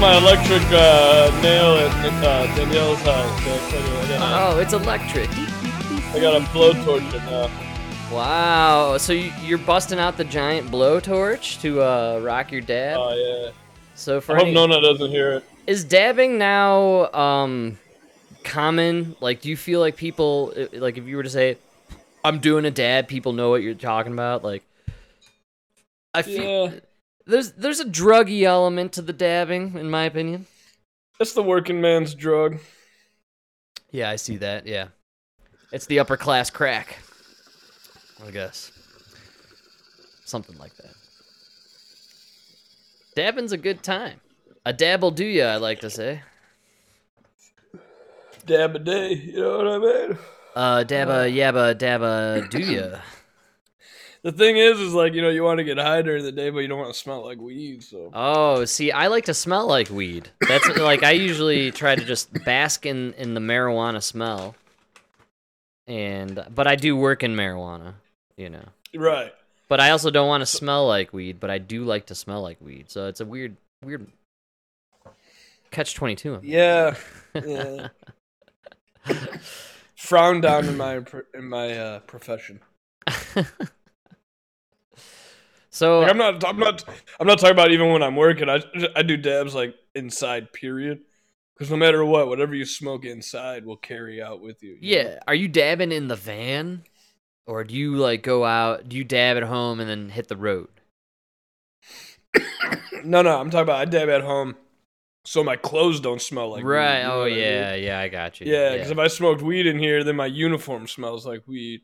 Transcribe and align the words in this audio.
my 0.00 0.16
electric 0.16 0.62
uh, 0.70 1.30
nail 1.42 1.74
at 1.74 2.24
uh, 2.24 2.46
Danielle's 2.56 3.00
house. 3.02 3.42
So 3.70 4.08
got, 4.08 4.54
Oh, 4.54 4.58
it's 4.60 4.72
electric. 4.72 5.28
I 6.14 6.18
got 6.20 6.36
a 6.40 6.44
blowtorch 6.46 7.12
now. 7.26 7.50
Wow. 8.14 8.96
So 8.98 9.12
you- 9.12 9.32
you're 9.42 9.58
busting 9.58 9.98
out 9.98 10.16
the 10.16 10.24
giant 10.24 10.70
blowtorch 10.70 11.60
to 11.62 11.82
uh, 11.82 12.20
rock 12.22 12.52
your 12.52 12.60
dad? 12.60 12.96
Oh 12.98 13.12
yeah. 13.14 13.50
so 13.94 14.20
for 14.20 14.32
I 14.34 14.38
hope 14.38 14.46
any- 14.46 14.54
Nona 14.54 14.80
doesn't 14.80 15.10
hear 15.10 15.32
it. 15.32 15.44
is 15.66 15.84
dabbing 15.84 16.38
now 16.38 17.12
um 17.12 17.78
common? 18.44 19.16
Like, 19.20 19.40
do 19.40 19.48
you 19.48 19.56
feel 19.56 19.80
like 19.80 19.96
people 19.96 20.52
like 20.72 20.96
if 20.96 21.06
you 21.06 21.16
were 21.16 21.22
to 21.24 21.30
say, 21.30 21.58
"I'm 22.24 22.38
doing 22.38 22.64
a 22.64 22.70
dab," 22.70 23.08
people 23.08 23.32
know 23.32 23.50
what 23.50 23.62
you're 23.62 23.74
talking 23.74 24.12
about? 24.12 24.42
Like, 24.44 24.62
I 26.14 26.22
feel 26.22 26.72
Yeah, 26.72 26.80
there's 27.28 27.52
there's 27.52 27.78
a 27.78 27.84
druggy 27.84 28.42
element 28.42 28.92
to 28.94 29.02
the 29.02 29.12
dabbing, 29.12 29.76
in 29.78 29.90
my 29.90 30.04
opinion. 30.04 30.46
it's 31.20 31.34
the 31.34 31.42
working 31.42 31.80
man's 31.80 32.14
drug. 32.14 32.58
Yeah, 33.90 34.10
I 34.10 34.16
see 34.16 34.38
that. 34.38 34.66
Yeah, 34.66 34.88
it's 35.70 35.86
the 35.86 36.00
upper 36.00 36.16
class 36.16 36.50
crack. 36.50 36.98
I 38.26 38.30
guess 38.30 38.72
something 40.24 40.58
like 40.58 40.74
that. 40.76 40.94
Dabbing's 43.14 43.52
a 43.52 43.56
good 43.56 43.82
time. 43.82 44.20
A 44.64 44.72
dab'll 44.72 45.10
do 45.10 45.24
ya, 45.24 45.46
I 45.46 45.56
like 45.56 45.80
to 45.80 45.90
say. 45.90 46.22
Dab 48.46 48.76
a 48.76 48.78
day, 48.78 49.12
you 49.12 49.40
know 49.40 49.58
what 49.58 49.66
I 49.68 49.78
mean? 49.78 50.18
Uh, 50.54 50.84
dabba 50.84 51.32
yabba 51.32 51.74
dabba 51.74 52.48
do 52.50 52.58
ya. 52.58 52.98
The 54.28 54.36
thing 54.36 54.58
is, 54.58 54.78
is 54.78 54.92
like 54.92 55.14
you 55.14 55.22
know 55.22 55.30
you 55.30 55.42
want 55.42 55.56
to 55.56 55.64
get 55.64 55.78
high 55.78 56.02
during 56.02 56.22
the 56.22 56.30
day, 56.30 56.50
but 56.50 56.58
you 56.58 56.68
don't 56.68 56.78
want 56.78 56.92
to 56.92 56.98
smell 56.98 57.24
like 57.24 57.40
weed. 57.40 57.82
So 57.82 58.10
Oh, 58.12 58.66
see, 58.66 58.92
I 58.92 59.06
like 59.06 59.24
to 59.24 59.32
smell 59.32 59.66
like 59.66 59.88
weed. 59.88 60.28
That's 60.46 60.68
like 60.76 61.02
I 61.02 61.12
usually 61.12 61.70
try 61.70 61.96
to 61.96 62.04
just 62.04 62.30
bask 62.44 62.84
in 62.84 63.14
in 63.14 63.32
the 63.32 63.40
marijuana 63.40 64.02
smell. 64.02 64.54
And 65.86 66.44
but 66.54 66.66
I 66.66 66.76
do 66.76 66.94
work 66.94 67.22
in 67.22 67.36
marijuana, 67.36 67.94
you 68.36 68.50
know. 68.50 68.66
right. 68.94 69.32
But 69.66 69.80
I 69.80 69.92
also 69.92 70.10
don't 70.10 70.28
want 70.28 70.42
to 70.42 70.46
smell 70.46 70.86
like 70.86 71.14
weed, 71.14 71.40
but 71.40 71.48
I 71.48 71.56
do 71.56 71.84
like 71.84 72.04
to 72.06 72.14
smell 72.14 72.42
like 72.42 72.60
weed. 72.60 72.90
So 72.90 73.06
it's 73.06 73.22
a 73.22 73.24
weird 73.24 73.56
weird 73.82 74.08
catch 75.70 75.94
22. 75.94 76.40
Yeah. 76.42 76.96
Yeah. 77.34 77.88
Frowned 79.96 80.42
down 80.42 80.66
in 80.66 80.76
my 80.76 81.00
in 81.34 81.48
my 81.48 81.78
uh, 81.78 82.00
profession. 82.00 82.60
so 85.78 86.00
Like, 86.00 86.10
I'm 86.10 86.18
not. 86.18 86.44
I'm 86.44 86.58
not. 86.58 86.84
I'm 87.20 87.26
not 87.26 87.38
talking 87.38 87.52
about 87.52 87.70
even 87.70 87.92
when 87.92 88.02
I'm 88.02 88.16
working. 88.16 88.48
I 88.48 88.62
I 88.96 89.02
do 89.02 89.16
dabs 89.16 89.54
like 89.54 89.74
inside. 89.94 90.52
Period. 90.52 91.00
Because 91.54 91.70
no 91.70 91.76
matter 91.76 92.04
what, 92.04 92.28
whatever 92.28 92.54
you 92.54 92.64
smoke 92.64 93.04
inside 93.04 93.66
will 93.66 93.76
carry 93.76 94.22
out 94.22 94.40
with 94.40 94.62
you. 94.62 94.78
you 94.80 94.96
know? 94.96 95.10
yeah, 95.10 95.18
are 95.26 95.34
you 95.34 95.48
dabbing 95.48 95.90
in 95.90 96.06
the 96.06 96.14
van 96.14 96.84
or 97.48 97.64
do 97.64 97.74
you 97.74 97.96
like 97.96 98.22
go 98.22 98.44
out, 98.44 98.88
do 98.88 98.96
you 98.96 99.02
dab 99.02 99.36
at 99.38 99.42
home 99.42 99.80
and 99.80 99.88
then 99.88 100.10
hit 100.10 100.28
the 100.28 100.36
road? 100.36 100.68
No, 103.04 103.22
no. 103.22 103.38
I'm 103.38 103.48
talking 103.48 103.62
about 103.62 103.80
I 103.80 103.84
dab 103.84 104.08
at 104.08 104.22
home, 104.22 104.56
so 105.24 105.44
my 105.44 105.54
clothes 105.54 106.00
don't 106.00 106.20
smell 106.20 106.50
like. 106.50 106.64
weed, 106.64 106.70
right. 106.70 106.98
you 106.98 107.06
know 107.06 107.14
oh 107.14 107.18
what 107.20 107.26
I 107.26 107.30
mean? 107.30 107.38
yeah, 107.38 107.74
yeah, 107.76 108.00
I 108.00 108.08
got 108.08 108.40
you. 108.40 108.52
Yeah, 108.52 108.72
because 108.72 108.90
if 108.90 108.98
I 108.98 109.06
smoked 109.06 109.40
weed 109.40 109.68
in 109.68 109.78
here, 109.78 110.02
then 110.02 110.16
my 110.16 110.26
uniform 110.26 110.88
smells 110.88 111.24
like 111.24 111.46
weed, 111.46 111.82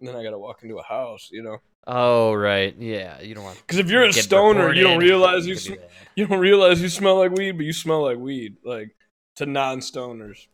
and 0.00 0.08
then 0.08 0.16
I 0.16 0.24
gotta 0.24 0.38
walk 0.38 0.64
into 0.64 0.76
a 0.78 0.82
house. 0.82 1.28
You 1.30 1.44
know. 1.44 1.58
Oh 1.86 2.32
right, 2.34 2.74
yeah. 2.78 3.20
You 3.20 3.34
don't 3.34 3.44
want. 3.44 3.58
Because 3.58 3.78
if 3.78 3.88
you're 3.90 4.02
a 4.02 4.06
Get 4.12 4.24
stoner, 4.24 4.72
you 4.74 4.82
don't 4.82 4.98
realize 4.98 5.46
you 5.46 5.54
could 5.54 5.64
do 5.64 5.76
you 6.16 6.26
don't 6.26 6.38
realize 6.40 6.80
you 6.82 6.88
smell 6.88 7.18
like 7.18 7.32
weed, 7.32 7.52
but 7.52 7.64
you 7.66 7.72
smell 7.72 8.02
like 8.02 8.18
weed, 8.18 8.56
like 8.64 8.94
to 9.36 9.46
non-stoners. 9.46 10.46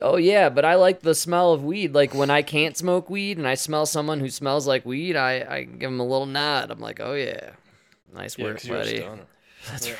Oh 0.00 0.16
yeah, 0.16 0.48
but 0.48 0.64
I 0.64 0.74
like 0.74 1.00
the 1.00 1.14
smell 1.14 1.52
of 1.52 1.62
weed. 1.62 1.94
Like 1.94 2.14
when 2.14 2.30
I 2.30 2.42
can't 2.42 2.76
smoke 2.76 3.08
weed 3.08 3.38
and 3.38 3.46
I 3.46 3.54
smell 3.54 3.86
someone 3.86 4.18
who 4.18 4.30
smells 4.30 4.66
like 4.66 4.84
weed, 4.84 5.14
I 5.14 5.40
I 5.48 5.62
give 5.62 5.90
them 5.90 6.00
a 6.00 6.06
little 6.06 6.26
nod. 6.26 6.70
I'm 6.72 6.80
like, 6.80 6.98
oh 6.98 7.14
yeah, 7.14 7.50
nice 8.12 8.36
Yeah, 8.36 8.44
work, 8.46 8.56
'cause 8.56 8.68
buddy. 8.68 8.96
stoner. 9.00 9.22
That's 9.70 9.88
Yeah. 9.88 9.94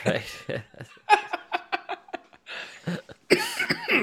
right. 2.88 3.02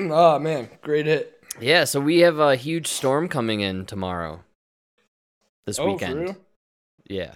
oh 0.10 0.40
man, 0.40 0.70
great 0.82 1.06
hit. 1.06 1.44
yeah, 1.60 1.84
so 1.84 2.00
we 2.00 2.20
have 2.20 2.40
a 2.40 2.56
huge 2.56 2.88
storm 2.88 3.28
coming 3.28 3.60
in 3.60 3.86
tomorrow. 3.86 4.42
This 5.70 5.78
Oh, 5.78 5.92
weekend. 5.92 6.36
Yeah. 7.08 7.36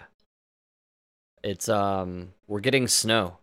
It's 1.44 1.70
um 1.70 2.34
we're 2.48 2.62
getting 2.62 2.88
snow. 2.88 3.38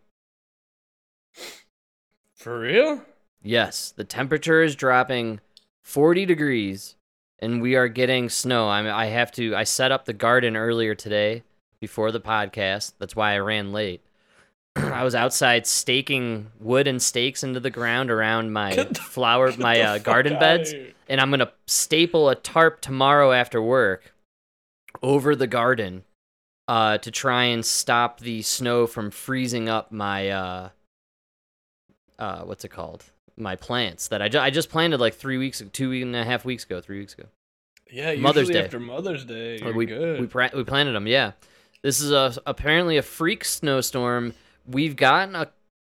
For 2.34 2.58
real? 2.58 3.02
Yes, 3.40 3.92
the 3.96 4.02
temperature 4.02 4.62
is 4.64 4.74
dropping 4.74 5.38
40 5.84 6.26
degrees 6.26 6.96
and 7.38 7.62
we 7.62 7.76
are 7.76 7.86
getting 7.86 8.28
snow. 8.28 8.68
I 8.68 8.82
mean, 8.82 8.90
I 8.90 9.06
have 9.06 9.30
to 9.32 9.54
I 9.54 9.62
set 9.62 9.92
up 9.92 10.06
the 10.06 10.12
garden 10.12 10.56
earlier 10.56 10.96
today 10.96 11.44
before 11.80 12.10
the 12.10 12.20
podcast. 12.20 12.94
That's 12.98 13.14
why 13.14 13.34
I 13.34 13.38
ran 13.38 13.70
late. 13.72 14.02
I 14.76 15.04
was 15.04 15.14
outside 15.14 15.68
staking 15.68 16.50
wood 16.58 16.88
and 16.88 17.00
stakes 17.00 17.44
into 17.44 17.60
the 17.60 17.70
ground 17.70 18.10
around 18.10 18.52
my 18.52 18.74
the- 18.74 18.94
flower 18.96 19.52
my 19.58 19.80
uh, 19.82 19.98
garden 19.98 20.36
beds 20.40 20.74
and 21.08 21.20
I'm 21.20 21.30
going 21.30 21.38
to 21.38 21.52
staple 21.68 22.28
a 22.28 22.34
tarp 22.34 22.80
tomorrow 22.80 23.30
after 23.30 23.62
work 23.62 24.12
over 25.03 25.34
the 25.37 25.47
garden 25.47 26.05
uh, 26.69 26.99
to 26.99 27.11
try 27.11 27.44
and 27.44 27.65
stop 27.65 28.21
the 28.21 28.43
snow 28.43 28.87
from 28.87 29.11
freezing 29.11 29.69
up 29.69 29.91
my 29.93 30.28
uh, 30.31 30.69
uh, 32.19 32.43
what's 32.43 32.65
it 32.65 32.69
called? 32.71 33.05
My 33.37 33.56
plants 33.56 34.09
that 34.09 34.21
I, 34.21 34.28
ju- 34.28 34.38
I 34.38 34.50
just 34.50 34.69
planted 34.69 35.00
like 35.00 35.15
three 35.15 35.38
weeks, 35.38 35.62
two 35.72 35.93
and 35.93 36.15
a 36.15 36.25
half 36.25 36.44
weeks 36.44 36.65
ago, 36.65 36.81
three 36.81 36.99
weeks 36.99 37.15
ago. 37.15 37.25
Yeah, 37.91 38.15
Mother's 38.16 38.49
usually 38.49 38.55
Day. 38.61 38.65
after 38.65 38.78
Mother's 38.81 39.25
Day, 39.25 39.59
you're 39.59 39.72
we 39.75 39.87
good. 39.87 40.21
we 40.21 40.27
pra- 40.27 40.50
we 40.55 40.62
planted 40.65 40.93
them. 40.93 41.06
Yeah, 41.06 41.32
this 41.82 42.00
is 42.00 42.12
a 42.12 42.34
apparently 42.47 42.99
a 42.99 43.03
freak 43.03 43.44
snowstorm. 43.44 44.34
We've 44.67 44.94
gotten 44.94 45.34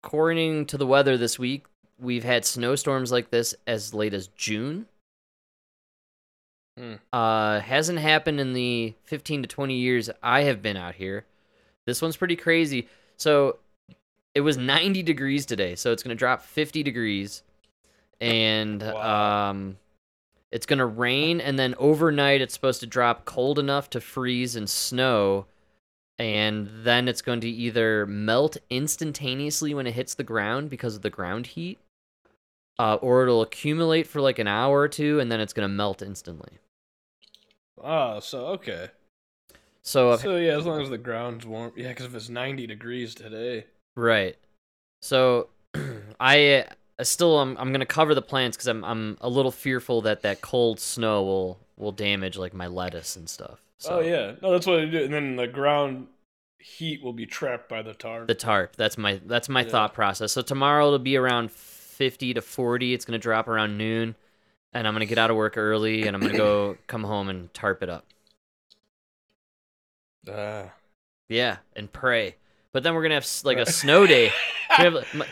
according 0.04 0.68
to 0.68 0.78
the 0.78 0.88
weather 0.88 1.18
this 1.18 1.38
week. 1.38 1.66
We've 2.00 2.24
had 2.24 2.46
snowstorms 2.46 3.12
like 3.12 3.30
this 3.30 3.54
as 3.68 3.94
late 3.94 4.14
as 4.16 4.28
June. 4.30 4.88
Hmm. 6.78 6.96
Uh, 7.12 7.60
hasn't 7.60 8.00
happened 8.00 8.40
in 8.40 8.54
the 8.54 8.94
15 9.04 9.44
to 9.44 9.48
20 9.48 9.76
years 9.76 10.10
I 10.24 10.42
have 10.44 10.62
been 10.62 10.78
out 10.78 10.96
here. 10.96 11.26
This 11.86 12.02
one's 12.02 12.16
pretty 12.18 12.36
crazy. 12.36 12.88
So 13.18 13.58
it 14.34 14.42
was 14.42 14.58
90 14.58 15.04
degrees 15.04 15.46
today, 15.46 15.76
so 15.76 15.92
it's 15.92 16.02
gonna 16.04 16.16
drop 16.16 16.42
50 16.42 16.84
degrees, 16.84 17.44
and 18.22 18.82
Wow. 18.82 19.50
um, 19.50 19.78
it's 20.52 20.66
gonna 20.66 20.86
rain, 20.86 21.42
and 21.42 21.60
then 21.60 21.76
overnight 21.78 22.40
it's 22.42 22.54
supposed 22.54 22.80
to 22.80 22.88
drop 22.88 23.26
cold 23.26 23.60
enough 23.60 23.90
to 23.92 24.00
freeze 24.02 24.56
and 24.56 24.70
snow, 24.70 25.48
and 26.18 26.70
then 26.84 27.08
it's 27.10 27.22
going 27.22 27.42
to 27.42 27.50
either 27.50 28.06
melt 28.06 28.56
instantaneously 28.70 29.74
when 29.74 29.88
it 29.88 29.94
hits 29.94 30.14
the 30.14 30.24
ground 30.24 30.70
because 30.70 30.96
of 30.96 31.02
the 31.02 31.10
ground 31.10 31.48
heat, 31.48 31.80
uh, 32.82 32.96
or 32.96 33.22
it'll 33.24 33.44
accumulate 33.44 34.08
for 34.08 34.22
like 34.22 34.40
an 34.40 34.48
hour 34.48 34.80
or 34.80 34.88
two, 34.88 35.20
and 35.20 35.32
then 35.32 35.40
it's 35.40 35.54
gonna 35.54 35.68
melt 35.70 36.02
instantly. 36.02 36.58
oh, 37.84 38.20
so 38.20 38.48
okay. 38.48 38.90
So 39.84 40.16
So 40.18 40.38
yeah, 40.38 40.58
as 40.58 40.66
long 40.66 40.82
as 40.82 40.90
the 40.90 40.98
ground's 40.98 41.46
warm. 41.46 41.74
Yeah, 41.76 41.90
because 41.90 42.06
if 42.06 42.16
it's 42.16 42.30
90 42.30 42.68
degrees 42.68 43.14
today. 43.16 43.66
Right. 43.96 44.36
So 45.02 45.50
I 46.20 46.66
uh, 47.00 47.04
still 47.04 47.40
I'm 47.40 47.56
I'm 47.58 47.72
gonna 47.72 47.86
cover 47.86 48.14
the 48.16 48.22
plants 48.22 48.58
because 48.58 48.68
I'm 48.68 48.84
I'm 48.84 49.18
a 49.22 49.30
little 49.30 49.52
fearful 49.52 50.02
that 50.02 50.22
that 50.24 50.42
cold 50.42 50.80
snow 50.80 51.24
will 51.24 51.60
will 51.78 51.92
damage 51.92 52.38
like 52.38 52.54
my 52.54 52.68
lettuce 52.68 53.16
and 53.16 53.30
stuff. 53.30 53.60
So 53.80 53.98
oh 53.98 54.00
yeah, 54.02 54.34
no, 54.42 54.52
that's 54.52 54.66
what 54.68 54.80
I 54.80 54.86
do. 54.86 55.04
And 55.04 55.14
then 55.14 55.36
the 55.36 55.48
ground 55.48 56.08
heat 56.60 57.02
will 57.04 57.14
be 57.14 57.26
trapped 57.26 57.68
by 57.68 57.82
the 57.82 57.94
tarp. 57.96 58.28
The 58.28 58.36
tarp. 58.36 58.76
That's 58.76 58.98
my 58.98 59.20
that's 59.26 59.50
my 59.50 59.62
Yeah. 59.64 59.70
thought 59.70 59.94
process. 59.96 60.32
So 60.32 60.44
tomorrow 60.44 60.88
it'll 60.88 61.00
be 61.00 61.18
around 61.18 61.50
fifty 61.92 62.34
to 62.34 62.42
forty. 62.42 62.94
It's 62.94 63.06
gonna 63.06 63.20
drop 63.20 63.48
around 63.48 63.78
noon, 63.78 64.16
and 64.74 64.88
I'm 64.88 64.94
gonna 64.94 65.06
get 65.06 65.18
out 65.18 65.30
of 65.30 65.38
work 65.38 65.58
early 65.58 66.08
and 66.08 66.16
I'm 66.16 66.22
gonna 66.22 66.38
go 66.38 66.78
come 66.88 67.04
home 67.04 67.30
and 67.30 67.54
tarp 67.54 67.84
it 67.84 67.90
up. 67.90 68.06
Ah. 70.30 70.72
Yeah, 71.30 71.58
and 71.76 71.92
pray. 71.92 72.36
But 72.74 72.84
then 72.84 72.94
we're 72.94 73.04
gonna 73.04 73.16
have 73.16 73.28
like 73.44 73.58
a 73.58 73.72
snow 73.72 74.06
day. 74.06 74.32
Have, 74.70 75.06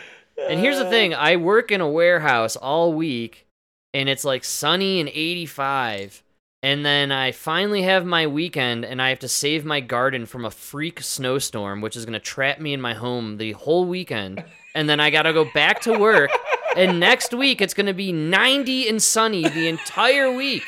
And 0.48 0.60
here's 0.60 0.78
the 0.78 0.90
thing 0.90 1.14
I 1.14 1.36
work 1.36 1.72
in 1.72 1.82
a 1.82 1.90
warehouse 1.90 2.56
all 2.56 2.94
week, 2.94 3.46
and 3.94 4.08
it's 4.08 4.24
like 4.24 4.44
sunny 4.44 5.00
and 5.00 5.10
85. 5.10 6.24
And 6.62 6.86
then 6.86 7.12
I 7.12 7.32
finally 7.32 7.84
have 7.84 8.06
my 8.06 8.28
weekend, 8.28 8.84
and 8.84 9.02
I 9.02 9.10
have 9.10 9.20
to 9.20 9.30
save 9.30 9.64
my 9.64 9.80
garden 9.80 10.26
from 10.26 10.46
a 10.46 10.52
freak 10.52 11.02
snowstorm, 11.02 11.82
which 11.82 11.96
is 11.96 12.06
going 12.06 12.14
to 12.14 12.20
trap 12.20 12.60
me 12.60 12.74
in 12.74 12.82
my 12.82 12.94
home 12.94 13.38
the 13.38 13.54
whole 13.54 13.86
weekend. 13.86 14.44
And 14.76 14.88
then 14.90 15.00
I 15.00 15.10
got 15.10 15.24
to 15.24 15.34
go 15.34 15.46
back 15.54 15.82
to 15.82 15.98
work. 15.98 16.32
And 16.76 17.00
next 17.00 17.34
week, 17.34 17.62
it's 17.62 17.74
to 17.88 17.94
be 17.94 18.12
90 18.12 18.88
and 18.88 19.02
sunny 19.02 19.48
the 19.48 19.68
entire 19.68 20.32
week. 20.32 20.64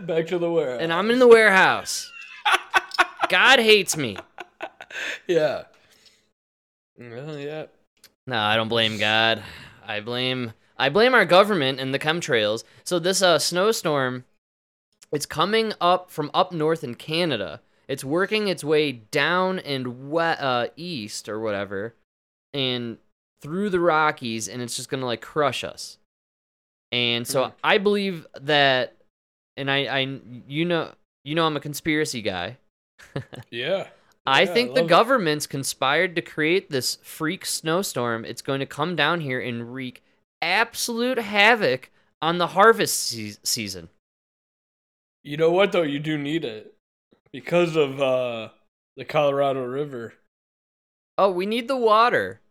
Back 0.00 0.26
to 0.28 0.38
the 0.38 0.50
warehouse. 0.50 0.80
And 0.82 0.92
I'm 0.92 1.10
in 1.10 1.18
the 1.18 1.28
warehouse. 1.28 2.10
God 3.28 3.58
hates 3.60 3.96
me. 3.96 4.18
yeah. 5.26 5.64
Well, 6.98 7.38
yeah. 7.38 7.66
No, 8.26 8.38
I 8.38 8.56
don't 8.56 8.68
blame 8.68 8.98
God. 8.98 9.42
I 9.86 10.00
blame 10.00 10.52
I 10.76 10.88
blame 10.88 11.14
our 11.14 11.24
government 11.24 11.80
and 11.80 11.92
the 11.94 11.98
chemtrails. 11.98 12.64
So 12.84 12.98
this 12.98 13.22
uh 13.22 13.38
snowstorm 13.38 14.24
it's 15.12 15.26
coming 15.26 15.72
up 15.80 16.10
from 16.10 16.30
up 16.32 16.52
north 16.52 16.84
in 16.84 16.94
Canada. 16.94 17.60
It's 17.88 18.04
working 18.04 18.48
its 18.48 18.62
way 18.64 18.92
down 18.92 19.58
and 19.58 20.10
we- 20.10 20.20
uh, 20.22 20.68
east 20.76 21.28
or 21.28 21.40
whatever 21.40 21.94
and 22.54 22.98
through 23.42 23.70
the 23.70 23.80
Rockies 23.80 24.48
and 24.48 24.62
it's 24.62 24.76
just 24.76 24.88
going 24.88 25.00
to 25.00 25.06
like 25.06 25.20
crush 25.20 25.64
us. 25.64 25.98
And 26.92 27.26
so 27.26 27.50
Mm. 27.50 27.54
I 27.64 27.78
believe 27.78 28.26
that 28.40 28.96
and 29.56 29.70
I 29.70 29.86
I 29.86 30.20
you 30.48 30.64
know 30.64 30.92
you 31.24 31.34
know 31.34 31.46
I'm 31.46 31.56
a 31.56 31.60
conspiracy 31.60 32.22
guy. 32.22 32.58
Yeah. 33.50 33.88
I 34.26 34.44
Yeah, 34.44 34.54
I 34.54 34.62
think 34.62 34.74
the 34.74 34.82
love 34.82 34.92
it. 34.92 34.98
government's 34.98 35.46
conspired 35.46 36.14
to 36.16 36.22
create 36.22 36.70
this 36.70 36.96
freak 37.02 37.44
snowstorm. 37.44 38.24
It's 38.24 38.42
going 38.42 38.60
to 38.60 38.66
come 38.66 38.94
down 38.96 39.20
here 39.20 39.40
and 39.40 39.74
wreak 39.74 40.02
absolute 40.40 41.18
havoc 41.18 41.90
on 42.20 42.38
the 42.38 42.48
harvest 42.48 43.00
se- 43.00 43.36
season. 43.42 43.88
You 45.24 45.36
know 45.36 45.50
what 45.50 45.72
though? 45.72 45.82
You 45.82 45.98
do 45.98 46.16
need 46.16 46.44
it 46.44 46.74
because 47.32 47.76
of 47.76 48.00
uh 48.00 48.50
the 48.96 49.04
Colorado 49.06 49.64
River. 49.64 50.14
Oh, 51.16 51.30
we 51.30 51.46
need 51.46 51.68
the 51.68 51.76
water. 51.76 52.41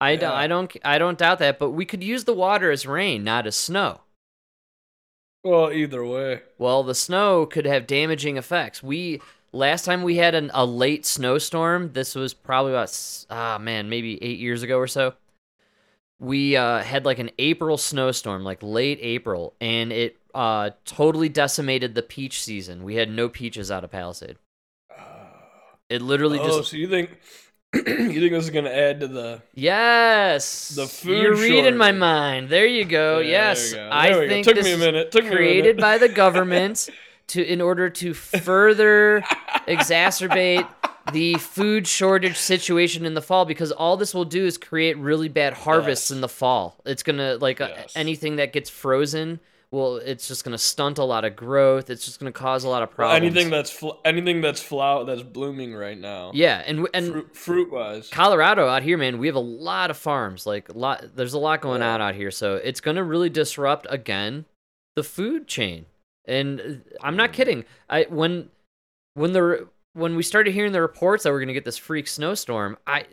I, 0.00 0.16
don't, 0.16 0.32
I 0.32 0.46
don't 0.46 0.76
I 0.84 0.98
don't 0.98 1.18
doubt 1.18 1.38
that, 1.40 1.58
but 1.58 1.70
we 1.70 1.84
could 1.84 2.04
use 2.04 2.24
the 2.24 2.34
water 2.34 2.70
as 2.70 2.86
rain, 2.86 3.24
not 3.24 3.46
as 3.46 3.56
snow. 3.56 4.02
Well, 5.44 5.72
either 5.72 6.04
way. 6.04 6.42
Well, 6.58 6.82
the 6.82 6.94
snow 6.94 7.46
could 7.46 7.64
have 7.66 7.86
damaging 7.86 8.36
effects. 8.36 8.82
We 8.82 9.20
last 9.52 9.84
time 9.84 10.02
we 10.02 10.16
had 10.16 10.34
an, 10.34 10.50
a 10.54 10.64
late 10.64 11.06
snowstorm. 11.06 11.92
This 11.92 12.14
was 12.14 12.34
probably 12.34 12.72
about 12.72 13.24
ah 13.30 13.58
man, 13.58 13.88
maybe 13.88 14.22
eight 14.22 14.38
years 14.38 14.62
ago 14.62 14.78
or 14.78 14.86
so. 14.86 15.14
We 16.20 16.56
uh, 16.56 16.82
had 16.82 17.04
like 17.04 17.20
an 17.20 17.30
April 17.38 17.78
snowstorm, 17.78 18.42
like 18.42 18.58
late 18.62 18.98
April, 19.00 19.54
and 19.60 19.92
it 19.92 20.16
uh, 20.34 20.70
totally 20.84 21.28
decimated 21.28 21.94
the 21.94 22.02
peach 22.02 22.42
season. 22.42 22.82
We 22.82 22.96
had 22.96 23.10
no 23.10 23.28
peaches 23.28 23.70
out 23.70 23.84
of 23.84 23.90
Palisade. 23.90 24.36
It 25.88 26.02
literally 26.02 26.38
oh, 26.38 26.58
just 26.58 26.70
so 26.70 26.76
you 26.76 26.88
think 26.88 27.18
you 27.74 27.82
think 27.84 28.32
this 28.32 28.44
is 28.44 28.50
gonna 28.50 28.70
add 28.70 29.00
to 29.00 29.08
the? 29.08 29.42
yes. 29.54 30.70
The 30.70 30.86
food 30.86 31.22
You're 31.22 31.34
reading 31.36 31.76
my 31.76 31.92
mind. 31.92 32.48
There 32.48 32.66
you 32.66 32.84
go. 32.84 33.18
Yeah, 33.18 33.28
yes, 33.50 33.72
there 33.72 33.84
we 33.84 33.90
go. 33.90 33.96
I 33.96 34.08
go. 34.10 34.28
think 34.28 34.46
Took 34.46 34.54
this 34.56 34.64
me 34.64 34.72
a 34.72 34.78
minute. 34.78 35.12
Took 35.12 35.24
me 35.24 35.30
a 35.30 35.32
created 35.36 35.76
minute. 35.76 35.80
by 35.80 35.98
the 35.98 36.08
government 36.08 36.88
to 37.28 37.42
in 37.44 37.60
order 37.60 37.90
to 37.90 38.14
further 38.14 39.22
exacerbate 39.66 40.66
the 41.12 41.34
food 41.34 41.86
shortage 41.86 42.36
situation 42.36 43.04
in 43.06 43.14
the 43.14 43.22
fall 43.22 43.44
because 43.44 43.72
all 43.72 43.96
this 43.96 44.12
will 44.14 44.24
do 44.24 44.44
is 44.46 44.58
create 44.58 44.96
really 44.98 45.28
bad 45.28 45.52
harvests 45.54 46.10
Yes. 46.10 46.14
in 46.16 46.20
the 46.20 46.28
fall. 46.28 46.80
It's 46.84 47.02
going 47.02 47.16
to 47.18 47.36
like 47.36 47.60
uh, 47.60 47.68
Yes. 47.70 47.92
anything 47.96 48.36
that 48.36 48.52
gets 48.52 48.68
frozen, 48.68 49.40
well 49.70 49.96
it's 49.96 50.26
just 50.28 50.44
going 50.44 50.52
to 50.52 50.58
stunt 50.58 50.98
a 50.98 51.04
lot 51.04 51.24
of 51.24 51.36
growth. 51.36 51.90
It's 51.90 52.04
just 52.04 52.18
going 52.20 52.32
to 52.32 52.38
cause 52.38 52.64
a 52.64 52.68
lot 52.68 52.82
of 52.82 52.90
problems. 52.90 53.22
anything 53.22 53.50
that's 53.50 53.70
fl- 53.70 53.98
anything 54.04 54.40
that's 54.40 54.62
flower 54.62 55.04
that's 55.04 55.22
blooming 55.22 55.74
right 55.74 55.98
now. 55.98 56.30
Yeah, 56.34 56.62
and 56.66 56.88
and 56.94 57.12
fruit, 57.12 57.36
fruit 57.36 57.72
wise. 57.72 58.08
Colorado 58.10 58.66
out 58.66 58.82
here, 58.82 58.96
man, 58.96 59.18
we 59.18 59.26
have 59.26 59.36
a 59.36 59.40
lot 59.40 59.90
of 59.90 59.96
farms. 59.96 60.46
Like 60.46 60.68
a 60.68 60.72
lot, 60.78 61.04
there's 61.16 61.34
a 61.34 61.38
lot 61.38 61.60
going 61.60 61.80
Yeah. 61.82 61.94
on 61.94 62.00
out 62.00 62.14
here, 62.14 62.30
so 62.30 62.56
it's 62.56 62.80
gonna 62.80 63.04
really 63.04 63.28
disrupt 63.30 63.86
again 63.90 64.44
the 64.96 65.02
food 65.04 65.46
chain. 65.46 65.86
And 66.26 66.60
uh, 66.60 66.96
I'm 67.02 67.16
not 67.16 67.30
Mm. 67.30 67.34
kidding. 67.34 67.64
I 67.90 68.04
when 68.10 68.50
when 69.14 69.32
the 69.32 69.68
when 69.94 70.14
we 70.16 70.22
started 70.22 70.52
hearing 70.54 70.72
the 70.72 70.80
reports 70.82 71.24
that 71.24 71.32
we're 71.32 71.40
gonna 71.40 71.52
get 71.52 71.64
this 71.64 71.78
freak 71.78 72.06
snowstorm, 72.08 72.76
I 72.86 73.04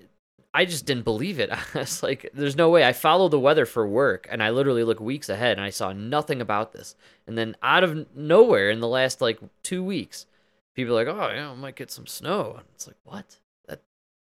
I 0.56 0.64
just 0.64 0.86
didn't 0.86 1.04
believe 1.04 1.38
it. 1.38 1.50
I 1.76 1.80
was 1.80 2.02
like, 2.02 2.32
there's 2.34 2.56
no 2.56 2.70
way. 2.70 2.86
I 2.86 2.94
follow 2.94 3.28
the 3.28 3.40
weather 3.40 3.66
for 3.66 3.86
work, 3.86 4.26
and 4.32 4.42
I 4.42 4.52
literally 4.52 4.86
look 4.86 5.02
weeks 5.02 5.28
ahead, 5.28 5.58
and 5.58 5.66
I 5.66 5.70
saw 5.70 5.92
nothing 5.92 6.40
about 6.40 6.72
this. 6.72 6.96
And 7.28 7.38
then 7.38 7.58
out 7.62 7.84
of 7.84 8.16
nowhere, 8.16 8.70
in 8.70 8.80
the 8.80 8.88
last 8.88 9.20
like 9.20 9.38
two 9.64 9.84
weeks, 9.84 10.26
people 10.74 10.98
are 10.98 11.04
like, 11.04 11.14
oh 11.14 11.34
yeah, 11.34 11.52
I 11.52 11.56
might 11.56 11.76
get 11.76 11.92
some 11.92 12.08
snow. 12.08 12.56
And 12.58 12.66
it's 12.74 12.88
like, 12.88 12.96
what? 13.04 13.36
That 13.68 13.82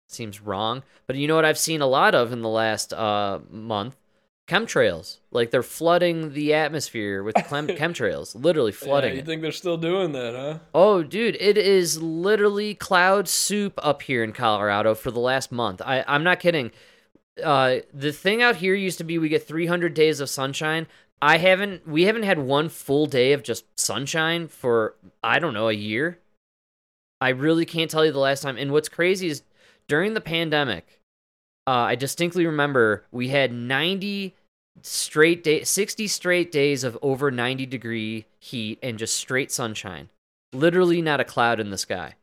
seems 0.10 0.42
wrong. 0.42 0.82
But 1.06 1.16
you 1.16 1.28
know 1.28 1.36
what 1.36 1.46
I've 1.46 1.60
seen 1.60 1.82
a 1.82 1.88
lot 1.88 2.16
of 2.16 2.34
in 2.34 2.42
the 2.42 2.50
last 2.50 2.92
uh, 2.92 3.40
month? 3.52 3.96
Chemtrails. 4.48 5.18
Like 5.32 5.50
they're 5.52 5.64
flooding 5.64 6.34
the 6.34 6.54
atmosphere 6.54 7.24
with 7.24 7.36
chem- 7.36 7.68
chemtrails, 7.68 8.36
literally 8.36 8.72
flooding 8.72 9.10
Yeah, 9.12 9.16
you 9.16 9.22
it. 9.22 9.26
think 9.26 9.42
they're 9.42 9.52
still 9.52 9.78
doing 9.78 10.12
that, 10.12 10.36
huh? 10.36 10.60
Oh, 10.74 11.02
dude, 11.04 11.36
it 11.40 11.58
is 11.58 12.02
literally 12.02 12.76
cloud 12.76 13.28
soup 13.28 13.74
up 13.82 14.04
here 14.04 14.24
in 14.24 14.34
Colorado 14.34 14.94
for 14.94 15.10
the 15.10 15.20
last 15.20 15.52
month. 15.52 15.82
I, 15.84 16.04
I'm 16.08 16.24
not 16.24 16.40
kidding. 16.40 16.72
Uh, 17.44 17.78
the 17.94 18.12
thing 18.14 18.42
out 18.44 18.58
here 18.58 18.76
used 18.76 19.00
to 19.00 19.04
be 19.04 19.18
we 19.18 19.30
get 19.30 19.48
300 19.48 19.94
days 19.94 20.20
of 20.20 20.30
sunshine. 20.30 20.86
I 21.22 21.38
haven't, 21.38 21.88
we 21.88 22.04
haven't 22.04 22.24
had 22.24 22.38
one 22.40 22.70
full 22.70 23.08
day 23.08 23.34
of 23.34 23.42
just 23.42 23.66
sunshine 23.80 24.48
for, 24.48 24.96
I 25.24 25.40
don't 25.40 25.54
know, 25.56 25.70
a 25.70 25.74
year. 25.74 26.20
I 27.20 27.30
really 27.30 27.66
can't 27.66 27.90
tell 27.90 28.06
you 28.06 28.12
the 28.12 28.20
last 28.20 28.44
time. 28.44 28.58
And 28.58 28.72
what's 28.72 28.90
crazy 28.90 29.28
is 29.28 29.42
during 29.88 30.14
the 30.14 30.22
pandemic, 30.22 31.02
uh, 31.68 31.72
I 31.72 31.96
distinctly 31.96 32.46
remember 32.46 33.04
we 33.12 33.30
had 33.30 33.52
90 33.52 34.36
straight 34.82 35.44
day 35.44 35.64
60 35.64 36.08
straight 36.08 36.52
days 36.52 36.84
of 36.84 36.98
over 37.02 37.32
90 37.32 37.66
degree 37.66 38.26
heat 38.40 38.78
and 38.84 38.98
just 39.00 39.16
straight 39.16 39.52
sunshine. 39.52 40.10
Literally 40.54 41.02
not 41.02 41.20
a 41.20 41.24
cloud 41.26 41.60
in 41.60 41.70
the 41.70 41.78
sky. 41.78 42.16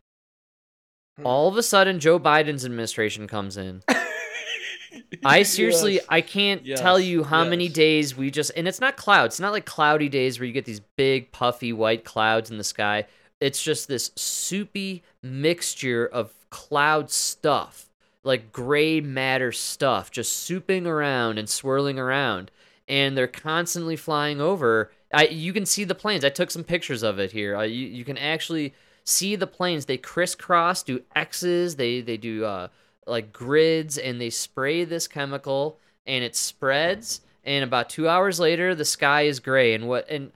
Hmm. 1.19 1.27
all 1.27 1.49
of 1.49 1.57
a 1.59 1.63
sudden 1.63 2.01
joe 2.01 2.19
biden's 2.19 2.65
administration 2.65 3.27
comes 3.27 3.57
in. 3.59 3.83
I 5.25 5.43
seriously 5.43 5.95
Yes. 5.95 6.07
i 6.09 6.21
can't 6.23 6.65
tell 6.77 6.99
you 6.99 7.23
how 7.25 7.45
many 7.45 7.69
days 7.69 8.17
we 8.17 8.31
just 8.31 8.51
and 8.57 8.67
it's 8.67 8.81
not 8.81 8.97
clouds 8.97 9.35
it's 9.35 9.41
not 9.41 9.53
like 9.53 9.67
cloudy 9.67 10.09
days 10.09 10.39
where 10.39 10.47
you 10.47 10.53
get 10.55 10.65
these 10.65 10.81
big 10.97 11.31
puffy 11.33 11.73
white 11.73 12.05
clouds 12.05 12.51
in 12.51 12.57
the 12.59 12.65
sky. 12.65 13.07
It's 13.41 13.63
just 13.63 13.89
this 13.89 14.13
soupy 14.15 15.03
mixture 15.23 16.07
of 16.07 16.33
cloud 16.51 17.11
stuff 17.11 17.89
like 18.25 18.53
gray 18.53 19.01
matter 19.01 19.53
stuff 19.53 20.11
just 20.11 20.49
souping 20.49 20.87
around 20.87 21.39
and 21.39 21.49
swirling 21.49 21.99
around 21.99 22.51
and 22.89 23.17
they're 23.17 23.27
constantly 23.27 23.97
flying 23.97 24.41
over. 24.41 24.93
I, 25.15 25.27
you 25.27 25.53
can 25.53 25.67
see 25.67 25.85
the 25.85 25.95
planes. 25.95 26.25
I 26.25 26.29
took 26.31 26.51
some 26.51 26.65
pictures 26.65 27.03
of 27.03 27.19
it 27.19 27.33
here. 27.33 27.57
Uh, 27.57 27.63
you, 27.63 27.87
you 27.87 28.05
can 28.05 28.19
actually 28.19 28.75
see 29.05 29.37
the 29.37 29.47
planes. 29.47 29.87
They 29.87 29.99
crisscross 29.99 30.83
do 30.83 31.03
x's 31.15 31.77
they 31.77 32.01
they 32.01 32.17
do 32.17 32.45
uh, 32.45 32.69
like 33.07 33.33
grids 33.33 33.99
and 33.99 34.21
they 34.21 34.31
spray 34.31 34.85
this 34.85 35.09
chemical 35.09 35.79
and 36.07 36.25
it 36.25 36.37
spreads 36.37 37.21
and 37.45 37.65
about 37.65 37.89
two 37.91 38.09
hours 38.09 38.39
later 38.39 38.75
the 38.75 38.85
sky 38.85 39.23
is 39.23 39.41
gray 39.41 39.75
and 39.75 39.89
what 39.89 40.09
and 40.09 40.31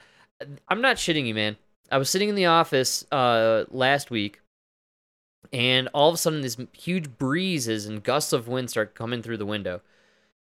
i'm 0.68 0.80
not 0.80 0.96
shitting 0.96 1.26
you 1.26 1.34
man. 1.34 1.56
I 1.90 1.98
was 1.98 2.10
sitting 2.10 2.28
in 2.28 2.34
the 2.34 2.46
office 2.46 3.06
uh 3.12 3.64
last 3.70 4.10
week 4.10 4.40
and 5.52 5.88
all 5.94 6.08
of 6.08 6.14
a 6.14 6.18
sudden 6.18 6.40
these 6.42 6.56
huge 6.72 7.18
breezes 7.18 7.86
and 7.86 8.02
gusts 8.02 8.32
of 8.32 8.48
wind 8.48 8.70
start 8.70 8.94
coming 8.94 9.22
through 9.22 9.38
the 9.38 9.46
window. 9.46 9.80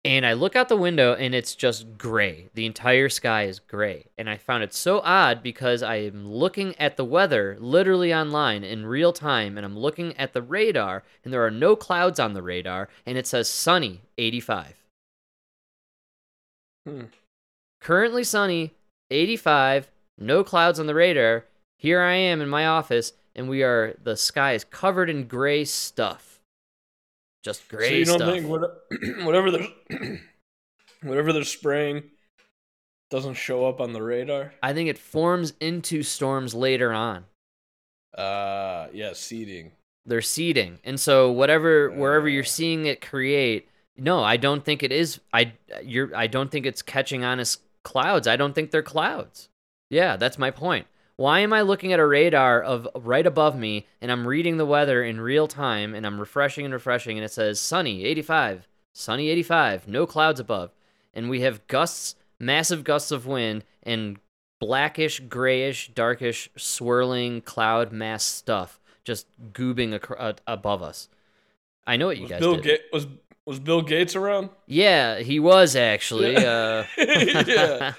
And 0.03 0.25
i 0.25 0.33
look 0.33 0.55
out 0.55 0.67
the 0.67 0.75
window 0.75 1.13
and 1.13 1.35
it's 1.35 1.53
just 1.53 1.97
gray. 1.97 2.49
The 2.55 2.65
entire 2.65 3.07
sky 3.07 3.43
is 3.43 3.59
gray. 3.59 4.05
And 4.17 4.29
i 4.29 4.37
found 4.37 4.63
it 4.63 4.73
so 4.73 4.99
odd 5.01 5.43
because 5.43 5.83
i 5.83 5.97
am 5.97 6.27
looking 6.27 6.75
at 6.79 6.97
the 6.97 7.05
weather 7.05 7.57
literally 7.59 8.13
online 8.13 8.63
in 8.63 8.85
real 8.85 9.13
time 9.13 9.57
and 9.57 9.65
i'm 9.65 9.77
looking 9.77 10.17
at 10.17 10.33
the 10.33 10.41
radar 10.41 11.03
and 11.23 11.31
there 11.31 11.45
are 11.45 11.51
no 11.51 11.75
clouds 11.75 12.19
on 12.19 12.33
the 12.33 12.41
radar 12.41 12.89
and 13.05 13.17
it 13.17 13.27
says 13.27 13.47
sunny 13.47 14.01
85 14.17 14.75
Hmm. 16.87 17.03
currently 17.79 18.23
sunny 18.23 18.73
85 19.11 19.91
no 20.17 20.43
clouds 20.43 20.79
on 20.79 20.85
the 20.87 20.95
radar. 20.95 21.45
Here 21.77 22.01
i 22.01 22.13
am 22.13 22.41
in 22.41 22.49
my 22.49 22.65
office 22.65 23.13
and 23.35 23.49
we 23.49 23.63
are 23.63 23.95
the 24.03 24.15
sky 24.17 24.53
is 24.53 24.63
covered 24.63 25.09
in 25.09 25.27
gray 25.27 25.65
stuff. 25.65 26.39
Just 27.43 27.67
gray 27.69 27.89
so 27.89 27.95
you 27.95 28.05
don't 28.05 28.19
stuff. 28.19 28.31
think 28.33 28.47
what, 28.47 28.85
whatever 29.25 29.51
they're 29.51 29.67
whatever 31.03 31.33
they're 31.33 31.43
spraying 31.43 32.03
doesn't 33.09 33.33
show 33.33 33.65
up 33.67 33.81
on 33.81 33.91
the 33.93 34.01
radar? 34.01 34.53
i 34.63 34.73
think 34.73 34.87
it 34.89 34.97
forms 34.97 35.53
into 35.59 36.03
storms 36.03 36.53
later 36.53 36.93
on. 36.93 37.25
Uh, 38.17 38.87
yeah, 38.93 39.11
seeding. 39.13 39.71
they're 40.05 40.21
seeding. 40.21 40.79
And 40.83 40.99
so 40.99 41.31
whatever 41.31 41.89
wherever 41.91 42.27
you're 42.29 42.43
Uh. 42.43 42.45
seeing 42.45 42.85
it 42.85 43.01
create 43.01 43.67
no 43.97 44.23
i 44.23 44.37
don't 44.37 44.63
think 44.65 44.83
it 44.83 44.91
is 44.91 45.19
i 45.33 45.53
you're 45.83 46.15
i 46.15 46.25
don't 46.27 46.49
think 46.51 46.65
it's 46.65 46.81
catching 46.81 47.23
on 47.23 47.39
as 47.39 47.57
clouds. 47.83 48.27
I 48.27 48.35
don't 48.35 48.53
think 48.53 48.71
they're 48.71 48.83
clouds. 48.83 49.49
Yeah 49.89 50.15
that's 50.17 50.37
my 50.37 50.51
point 50.51 50.87
why 51.21 51.39
am 51.39 51.53
i 51.53 51.61
looking 51.61 51.93
at 51.93 51.99
a 51.99 52.05
radar 52.05 52.61
of 52.61 52.87
right 52.95 53.25
above 53.27 53.57
me 53.57 53.85
and 54.01 54.11
i'm 54.11 54.27
reading 54.27 54.57
the 54.57 54.65
weather 54.65 55.03
in 55.03 55.21
real 55.21 55.47
time 55.47 55.93
and 55.93 56.05
i'm 56.05 56.19
refreshing 56.19 56.65
and 56.65 56.73
refreshing 56.73 57.17
and 57.17 57.25
it 57.25 57.31
says 57.31 57.59
sunny 57.59 58.03
85 58.05 58.67
sunny 58.93 59.29
85 59.29 59.87
no 59.87 60.05
clouds 60.05 60.39
above 60.39 60.71
and 61.13 61.29
we 61.29 61.41
have 61.41 61.65
gusts 61.67 62.15
massive 62.39 62.83
gusts 62.83 63.11
of 63.11 63.25
wind 63.25 63.63
and 63.83 64.17
blackish 64.59 65.19
grayish 65.21 65.91
darkish 65.93 66.49
swirling 66.57 67.41
cloud 67.41 67.91
mass 67.91 68.23
stuff 68.23 68.79
just 69.03 69.27
goobing 69.53 69.93
acro- 69.93 70.17
uh, 70.17 70.33
above 70.47 70.83
us. 70.83 71.09
I 71.85 71.97
know 71.97 72.07
what 72.07 72.17
you 72.17 72.23
Was 72.23 72.31
guys 72.31 72.39
Bill 72.39 72.55
did. 72.55 72.63
Ga- 72.63 72.83
was 72.93 73.07
was 73.45 73.59
Bill 73.59 73.81
Gates 73.81 74.15
around? 74.15 74.49
yeah, 74.67 75.19
he 75.19 75.39
was 75.39 75.75
actually. 75.75 76.35
Uh, 76.37 76.83
Yeah. 76.97 77.93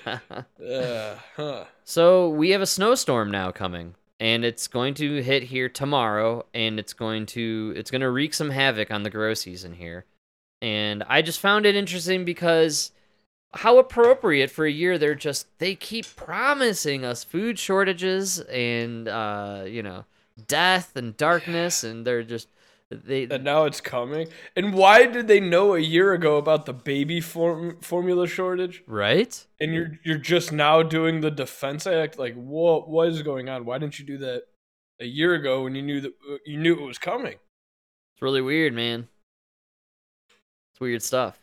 Yeah. 0.60 1.14
Huh. 1.36 1.64
So 1.84 2.28
we 2.28 2.50
have 2.50 2.60
a 2.60 2.66
snowstorm 2.66 3.30
now 3.30 3.50
coming, 3.50 3.94
and 4.20 4.44
it's 4.44 4.68
going 4.68 4.94
to 4.94 5.22
hit 5.22 5.42
here 5.44 5.68
tomorrow, 5.68 6.46
and 6.54 6.78
it's 6.78 6.92
going 6.92 7.26
to 7.26 7.72
it's 7.76 7.90
going 7.90 8.02
to 8.02 8.10
wreak 8.10 8.34
some 8.34 8.50
havoc 8.50 8.90
on 8.90 9.02
the 9.02 9.10
grow 9.10 9.34
season 9.34 9.74
here. 9.74 10.04
And 10.60 11.02
I 11.08 11.22
just 11.22 11.40
found 11.40 11.66
it 11.66 11.74
interesting 11.74 12.24
because 12.24 12.92
how 13.54 13.78
appropriate 13.78 14.50
for 14.50 14.64
a 14.64 14.70
year 14.70 14.96
they're 14.96 15.14
just 15.14 15.46
they 15.58 15.74
keep 15.74 16.06
promising 16.16 17.04
us 17.04 17.22
food 17.24 17.58
shortages 17.58 18.38
and 18.40 19.08
uh 19.08 19.64
you 19.66 19.82
know 19.82 20.06
death 20.46 20.96
and 20.96 21.14
darkness 21.18 21.84
and 21.84 22.06
they're 22.06 22.22
just 22.22 22.48
they 22.94 23.24
And 23.24 23.44
now 23.44 23.64
it's 23.64 23.80
coming. 23.80 24.28
And 24.56 24.74
why 24.74 25.06
did 25.06 25.28
they 25.28 25.40
know 25.40 25.74
a 25.74 25.80
year 25.80 26.12
ago 26.12 26.36
about 26.36 26.66
the 26.66 26.72
baby 26.72 27.20
form- 27.20 27.80
formula 27.80 28.26
shortage? 28.26 28.82
right 28.86 29.46
And 29.60 29.72
you're 29.72 29.98
you're 30.04 30.18
just 30.18 30.52
now 30.52 30.82
doing 30.82 31.20
the 31.20 31.30
Defense 31.30 31.86
Act? 31.86 32.18
Like, 32.18 32.34
what 32.34 32.88
what 32.88 33.08
is 33.08 33.22
going 33.22 33.48
on? 33.48 33.64
Why 33.64 33.78
didn't 33.78 33.98
you 33.98 34.04
do 34.04 34.18
that 34.18 34.44
a 35.00 35.06
year 35.06 35.34
ago 35.34 35.64
when 35.64 35.74
you 35.74 35.82
knew 35.82 36.00
that 36.00 36.12
uh, 36.30 36.36
you 36.46 36.58
knew 36.58 36.74
it 36.74 36.86
was 36.86 36.98
coming? 36.98 37.34
It's 38.14 38.22
really 38.22 38.42
weird, 38.42 38.74
man. 38.74 39.08
It's 40.72 40.80
weird 40.80 41.02
stuff. 41.02 41.38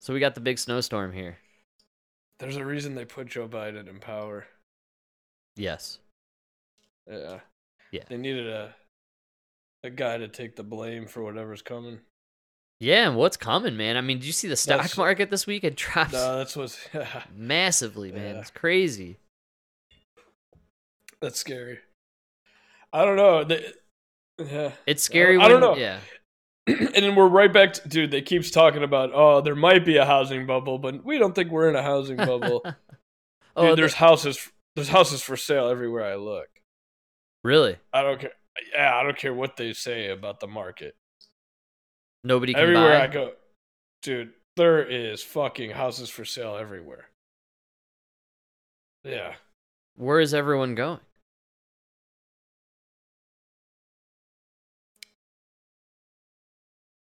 So 0.00 0.14
we 0.14 0.20
got 0.20 0.34
the 0.34 0.40
big 0.40 0.58
snowstorm 0.58 1.12
here. 1.12 1.38
There's 2.38 2.56
a 2.56 2.64
reason 2.64 2.94
they 2.94 3.04
put 3.04 3.26
Joe 3.26 3.48
Biden 3.48 3.88
in 3.88 3.98
power. 3.98 4.46
Yes. 5.56 5.98
Yeah. 7.10 7.40
Yeah. 7.90 8.04
They 8.08 8.16
needed 8.16 8.46
a 8.48 8.74
guy 9.96 10.18
to 10.18 10.28
take 10.28 10.56
the 10.56 10.62
blame 10.62 11.06
for 11.06 11.22
whatever's 11.22 11.62
coming. 11.62 12.00
Yeah, 12.80 13.08
and 13.08 13.16
what's 13.16 13.36
coming, 13.36 13.76
man? 13.76 13.96
I 13.96 14.00
mean, 14.00 14.18
did 14.18 14.26
you 14.26 14.32
see 14.32 14.46
the 14.48 14.56
stock 14.56 14.78
That's- 14.78 14.96
market 14.96 15.30
this 15.30 15.46
week? 15.46 15.64
It 15.64 15.76
dropped 15.76 16.12
No, 16.12 16.38
that's 16.38 16.54
what's 16.56 16.78
massively, 17.36 18.12
man. 18.12 18.34
Yeah. 18.34 18.40
It's 18.40 18.50
crazy. 18.50 19.18
that's 21.20 21.38
scary. 21.38 21.78
I 22.92 23.04
don't 23.04 23.16
know. 23.16 23.44
They, 23.44 23.64
yeah. 24.38 24.72
It's 24.86 25.02
scary. 25.02 25.36
I 25.38 25.48
don't 25.48 25.60
when- 25.60 25.70
know. 25.72 25.76
Yeah. 25.76 25.98
and 26.68 26.94
then 26.94 27.14
we're 27.16 27.26
right 27.28 27.52
back 27.52 27.72
to 27.72 27.88
dude 27.88 28.10
they 28.10 28.20
keeps 28.20 28.50
talking 28.50 28.82
about 28.82 29.10
oh 29.14 29.40
there 29.40 29.54
might 29.54 29.86
be 29.86 29.96
a 29.96 30.04
housing 30.04 30.44
bubble 30.44 30.78
but 30.78 31.02
we 31.02 31.16
don't 31.16 31.34
think 31.34 31.50
we're 31.50 31.66
in 31.70 31.74
a 31.74 31.82
housing 31.82 32.18
bubble 32.18 32.60
dude 32.62 32.74
oh, 33.56 33.74
there's 33.74 33.94
houses 33.94 34.50
there's 34.76 34.90
houses 34.90 35.22
for 35.22 35.34
sale 35.34 35.68
everywhere 35.68 36.04
i 36.04 36.14
look 36.14 36.48
really? 37.42 37.78
i 37.94 38.02
don't 38.02 38.20
care 38.20 38.32
yeah 38.72 38.96
i 38.96 39.02
don't 39.02 39.16
care 39.16 39.34
what 39.34 39.56
they 39.56 39.72
say 39.72 40.10
about 40.10 40.40
the 40.40 40.46
market 40.46 40.94
Nobody 42.24 42.52
can 42.52 42.62
everywhere 42.62 42.98
buy. 42.98 43.04
i 43.04 43.06
go 43.06 43.32
dude 44.02 44.32
there 44.56 44.84
is 44.84 45.22
fucking 45.22 45.70
houses 45.70 46.10
for 46.10 46.24
sale 46.24 46.56
everywhere 46.56 47.08
yeah 49.04 49.34
Where 49.96 50.20
is 50.20 50.34
everyone 50.34 50.74
going? 50.74 50.98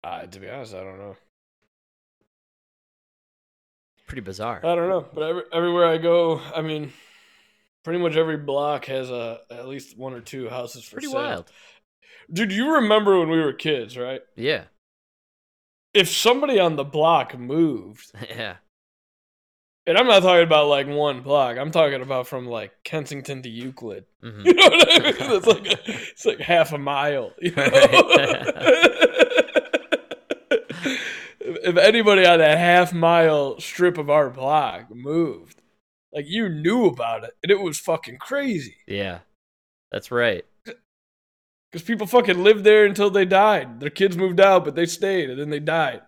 uh, 0.03 0.25
to 0.27 0.39
be 0.39 0.49
honest 0.49 0.73
i 0.73 0.83
don't 0.83 0.97
know 0.99 1.15
Pretty 4.07 4.21
bizarre. 4.21 4.59
i 4.63 4.75
don't 4.75 4.87
know 4.89 5.05
but 5.13 5.23
every, 5.23 5.41
everywhere 5.51 5.87
i 5.87 5.97
go 5.97 6.39
i 6.55 6.61
mean 6.61 6.91
pretty 7.85 7.99
much 8.03 8.17
every 8.17 8.35
block 8.37 8.85
has 8.85 9.09
a 9.09 9.39
at 9.49 9.67
least 9.69 9.97
one 9.97 10.11
or 10.13 10.19
two 10.19 10.49
houses 10.49 10.83
for 10.83 10.95
Pretty 10.97 11.07
sale 11.07 11.15
wild. 11.21 11.51
dude 12.33 12.51
you 12.51 12.73
remember 12.75 13.17
when 13.19 13.29
we 13.29 13.39
were 13.39 13.53
kids 13.53 13.97
right 13.97 14.21
Yeah. 14.35 14.63
if 15.93 16.09
somebody 16.09 16.59
on 16.59 16.75
the 16.75 16.83
block 16.83 17.37
moved, 17.39 18.11
yeah. 18.29 18.55
and 19.87 19.97
I'm 19.97 20.07
not 20.07 20.23
talking 20.23 20.43
about 20.43 20.67
like 20.67 20.87
one 20.87 21.21
block, 21.21 21.57
I'm 21.57 21.71
talking 21.71 22.01
about 22.01 22.27
from 22.27 22.47
like 22.47 22.71
Kensington 22.83 23.41
to 23.43 23.49
Euclid. 23.49 24.05
hmm 24.21 24.41
You 24.43 24.53
know 24.53 24.63
what 24.67 24.91
I 24.91 24.99
mean? 24.99 25.13
It's 25.19 25.47
like 25.47 25.65
a, 25.67 25.77
it's 26.11 26.25
like 26.25 26.39
half 26.39 26.73
a 26.73 26.77
mile. 26.77 27.31
You 27.39 27.51
know? 27.55 27.63
if 31.39 31.57
if 31.63 31.77
anybody 31.77 32.25
on 32.25 32.39
that 32.39 32.57
half 32.57 32.93
mile 32.93 33.59
strip 33.59 33.97
of 33.97 34.09
our 34.09 34.29
block 34.29 34.93
moved, 34.93 35.61
like 36.15 36.25
you 36.27 36.49
knew 36.49 36.85
about 36.85 37.23
it, 37.25 37.31
and 37.43 37.51
it 37.51 37.59
was 37.59 37.77
fucking 37.79 38.17
crazy 38.17 38.77
Yeah. 38.87 39.19
That's 39.91 40.09
right. 40.11 40.43
because 40.65 41.85
people 41.85 42.07
fucking 42.07 42.43
lived 42.43 42.63
there 42.63 42.85
until 42.85 43.09
they 43.11 43.25
died. 43.25 43.79
Their 43.79 43.89
kids 43.91 44.17
moved 44.17 44.39
out, 44.39 44.65
but 44.65 44.75
they 44.75 44.85
stayed, 44.87 45.29
and 45.29 45.39
then 45.39 45.49
they 45.51 45.59
died. 45.59 46.01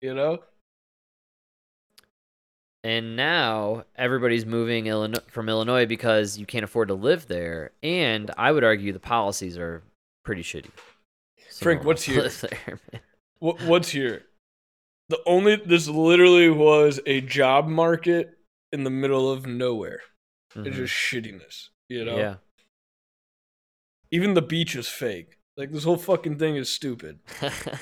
You 0.00 0.14
know? 0.14 0.38
And 2.84 3.16
now 3.16 3.84
everybody's 3.96 4.46
moving 4.46 4.86
Illinois, 4.86 5.20
from 5.28 5.48
Illinois 5.48 5.86
because 5.86 6.38
you 6.38 6.46
can't 6.46 6.62
afford 6.64 6.88
to 6.88 6.94
live 6.94 7.26
there. 7.26 7.72
And 7.82 8.30
I 8.38 8.52
would 8.52 8.62
argue 8.64 8.92
the 8.92 9.00
policies 9.00 9.58
are 9.58 9.82
pretty 10.24 10.42
shitty. 10.42 10.70
So 11.50 11.64
Frank, 11.64 11.84
what's 11.84 12.02
here? 12.04 12.28
there. 12.28 12.80
What 13.40 13.60
what's 13.62 13.88
here? 13.88 14.22
The 15.08 15.18
only 15.26 15.56
this 15.56 15.88
literally 15.88 16.48
was 16.50 17.00
a 17.06 17.20
job 17.22 17.66
market 17.66 18.35
in 18.76 18.84
the 18.84 18.90
middle 18.90 19.30
of 19.30 19.46
nowhere. 19.46 20.00
It's 20.54 20.68
Mhm. 20.68 20.72
just 20.74 20.94
shittiness, 20.94 21.68
you 21.88 22.04
know. 22.04 22.16
Yeah. 22.16 22.36
Even 24.10 24.34
the 24.34 24.42
beach 24.42 24.76
is 24.76 24.88
fake. 24.88 25.38
Like 25.56 25.72
this 25.72 25.84
whole 25.84 25.96
fucking 25.96 26.38
thing 26.38 26.56
is 26.56 26.72
stupid. 26.72 27.20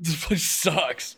This 0.00 0.24
place 0.24 0.44
sucks. 0.44 1.16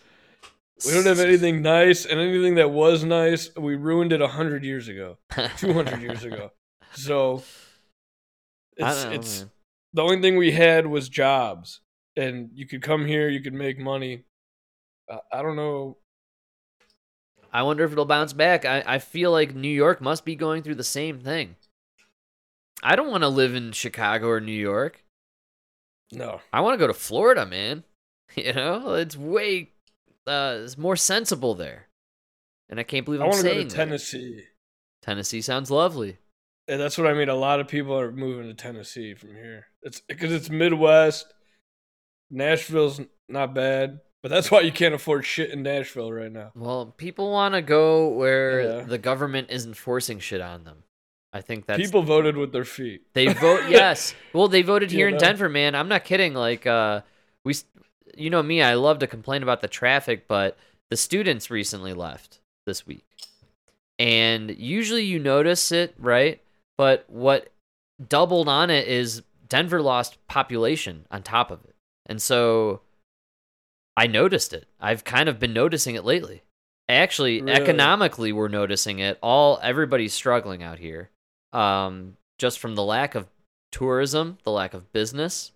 We 0.87 0.93
don't 0.93 1.05
have 1.05 1.21
anything 1.21 1.61
nice, 1.61 2.07
and 2.07 2.19
anything 2.19 2.55
that 2.55 2.71
was 2.71 3.05
nice, 3.05 3.55
we 3.55 3.77
ruined 3.77 4.11
it 4.15 4.23
a 4.23 4.29
hundred 4.29 4.65
years 4.65 4.89
ago, 4.89 5.19
two 5.59 5.75
hundred 5.75 6.01
years 6.01 6.25
ago. 6.25 6.51
So 6.95 7.43
it's 8.79 9.05
know, 9.05 9.11
it's 9.11 9.41
man. 9.41 9.51
the 9.93 10.03
only 10.03 10.21
thing 10.23 10.39
we 10.39 10.53
had 10.53 10.87
was 10.87 11.11
jobs, 11.11 11.83
and 12.17 12.49
you 12.55 12.67
could 12.67 12.81
come 12.81 13.05
here, 13.05 13.29
you 13.29 13.43
could 13.43 13.53
make 13.53 13.79
money. 13.79 14.25
I, 15.11 15.19
I 15.31 15.43
don't 15.43 15.57
know. 15.57 15.99
I 17.53 17.63
wonder 17.63 17.85
if 17.85 17.93
it'll 17.93 18.05
bounce 18.05 18.33
back. 18.33 18.65
I, 18.65 18.83
I 18.87 18.99
feel 18.99 19.33
like 19.33 19.55
New 19.55 19.69
York 19.69 20.01
must 20.01 20.25
be 20.25 20.37
going 20.37 20.63
through 20.63 20.77
the 20.77 20.85
same 20.85 21.19
thing. 21.21 21.57
I 22.83 22.97
don't 22.97 23.11
want 23.11 23.23
to 23.23 23.29
live 23.29 23.55
in 23.55 23.73
Chicago 23.73 24.29
or 24.29 24.41
New 24.41 24.53
York. 24.53 25.05
No, 26.13 26.41
I 26.53 26.61
want 26.61 26.75
to 26.75 26.79
go 26.79 26.87
to 26.87 26.95
Florida, 26.95 27.47
man. 27.47 27.85
You 28.37 28.53
know, 28.53 28.95
it's 28.95 29.17
way 29.17 29.71
uh, 30.25 30.59
it's 30.63 30.79
more 30.79 30.95
sensible 30.95 31.55
there. 31.57 31.89
And 32.69 32.79
I 32.79 32.85
can't 32.85 33.05
believe 33.05 33.21
I 33.21 33.25
I'm 33.25 33.31
want 33.31 33.43
to 33.43 33.49
go 33.49 33.55
to 33.55 33.65
that. 33.65 33.75
Tennessee. 33.75 34.45
Tennessee 35.03 35.41
sounds 35.41 35.69
lovely. 35.69 36.19
And 36.69 36.81
that's 36.81 36.97
what 36.97 37.09
I 37.09 37.15
mean. 37.15 37.29
A 37.29 37.35
lot 37.35 37.59
of 37.59 37.67
people 37.67 37.99
are 37.99 38.13
moving 38.13 38.47
to 38.47 38.55
Tennessee 38.55 39.15
from 39.15 39.31
here. 39.35 39.67
It's 39.83 40.01
because 40.01 40.31
it's 40.31 40.49
Midwest. 40.49 41.27
Nashville's 42.31 43.01
not 43.29 43.55
bad, 43.55 43.99
but 44.23 44.31
that's 44.31 44.51
why 44.51 44.61
you 44.61 44.73
can't 44.73 44.95
afford 44.95 45.25
shit 45.25 45.51
in 45.51 45.63
Nashville 45.63 46.13
right 46.13 46.31
now. 46.33 46.53
Well, 46.55 46.95
people 46.97 47.31
want 47.31 47.55
to 47.55 47.63
go 47.63 48.09
where 48.09 48.61
Yeah. 48.79 48.83
the 48.85 48.99
government 48.99 49.49
isn't 49.51 49.75
forcing 49.75 50.19
shit 50.19 50.41
on 50.41 50.65
them. 50.65 50.85
I 51.33 51.41
think 51.43 51.67
that 51.67 51.77
people 51.79 52.03
voted 52.03 52.37
with 52.37 52.53
their 52.53 52.65
feet. 52.65 53.03
They 53.13 53.33
vote 53.33 53.63
yes. 53.69 54.15
Well, 54.33 54.49
they 54.49 54.63
voted 54.63 54.91
here 54.91 55.09
You 55.09 55.15
in? 55.15 55.21
Denver, 55.21 55.49
man. 55.49 55.75
I'm 55.75 55.89
not 55.89 56.05
kidding. 56.05 56.35
Like 56.35 56.67
uh 56.67 57.03
we 57.45 57.55
you 58.17 58.31
know 58.31 58.43
me, 58.43 58.61
I 58.63 58.75
love 58.75 58.99
to 58.99 59.07
complain 59.07 59.43
about 59.43 59.61
the 59.61 59.69
traffic, 59.69 60.27
but 60.27 60.59
the 60.91 60.97
students 60.97 61.49
recently 61.51 61.95
left 61.95 62.41
this 62.67 62.85
week. 62.87 63.05
And 63.99 64.51
usually 64.59 65.05
you 65.05 65.19
notice 65.19 65.71
it, 65.73 65.95
right? 65.99 66.41
But 66.77 67.05
what 67.09 67.51
doubled 68.09 68.49
on 68.49 68.71
it 68.71 68.89
is 68.89 69.23
Denver 69.49 69.81
lost 69.83 70.17
population 70.27 71.07
on 71.11 71.23
top 71.23 71.51
of 71.51 71.63
it. 71.65 71.75
And 72.07 72.21
so 72.21 72.81
I 74.01 74.07
noticed 74.07 74.53
it. 74.53 74.67
I've 74.81 75.05
kind 75.05 75.29
of 75.29 75.39
been 75.39 75.53
noticing 75.53 75.95
it 75.95 76.05
lately. 76.05 76.43
Actually, 76.89 77.41
Really? 77.43 77.53
economically 77.53 78.33
we're 78.33 78.49
noticing 78.49 78.99
it. 78.99 79.19
All 79.23 79.59
everybody's 79.63 80.13
struggling 80.15 80.63
out 80.63 80.79
here 80.79 81.11
um, 81.53 82.17
just 82.39 82.59
from 82.59 82.75
the 82.75 82.83
lack 82.83 83.15
of 83.15 83.27
tourism, 83.71 84.39
the 84.45 84.51
lack 84.51 84.75
of 84.75 84.93
business. 84.93 85.53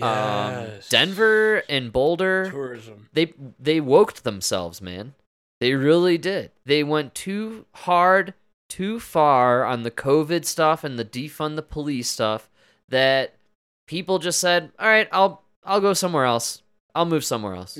Um, 0.00 0.68
Denver 0.88 1.62
and 1.68 1.92
Boulder, 1.92 2.50
tourism. 2.50 3.08
they 3.12 3.34
they 3.60 3.78
woked 3.80 4.22
themselves, 4.22 4.80
man. 4.80 5.14
They 5.60 5.74
really 5.74 6.16
did. 6.16 6.50
They 6.64 6.82
went 6.82 7.14
too 7.14 7.66
hard, 7.74 8.32
too 8.70 8.98
far 8.98 9.64
on 9.64 9.82
the 9.82 9.90
COVID 9.90 10.46
stuff 10.46 10.82
and 10.82 10.98
the 10.98 11.04
defund 11.04 11.56
the 11.56 11.62
police 11.62 12.08
stuff 12.08 12.48
that 12.88 13.34
people 13.86 14.18
just 14.18 14.40
said, 14.40 14.72
"All 14.78 14.88
right, 14.88 15.08
I'll 15.12 15.42
I'll 15.62 15.80
go 15.82 15.92
somewhere 15.92 16.24
else. 16.24 16.62
I'll 16.94 17.04
move 17.06 17.24
somewhere 17.24 17.54
else. 17.54 17.78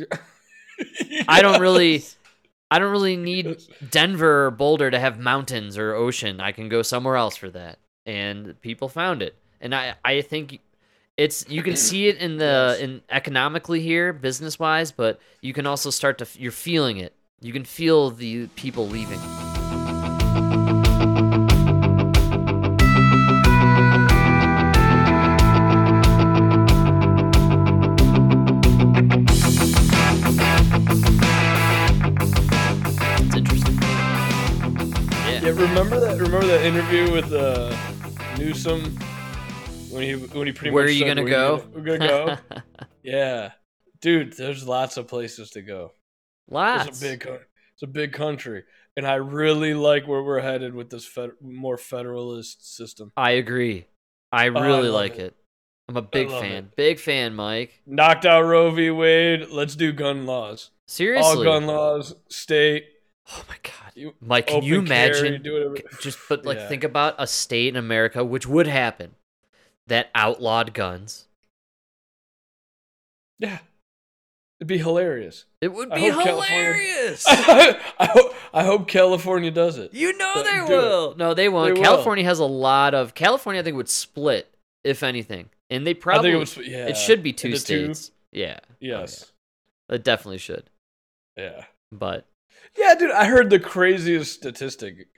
I 1.29 1.43
don't 1.43 1.61
really- 1.61 2.05
I 2.71 2.79
don't 2.79 2.91
really 2.91 3.19
need 3.19 3.61
Denver 3.91 4.47
or 4.47 4.51
Boulder 4.51 4.91
to 4.91 4.99
have 4.99 5.19
mountains 5.19 5.77
or 5.77 5.95
ocean. 5.95 6.41
I 6.41 6.53
can 6.53 6.71
go 6.71 6.81
somewhere 6.81 7.17
else 7.17 7.37
for 7.37 7.51
that. 7.51 7.79
And 8.07 8.59
people 8.63 8.89
found 8.89 9.21
it. 9.21 9.37
And 9.61 9.75
I, 9.75 9.95
I 10.03 10.23
think 10.23 10.61
It's 11.19 11.47
you 11.51 11.63
can 11.63 11.77
see 11.77 12.09
it 12.09 12.17
in 12.17 12.39
the 12.39 12.79
in 12.81 13.03
economically 13.11 13.81
here, 13.83 14.15
business 14.15 14.59
wise, 14.59 14.91
but 14.91 15.21
you 15.43 15.53
can 15.53 15.67
also 15.67 15.91
start 15.91 16.17
to 16.19 16.27
you're 16.39 16.51
feeling 16.51 16.97
it. 16.97 17.13
You 17.43 17.53
can 17.53 17.65
feel 17.65 18.11
the 18.11 18.47
people 18.57 18.89
leaving. 18.89 19.21
Interview 36.63 37.11
with 37.13 37.33
uh, 37.33 37.77
Newsom 38.39 38.97
when 39.91 40.03
he 40.05 40.13
when 40.15 40.47
he 40.47 40.53
pretty 40.53 40.71
much 40.71 40.75
Where 40.75 40.85
much 40.85 40.91
are 40.91 40.93
you 40.93 40.99
said, 41.01 41.09
gonna 41.09 41.23
"Where 41.23 41.31
go? 41.31 41.65
We're 41.75 41.81
gonna 41.83 41.99
go. 42.09 42.37
yeah, 43.03 43.51
dude. 44.01 44.35
There's 44.35 44.67
lots 44.67 44.97
of 44.97 45.09
places 45.09 45.51
to 45.51 45.63
go. 45.63 45.93
Lots. 46.49 46.87
It's 46.89 47.03
a 47.03 47.05
big, 47.05 47.27
it's 47.75 47.83
a 47.83 47.87
big 47.89 48.13
country, 48.13 48.63
and 48.97 49.05
I 49.07 49.15
really 49.17 49.75
like 49.75 50.07
where 50.07 50.23
we're 50.23 50.41
headed 50.41 50.73
with 50.75 50.89
this 50.89 51.05
fed- 51.05 51.33
more 51.41 51.77
federalist 51.77 52.77
system. 52.77 53.11
I 53.17 53.33
agree. 53.33 53.87
I 54.31 54.49
Oh, 54.49 54.55
I 54.57 54.67
really 54.67 54.89
like 54.89 55.15
it. 55.17 55.19
it. 55.21 55.37
I'm 55.89 55.97
a 55.97 56.03
big 56.03 56.31
fan. 56.31 56.65
it. 56.67 56.77
Big 56.77 57.01
fan, 57.01 57.35
Mike. 57.35 57.83
Knocked 57.87 58.25
out 58.25 58.43
Roe 58.43 58.71
v. 58.71 58.91
Wade. 58.91 59.49
Let's 59.51 59.75
do 59.75 59.93
gun 59.93 60.27
laws. 60.27 60.71
Seriously. 60.87 61.39
All 61.39 61.43
gun 61.43 61.67
laws, 61.67 62.15
state. 62.29 62.85
Oh 63.31 63.45
my 63.49 63.57
god. 63.63 63.93
You, 63.95 64.15
Mike, 64.21 64.47
can 64.49 64.63
you 64.63 64.79
imagine 64.79 65.45
just 66.01 66.19
but 66.29 66.45
like 66.47 66.57
Yeah. 66.59 66.69
think 66.69 66.83
about 66.85 67.15
a 67.19 67.27
state 67.27 67.69
in 67.69 67.77
America 67.77 68.25
which 68.25 68.47
would 68.47 68.67
happen 68.67 69.15
that 69.87 70.11
outlawed 70.15 70.73
guns. 70.75 71.27
Yeah, 73.39 73.59
it'd 74.61 74.69
be 74.69 74.79
hilarious. 74.79 75.47
It 75.61 75.73
would 75.73 75.91
I 75.91 75.97
be 75.97 76.01
California- 76.11 76.33
hilarious. 76.45 77.25
I 77.29 77.77
hope 78.13 78.35
I 78.55 78.65
hope 78.65 78.89
California 78.89 79.51
does 79.51 79.79
it. 79.79 79.93
you 79.95 80.17
know 80.17 80.43
they 80.43 80.51
do 80.51 80.65
it. 80.65 80.69
will. 80.69 81.15
No, 81.17 81.35
they 81.35 81.49
won't. 81.49 81.75
They 81.75 81.81
will. 81.81 81.83
California 81.83 82.25
has 82.25 82.39
a 82.39 82.45
lot 82.45 82.95
of 82.95 83.15
California 83.15 83.61
I 83.61 83.65
think 83.65 83.77
would 83.77 83.89
split 83.89 84.49
if 84.85 85.03
anything. 85.03 85.49
And 85.71 85.87
they 85.87 85.95
probably 85.95 86.31
I 86.31 86.35
think 86.45 86.57
it 86.57 86.59
was. 86.59 86.69
Yeah, 86.69 86.87
it 86.89 86.97
should 86.97 87.23
be 87.23 87.33
two 87.33 87.49
into 87.49 87.59
two? 87.65 87.85
states. 87.95 88.11
Oh, 88.13 88.19
yeah. 88.33 88.59
Yes. 88.81 89.33
It 89.89 90.05
definitely 90.05 90.39
should. 90.39 90.65
Yeah. 91.37 91.65
But 91.91 92.27
Yeah, 92.77 92.95
dude. 92.95 93.11
I 93.11 93.27
heard 93.27 93.51
the 93.51 93.61
craziest 93.61 94.33
statistic. 94.33 95.09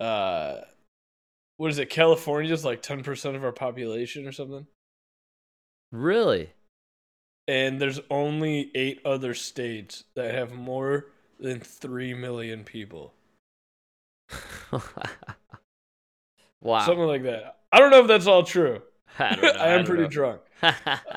Uh, 0.00 0.56
what 1.56 1.70
is 1.70 1.78
it? 1.78 1.90
California's 1.90 2.64
like 2.64 2.82
ten 2.82 3.02
percent 3.02 3.36
of 3.36 3.44
our 3.44 3.52
population 3.52 4.26
or 4.26 4.32
something, 4.32 4.66
really 5.92 6.50
and 7.46 7.80
there's 7.80 8.00
only 8.10 8.70
eight 8.74 9.00
other 9.04 9.34
states 9.34 10.04
that 10.14 10.34
have 10.34 10.52
more 10.52 11.06
than 11.38 11.60
three 11.60 12.14
million 12.14 12.64
people. 12.64 13.12
Wow. 16.62 16.80
Something 16.86 17.04
like 17.04 17.24
that. 17.24 17.58
I 17.70 17.78
don't 17.78 17.90
know 17.90 18.00
if 18.00 18.08
that's 18.08 18.26
all 18.26 18.42
true. 18.42 18.80
I, 19.18 19.36
know, 19.36 19.48
I 19.48 19.68
am 19.68 19.78
don't 19.80 19.86
pretty 19.86 20.02
know. 20.04 20.08
drunk. 20.08 20.40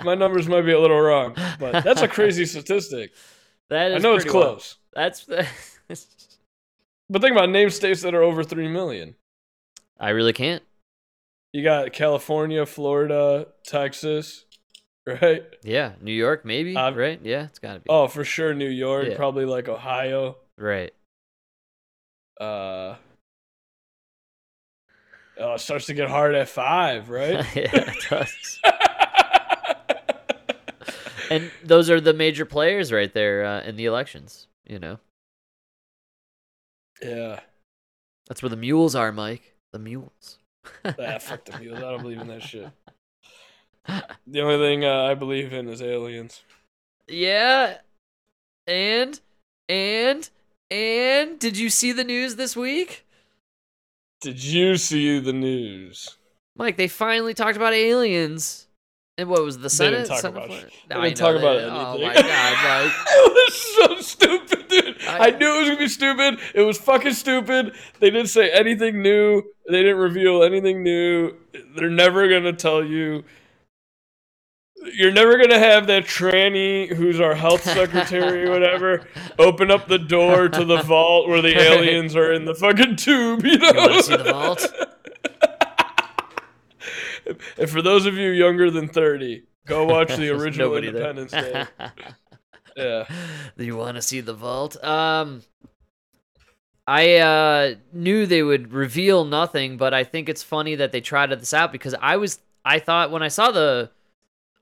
My 0.03 0.13
numbers 0.13 0.49
might 0.49 0.63
be 0.63 0.73
a 0.73 0.79
little 0.79 0.99
wrong, 0.99 1.37
but 1.57 1.85
that's 1.85 2.01
a 2.01 2.07
crazy 2.09 2.45
statistic. 2.45 3.13
That 3.69 3.93
I 3.93 3.97
know 3.97 4.15
it's 4.15 4.25
wild. 4.25 4.31
close. 4.59 4.75
That's 4.93 5.25
But 7.09 7.21
think 7.21 7.31
about 7.31 7.49
name 7.49 7.69
states 7.69 8.01
that 8.01 8.13
are 8.13 8.23
over 8.23 8.43
three 8.43 8.67
million. 8.67 9.15
I 9.99 10.09
really 10.09 10.33
can't. 10.33 10.61
You 11.53 11.63
got 11.63 11.93
California, 11.93 12.65
Florida, 12.65 13.47
Texas, 13.65 14.45
right? 15.07 15.43
Yeah, 15.63 15.93
New 16.01 16.11
York 16.11 16.43
maybe, 16.43 16.75
Uh, 16.75 16.91
right? 16.91 17.19
Yeah, 17.23 17.45
it's 17.45 17.59
got 17.59 17.73
to 17.75 17.79
be. 17.79 17.85
Oh, 17.89 18.07
for 18.07 18.25
sure, 18.25 18.53
New 18.53 18.67
York, 18.69 19.07
Yeah. 19.07 19.15
probably 19.15 19.45
like 19.45 19.69
Ohio. 19.69 20.35
Right. 20.57 20.93
Uh, 22.39 22.95
oh, 25.39 25.53
it 25.53 25.59
starts 25.61 25.85
to 25.87 25.93
get 25.93 26.09
hard 26.09 26.35
at 26.35 26.49
five, 26.49 27.09
right? 27.09 27.43
yeah, 27.55 27.69
it 27.73 28.05
does. 28.09 28.59
And 31.29 31.51
those 31.63 31.89
are 31.89 31.99
the 31.99 32.13
major 32.13 32.45
players 32.45 32.91
right 32.91 33.13
there 33.13 33.45
uh, 33.45 33.61
in 33.63 33.75
the 33.75 33.85
elections, 33.85 34.47
you 34.65 34.79
know. 34.79 34.99
yeah. 37.01 37.39
That's 38.27 38.41
where 38.43 38.49
the 38.49 38.57
mules 38.57 38.93
are, 38.95 39.11
Mike. 39.11 39.55
The 39.71 39.79
mules. 39.79 40.39
Ah, 40.83 41.17
fuck 41.19 41.45
the 41.45 41.57
mules. 41.59 41.77
I 41.77 41.81
don't 41.81 42.01
believe 42.01 42.19
in 42.19 42.27
that 42.27 42.43
shit. 42.43 42.69
The 44.27 44.41
only 44.41 44.57
thing 44.57 44.83
uh, 44.83 45.03
I 45.03 45.13
believe 45.13 45.53
in 45.53 45.69
is 45.69 45.81
aliens. 45.81 46.41
Yeah. 47.07 47.77
And 48.67 49.17
and 49.69 50.29
and 50.69 51.39
did 51.39 51.57
you 51.57 51.69
see 51.69 51.93
the 51.93 52.03
news 52.03 52.35
this 52.35 52.53
week? 52.57 53.05
Did 54.19 54.43
you 54.43 54.75
see 54.75 55.19
the 55.19 55.31
news? 55.31 56.17
Mike, 56.57 56.75
they 56.75 56.89
finally 56.89 57.33
talked 57.33 57.55
about 57.55 57.71
aliens. 57.73 58.66
And 59.19 59.29
what 59.29 59.41
was 59.43 59.57
the 59.57 59.63
They 59.63 59.69
Senate? 59.69 59.97
didn't 59.97 60.09
talk 60.09 60.19
Senate 60.19 60.37
about 60.37 60.47
floor? 60.47 60.59
sh- 60.69 60.73
No, 60.89 61.01
They 61.01 61.07
didn't 61.07 61.17
talk 61.17 61.35
about 61.35 61.57
they- 61.57 61.65
oh 61.65 61.91
anything. 61.93 62.03
Oh 62.03 62.07
my 62.07 62.13
god, 62.21 62.85
Mike. 62.85 62.93
it 63.07 63.33
was 63.33 63.55
so 63.55 64.01
stupid, 64.01 64.67
dude. 64.67 65.01
I- 65.07 65.27
I, 65.27 65.29
knew 65.31 65.55
it 65.55 65.59
was 65.59 65.67
gonna 65.69 65.79
be 65.79 65.87
stupid. 65.87 66.39
It 66.53 66.61
was 66.61 66.77
fucking 66.77 67.13
stupid. 67.13 67.73
They 67.99 68.11
didn't 68.11 68.29
say 68.29 68.51
anything 68.51 69.01
new. 69.01 69.41
They 69.69 69.81
didn't 69.81 69.97
reveal 69.97 70.43
anything 70.43 70.83
new. 70.83 71.33
They're 71.75 71.89
never 71.89 72.27
gonna 72.27 72.53
tell 72.53 72.83
you. 72.83 73.23
You're 74.93 75.11
never 75.11 75.37
gonna 75.39 75.57
have 75.59 75.87
that 75.87 76.03
tranny 76.05 76.87
who's 76.95 77.19
our 77.19 77.33
health 77.33 77.63
secretary 77.63 78.45
or 78.47 78.51
whatever 78.51 79.07
open 79.39 79.71
up 79.71 79.87
the 79.87 79.97
door 79.97 80.47
to 80.47 80.63
the 80.63 80.83
vault 80.83 81.27
where 81.27 81.41
the 81.41 81.59
aliens 81.59 82.15
are 82.15 82.31
in 82.31 82.45
the 82.45 82.53
fucking 82.53 82.95
tube. 82.97 83.43
You 83.43 83.57
know. 83.57 83.67
You 83.71 83.75
want 83.75 83.93
to 83.93 84.03
see 84.03 84.15
the 84.15 84.23
vault? 84.31 84.67
and 87.57 87.69
for 87.69 87.81
those 87.81 88.05
of 88.05 88.15
you 88.15 88.29
younger 88.29 88.69
than 88.71 88.87
thirty, 88.87 89.43
go 89.65 89.85
watch 89.85 90.15
the 90.15 90.29
original. 90.37 90.75
Independence 90.75 91.31
Day. 91.31 91.65
Yeah. 92.75 93.05
You 93.57 93.75
want 93.75 93.95
to 93.95 94.03
see 94.03 94.21
the 94.21 94.35
vault? 94.35 94.77
Um, 94.83 95.41
I 96.85 97.15
uh, 97.15 97.75
knew 97.91 98.27
they 98.27 98.43
would 98.43 98.71
reveal 98.71 99.25
nothing, 99.25 99.77
but 99.77 99.95
I 99.95 100.03
think 100.03 100.29
it's 100.29 100.43
funny 100.43 100.75
that 100.75 100.91
they 100.91 101.01
tried 101.01 101.31
this 101.31 101.55
out 101.55 101.71
because 101.71 101.95
I 101.99 102.17
was 102.17 102.37
I 102.63 102.77
thought 102.77 103.09
when 103.09 103.23
I 103.23 103.29
saw 103.29 103.49
the 103.49 103.89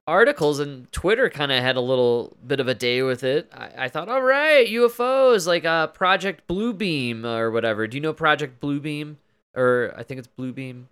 articles 0.08 0.60
and 0.60 0.91
Twitter 0.91 1.30
kind 1.30 1.51
of 1.51 1.62
had 1.62 1.75
a 1.75 1.82
little 1.82 2.38
bit 2.45 2.60
of 2.60 2.67
a 2.67 2.73
day 2.73 3.01
with 3.01 3.23
it. 3.23 3.51
I, 3.54 3.86
I 3.86 3.89
thought, 3.89 4.08
all 4.08 4.21
right, 4.21 4.67
UFOs 4.67 5.45
like 5.45 5.65
uh, 5.65 5.88
Project 5.88 6.47
Blue 6.47 6.73
Beam 6.73 7.25
or 7.25 7.51
whatever. 7.51 7.86
Do 7.88 7.97
you 7.97 8.01
know 8.01 8.13
Project 8.13 8.60
Blue 8.60 8.80
Beam? 8.80 9.17
Or 9.56 9.93
I 9.97 10.04
think 10.04 10.19
it's 10.19 10.28
Blue 10.28 10.51
Beam. 10.51 10.89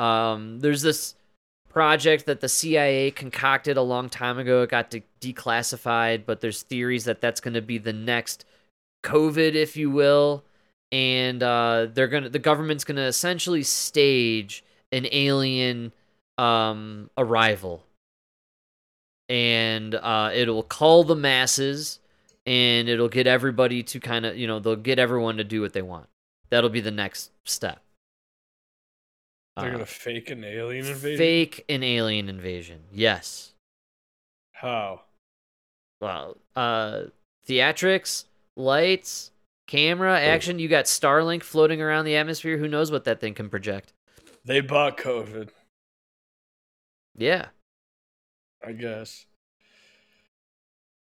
Um, 0.00 0.60
there's 0.60 0.80
this 0.82 1.14
project 1.68 2.26
that 2.26 2.40
the 2.40 2.48
CIA 2.48 3.10
concocted 3.10 3.76
a 3.76 3.82
long 3.82 4.08
time 4.08 4.38
ago. 4.38 4.62
It 4.62 4.70
got 4.70 4.90
de- 4.90 5.04
declassified, 5.20 6.24
but 6.24 6.40
there's 6.40 6.62
theories 6.62 7.04
that 7.04 7.20
that's 7.20 7.40
going 7.40 7.54
to 7.54 7.62
be 7.62 7.78
the 7.78 7.92
next 7.92 8.44
COVID, 9.04 9.54
if 9.54 9.76
you 9.76 9.90
will, 9.90 10.44
and 10.92 11.42
uh, 11.42 11.86
they're 11.92 12.08
gonna 12.08 12.28
the 12.28 12.38
government's 12.38 12.84
gonna 12.84 13.02
essentially 13.02 13.62
stage 13.62 14.64
an 14.92 15.06
alien 15.12 15.92
um, 16.36 17.10
arrival, 17.16 17.84
and 19.28 19.94
uh, 19.94 20.30
it'll 20.34 20.62
call 20.62 21.04
the 21.04 21.16
masses, 21.16 21.98
and 22.44 22.88
it'll 22.88 23.08
get 23.08 23.26
everybody 23.26 23.82
to 23.84 24.00
kind 24.00 24.26
of 24.26 24.36
you 24.36 24.46
know 24.46 24.58
they'll 24.58 24.76
get 24.76 24.98
everyone 24.98 25.36
to 25.36 25.44
do 25.44 25.60
what 25.60 25.72
they 25.72 25.82
want. 25.82 26.08
That'll 26.50 26.70
be 26.70 26.80
the 26.80 26.90
next 26.90 27.30
step. 27.44 27.82
They're 29.56 29.68
Uh, 29.68 29.72
gonna 29.72 29.86
fake 29.86 30.30
an 30.30 30.44
alien 30.44 30.86
invasion. 30.86 31.18
fake 31.18 31.64
an 31.68 31.82
alien 31.82 32.28
invasion. 32.28 32.84
Yes. 32.92 33.52
How? 34.52 35.02
Well, 36.00 36.36
uh, 36.56 37.04
theatrics, 37.46 38.24
lights, 38.56 39.32
camera, 39.66 40.18
action. 40.20 40.58
You 40.58 40.68
got 40.68 40.84
Starlink 40.86 41.42
floating 41.42 41.80
around 41.82 42.04
the 42.04 42.16
atmosphere. 42.16 42.58
Who 42.58 42.68
knows 42.68 42.90
what 42.90 43.04
that 43.04 43.20
thing 43.20 43.34
can 43.34 43.48
project? 43.50 43.92
They 44.44 44.60
bought 44.60 44.96
COVID, 44.96 45.50
Yeah. 47.16 47.48
I 48.66 48.72
guess. 48.72 49.26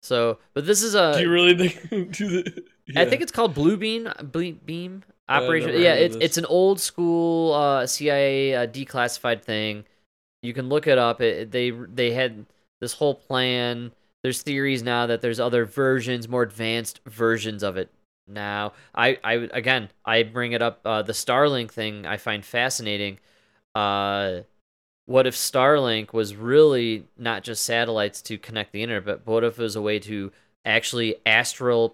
So, 0.02 0.38
but 0.54 0.66
this 0.66 0.82
is 0.82 0.94
a. 0.94 1.12
do 1.14 1.20
you 1.22 1.30
really 1.30 1.68
think? 1.68 2.12
do 2.16 2.42
the, 2.42 2.64
I 2.96 3.04
think 3.04 3.22
it's 3.22 3.32
called 3.32 3.54
Blue 3.54 3.76
Beam. 3.76 4.08
Blue 4.22 4.52
Beam 4.54 5.02
operation. 5.30 5.70
Yeah, 5.80 5.94
it's 5.94 6.16
it's 6.20 6.38
an 6.38 6.44
old 6.46 6.80
school 6.80 7.54
uh, 7.54 7.86
CIA 7.86 8.54
uh, 8.54 8.66
declassified 8.66 9.42
thing. 9.42 9.84
You 10.42 10.52
can 10.52 10.68
look 10.68 10.86
it 10.86 10.98
up. 10.98 11.20
It, 11.20 11.50
they 11.50 11.70
they 11.70 12.12
had 12.12 12.46
this 12.80 12.94
whole 12.94 13.14
plan. 13.14 13.92
There's 14.22 14.42
theories 14.42 14.82
now 14.82 15.06
that 15.06 15.22
there's 15.22 15.40
other 15.40 15.64
versions, 15.64 16.28
more 16.28 16.42
advanced 16.42 17.00
versions 17.06 17.62
of 17.62 17.76
it. 17.76 17.90
Now, 18.26 18.72
I 18.94 19.18
I 19.24 19.34
again 19.52 19.88
I 20.04 20.22
bring 20.22 20.52
it 20.52 20.62
up. 20.62 20.80
Uh, 20.84 21.02
the 21.02 21.12
Starlink 21.12 21.70
thing 21.70 22.06
I 22.06 22.16
find 22.16 22.44
fascinating. 22.44 23.18
Uh, 23.74 24.40
what 25.06 25.26
if 25.26 25.34
Starlink 25.34 26.12
was 26.12 26.36
really 26.36 27.06
not 27.18 27.42
just 27.42 27.64
satellites 27.64 28.22
to 28.22 28.38
connect 28.38 28.72
the 28.72 28.82
internet, 28.82 29.04
but 29.04 29.26
what 29.26 29.44
if 29.44 29.58
it 29.58 29.62
was 29.62 29.76
a 29.76 29.82
way 29.82 29.98
to 30.00 30.30
actually 30.64 31.16
astral 31.26 31.88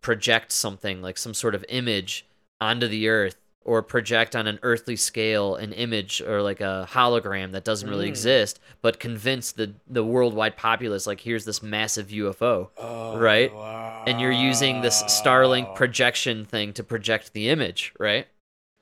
project 0.00 0.52
something 0.52 1.02
like 1.02 1.18
some 1.18 1.34
sort 1.34 1.54
of 1.54 1.64
image 1.68 2.24
onto 2.62 2.88
the 2.88 3.08
earth 3.08 3.36
or 3.64 3.80
project 3.82 4.34
on 4.34 4.46
an 4.48 4.58
earthly 4.62 4.96
scale 4.96 5.54
an 5.56 5.72
image 5.72 6.20
or 6.20 6.42
like 6.42 6.60
a 6.60 6.86
hologram 6.90 7.52
that 7.52 7.62
doesn't 7.64 7.88
really 7.88 8.06
Mm. 8.06 8.16
exist 8.16 8.58
but 8.82 8.98
convince 8.98 9.52
the 9.52 9.74
the 9.88 10.04
worldwide 10.04 10.56
populace 10.56 11.06
like 11.06 11.20
here's 11.20 11.44
this 11.44 11.62
massive 11.62 12.08
UFO 12.08 12.70
Oh, 12.76 13.16
Right. 13.18 13.54
wow. 13.54 14.02
and 14.06 14.20
you're 14.20 14.32
using 14.32 14.80
this 14.80 15.00
Starlink 15.04 15.74
projection 15.76 16.44
thing 16.44 16.72
to 16.74 16.82
project 16.82 17.32
the 17.34 17.48
image 17.50 17.92
right 18.00 18.26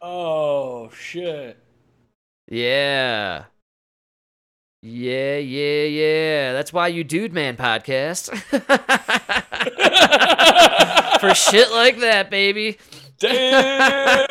Oh 0.00 0.88
shit. 0.90 1.58
yeah 2.48 3.44
yeah 4.82 5.36
yeah 5.36 5.84
yeah 5.84 6.52
that's 6.54 6.72
why 6.72 6.88
you 6.88 7.04
dude 7.04 7.34
man 7.34 7.54
podcast 7.58 8.30
for 11.20 11.34
shit 11.34 11.70
like 11.70 11.98
that 12.00 12.30
baby 12.30 12.78
Damn. 13.20 14.26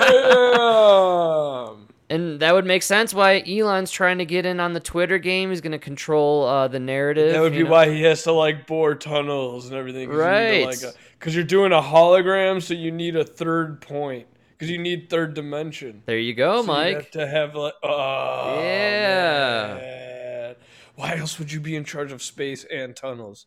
And 2.12 2.40
that 2.40 2.56
would 2.56 2.66
make 2.66 2.82
sense 2.82 3.14
why 3.14 3.44
Elon's 3.48 3.92
trying 3.92 4.18
to 4.18 4.26
get 4.26 4.44
in 4.46 4.60
on 4.60 4.74
the 4.74 4.80
Twitter 4.80 5.20
game. 5.20 5.50
He's 5.52 5.62
going 5.62 5.74
to 5.74 5.78
control 5.80 6.48
uh, 6.48 6.68
the 6.68 6.80
narrative. 6.80 7.34
that 7.34 7.42
would 7.42 7.54
be 7.54 7.64
know? 7.64 7.70
why 7.70 7.90
he 7.92 8.02
has 8.02 8.24
to 8.24 8.32
like 8.32 8.66
bore 8.66 8.96
tunnels 8.96 9.68
and 9.68 9.76
everything. 9.76 10.10
Right. 10.10 10.76
Because 11.20 11.36
you're 11.36 11.44
doing 11.44 11.72
a 11.72 11.82
hologram, 11.82 12.64
so 12.64 12.74
you 12.74 12.92
need 12.92 13.16
a 13.16 13.24
third 13.24 13.82
point. 13.82 14.26
Because 14.58 14.72
you 14.72 14.80
need 14.80 15.10
third 15.10 15.36
dimension. 15.36 16.02
There 16.08 16.18
you 16.18 16.34
go, 16.34 16.56
So 16.58 16.62
you 16.64 16.68
Mike. 16.68 16.96
have 16.96 17.12
to 17.12 17.28
have 17.28 17.56
like, 17.56 17.74
oh 17.84 18.56
Yeah. 18.60 19.78
man. 19.80 20.56
Why 20.96 21.16
else 21.18 21.38
would 21.38 21.52
you 21.52 21.60
be 21.60 21.76
in 21.76 21.86
charge 21.86 22.12
of 22.12 22.24
space 22.24 22.66
and 22.66 22.96
tunnels? 22.96 23.46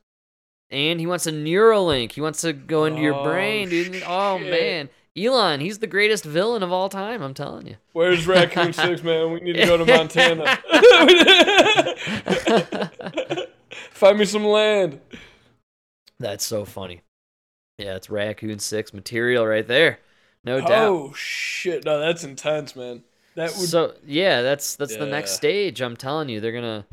And 0.70 1.00
he 1.00 1.06
wants 1.06 1.26
a 1.26 1.32
Neuralink. 1.32 2.12
He 2.12 2.20
wants 2.22 2.40
to 2.42 2.52
go 2.54 2.84
into 2.86 3.02
your 3.02 3.14
Oh, 3.16 3.24
brain, 3.24 3.68
dude. 3.68 4.02
Oh 4.06 4.38
man, 4.38 4.88
Elon, 5.16 5.60
he's 5.60 5.78
the 5.78 5.86
greatest 5.86 6.24
villain 6.24 6.62
of 6.62 6.72
all 6.72 6.88
time. 6.88 7.22
I'm 7.22 7.34
telling 7.34 7.66
you. 7.66 7.76
Where's 7.92 8.26
Raccoon 8.26 8.72
Six, 8.72 9.02
man? 9.02 9.32
We 9.32 9.40
need 9.40 9.56
to 9.56 9.66
go 9.66 9.76
to 9.76 9.84
Montana. 9.84 10.56
Find 13.90 14.18
me 14.18 14.24
some 14.24 14.44
land. 14.44 15.00
That's 16.18 16.44
so 16.44 16.64
funny. 16.64 17.02
Yeah, 17.78 17.96
it's 17.96 18.08
Raccoon 18.08 18.58
Six 18.58 18.94
material 18.94 19.46
right 19.46 19.66
there, 19.66 19.98
no 20.44 20.60
doubt. 20.60 20.88
Oh 20.88 21.12
shit! 21.14 21.84
No, 21.84 21.98
that's 21.98 22.24
intense, 22.24 22.76
man. 22.76 23.02
That 23.34 23.50
would 23.56 23.68
So 23.68 23.94
yeah, 24.06 24.42
that's 24.42 24.76
that's 24.76 24.96
the 24.96 25.06
next 25.06 25.32
stage. 25.32 25.80
I'm 25.80 25.96
telling 25.96 26.28
you, 26.28 26.40
they're 26.40 26.52
gonna 26.52 26.86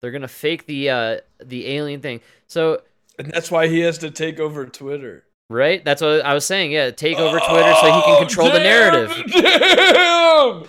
they're 0.00 0.12
gonna 0.12 0.28
fake 0.28 0.66
the 0.66 0.90
uh 0.90 1.18
the 1.44 1.68
alien 1.68 2.00
thing. 2.00 2.20
So 2.46 2.82
and 3.18 3.30
that's 3.30 3.50
why 3.50 3.68
he 3.68 3.80
has 3.80 3.98
to 3.98 4.10
take 4.10 4.38
over 4.38 4.66
Twitter. 4.66 5.24
Right, 5.48 5.84
that's 5.84 6.02
what 6.02 6.24
I 6.24 6.34
was 6.34 6.44
saying. 6.46 6.72
Yeah, 6.72 6.90
take 6.90 7.18
over 7.18 7.38
Twitter 7.38 7.74
so 7.80 7.86
he 7.86 7.92
can 8.02 8.14
Oh, 8.16 8.18
control 8.20 8.50
the 8.50 8.58
narrative. 8.60 9.10
Damn. 9.32 10.64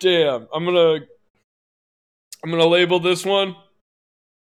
Damn. 0.00 0.48
I'm 0.54 0.64
gonna 0.64 1.00
I'm 2.44 2.50
gonna 2.50 2.66
label 2.66 3.00
this 3.00 3.24
one 3.24 3.56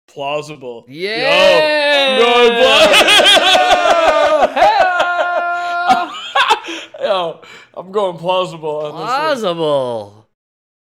plausible. 0.09 0.85
Yeah. 0.89 2.19
Yo, 2.19 2.25
going 2.25 2.53
pla- 2.61 2.91
Yo, 7.01 7.41
I'm 7.75 7.93
going 7.93 8.17
plausible 8.19 8.77
on. 8.87 8.93
Plausible. 8.93 10.27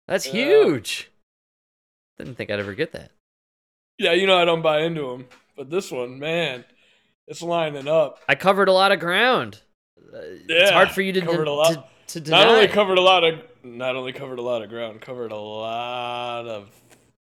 That's 0.08 0.26
Yeah. 0.28 0.34
huge. 0.34 1.10
Didn't 2.18 2.36
think 2.36 2.50
I'd 2.52 2.60
ever 2.60 2.74
get 2.74 2.92
that. 2.94 3.12
Yeah, 3.98 4.14
you 4.14 4.26
know 4.28 4.38
I 4.38 4.46
don't 4.46 4.62
buy 4.62 4.82
into 4.82 5.02
them, 5.12 5.28
but 5.56 5.70
this 5.70 5.92
one, 5.92 6.20
man, 6.20 6.66
it's 7.32 7.42
lining 7.42 7.88
up. 7.88 8.20
I 8.28 8.36
covered 8.36 8.68
a 8.68 8.74
lot 8.74 8.92
of 8.92 9.00
ground. 9.00 9.62
Uh, 9.98 10.20
it's 10.50 10.70
hard 10.70 10.92
for 10.92 11.02
you 11.02 11.14
to, 11.14 11.22
covered 11.22 11.48
a 11.48 11.54
lot. 11.54 11.90
to 12.08 12.20
deny. 12.20 12.44
Not 12.44 12.50
only 12.50 12.68
covered 12.68 12.98
a 12.98 13.02
lot 13.02 13.24
of, 13.24 13.40
not 13.64 13.96
only 13.96 14.12
covered 14.12 14.38
a 14.38 14.42
lot 14.42 14.62
of 14.62 14.68
ground, 14.70 15.00
covered 15.00 15.32
a 15.32 15.38
lot 15.38 16.46
of. 16.46 16.70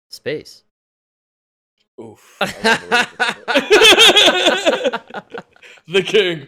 space. 0.09 0.61
Oof. 1.99 2.35
the 2.39 2.47
king. 6.05 6.45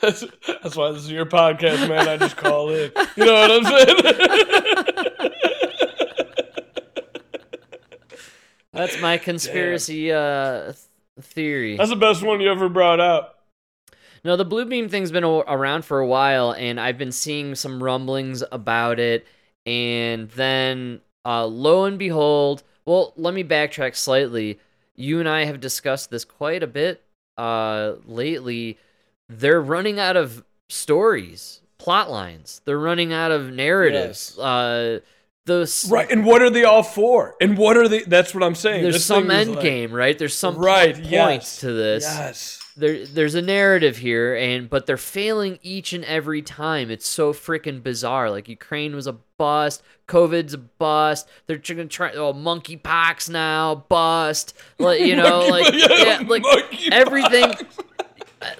That's, 0.00 0.24
that's 0.62 0.76
why 0.76 0.92
this 0.92 1.02
is 1.02 1.10
your 1.10 1.26
podcast, 1.26 1.86
man. 1.90 2.08
I 2.08 2.16
just 2.16 2.38
call 2.38 2.70
in. 2.70 2.90
You 3.16 3.26
know 3.26 3.34
what 3.34 3.50
I'm 3.50 3.64
saying? 3.64 3.96
That's 8.72 9.00
my 9.00 9.18
conspiracy 9.30 10.12
uh, 10.12 10.72
theory. 11.20 11.76
That's 11.76 11.90
the 11.90 11.96
best 11.96 12.22
one 12.22 12.40
you 12.40 12.50
ever 12.50 12.68
brought 12.68 13.00
up. 13.00 13.34
No, 14.24 14.36
the 14.36 14.44
blue 14.44 14.64
beam 14.66 14.88
thing's 14.88 15.10
been 15.12 15.24
a- 15.24 15.38
around 15.38 15.84
for 15.84 16.00
a 16.00 16.06
while, 16.06 16.52
and 16.52 16.80
I've 16.80 16.98
been 16.98 17.12
seeing 17.12 17.54
some 17.54 17.82
rumblings 17.82 18.42
about 18.50 18.98
it. 18.98 19.26
And 19.64 20.28
then, 20.30 21.00
uh, 21.24 21.46
lo 21.46 21.84
and 21.84 21.98
behold, 21.98 22.62
well, 22.84 23.12
let 23.16 23.34
me 23.34 23.44
backtrack 23.44 23.94
slightly. 23.94 24.58
You 24.96 25.20
and 25.20 25.28
I 25.28 25.44
have 25.44 25.60
discussed 25.60 26.10
this 26.10 26.24
quite 26.24 26.62
a 26.62 26.66
bit 26.66 27.02
uh, 27.36 27.94
lately. 28.06 28.78
They're 29.28 29.60
running 29.60 30.00
out 30.00 30.16
of 30.16 30.44
stories, 30.68 31.60
plot 31.78 32.10
lines. 32.10 32.60
They're 32.64 32.78
running 32.78 33.12
out 33.12 33.30
of 33.30 33.52
narratives. 33.52 34.34
Yes. 34.36 34.38
Uh, 34.38 35.00
those 35.48 35.90
Right, 35.90 36.08
and 36.10 36.24
what 36.24 36.40
are 36.42 36.50
they 36.50 36.62
all 36.62 36.84
for? 36.84 37.34
And 37.40 37.58
what 37.58 37.76
are 37.76 37.88
they? 37.88 38.00
That's 38.04 38.32
what 38.32 38.44
I'm 38.44 38.54
saying. 38.54 38.82
There's 38.82 38.94
This 38.94 39.04
some 39.04 39.28
end 39.32 39.56
like- 39.56 39.62
game, 39.62 39.90
right? 39.92 40.16
There's 40.16 40.36
some 40.36 40.56
Right, 40.56 40.94
point 40.94 41.06
yes, 41.10 41.58
to 41.60 41.72
this. 41.72 42.04
Yes. 42.04 42.60
there 42.76 43.04
there's 43.06 43.34
a 43.34 43.42
narrative 43.42 43.96
here 43.96 44.36
and 44.36 44.70
but 44.70 44.86
they're 44.86 44.96
failing 44.96 45.58
each 45.64 45.92
and 45.92 46.04
every 46.04 46.40
time 46.42 46.92
it's 46.92 47.08
so 47.08 47.32
freaking 47.32 47.82
bizarre 47.82 48.30
like 48.30 48.48
ukraine 48.48 48.94
was 48.94 49.08
a 49.08 49.16
bust 49.36 49.82
covid's 50.06 50.54
a 50.54 50.58
bust 50.58 51.26
they're 51.48 51.56
gonna 51.58 51.86
try 51.86 52.12
oh 52.12 52.32
monkeypox 52.32 53.28
now 53.28 53.74
bust 53.88 54.54
like 54.78 55.00
you 55.00 55.16
know 55.24 55.40
like 55.48 55.74
yeah, 55.74 56.22
like 56.28 56.44
everything 56.92 57.50
pox. 57.52 57.78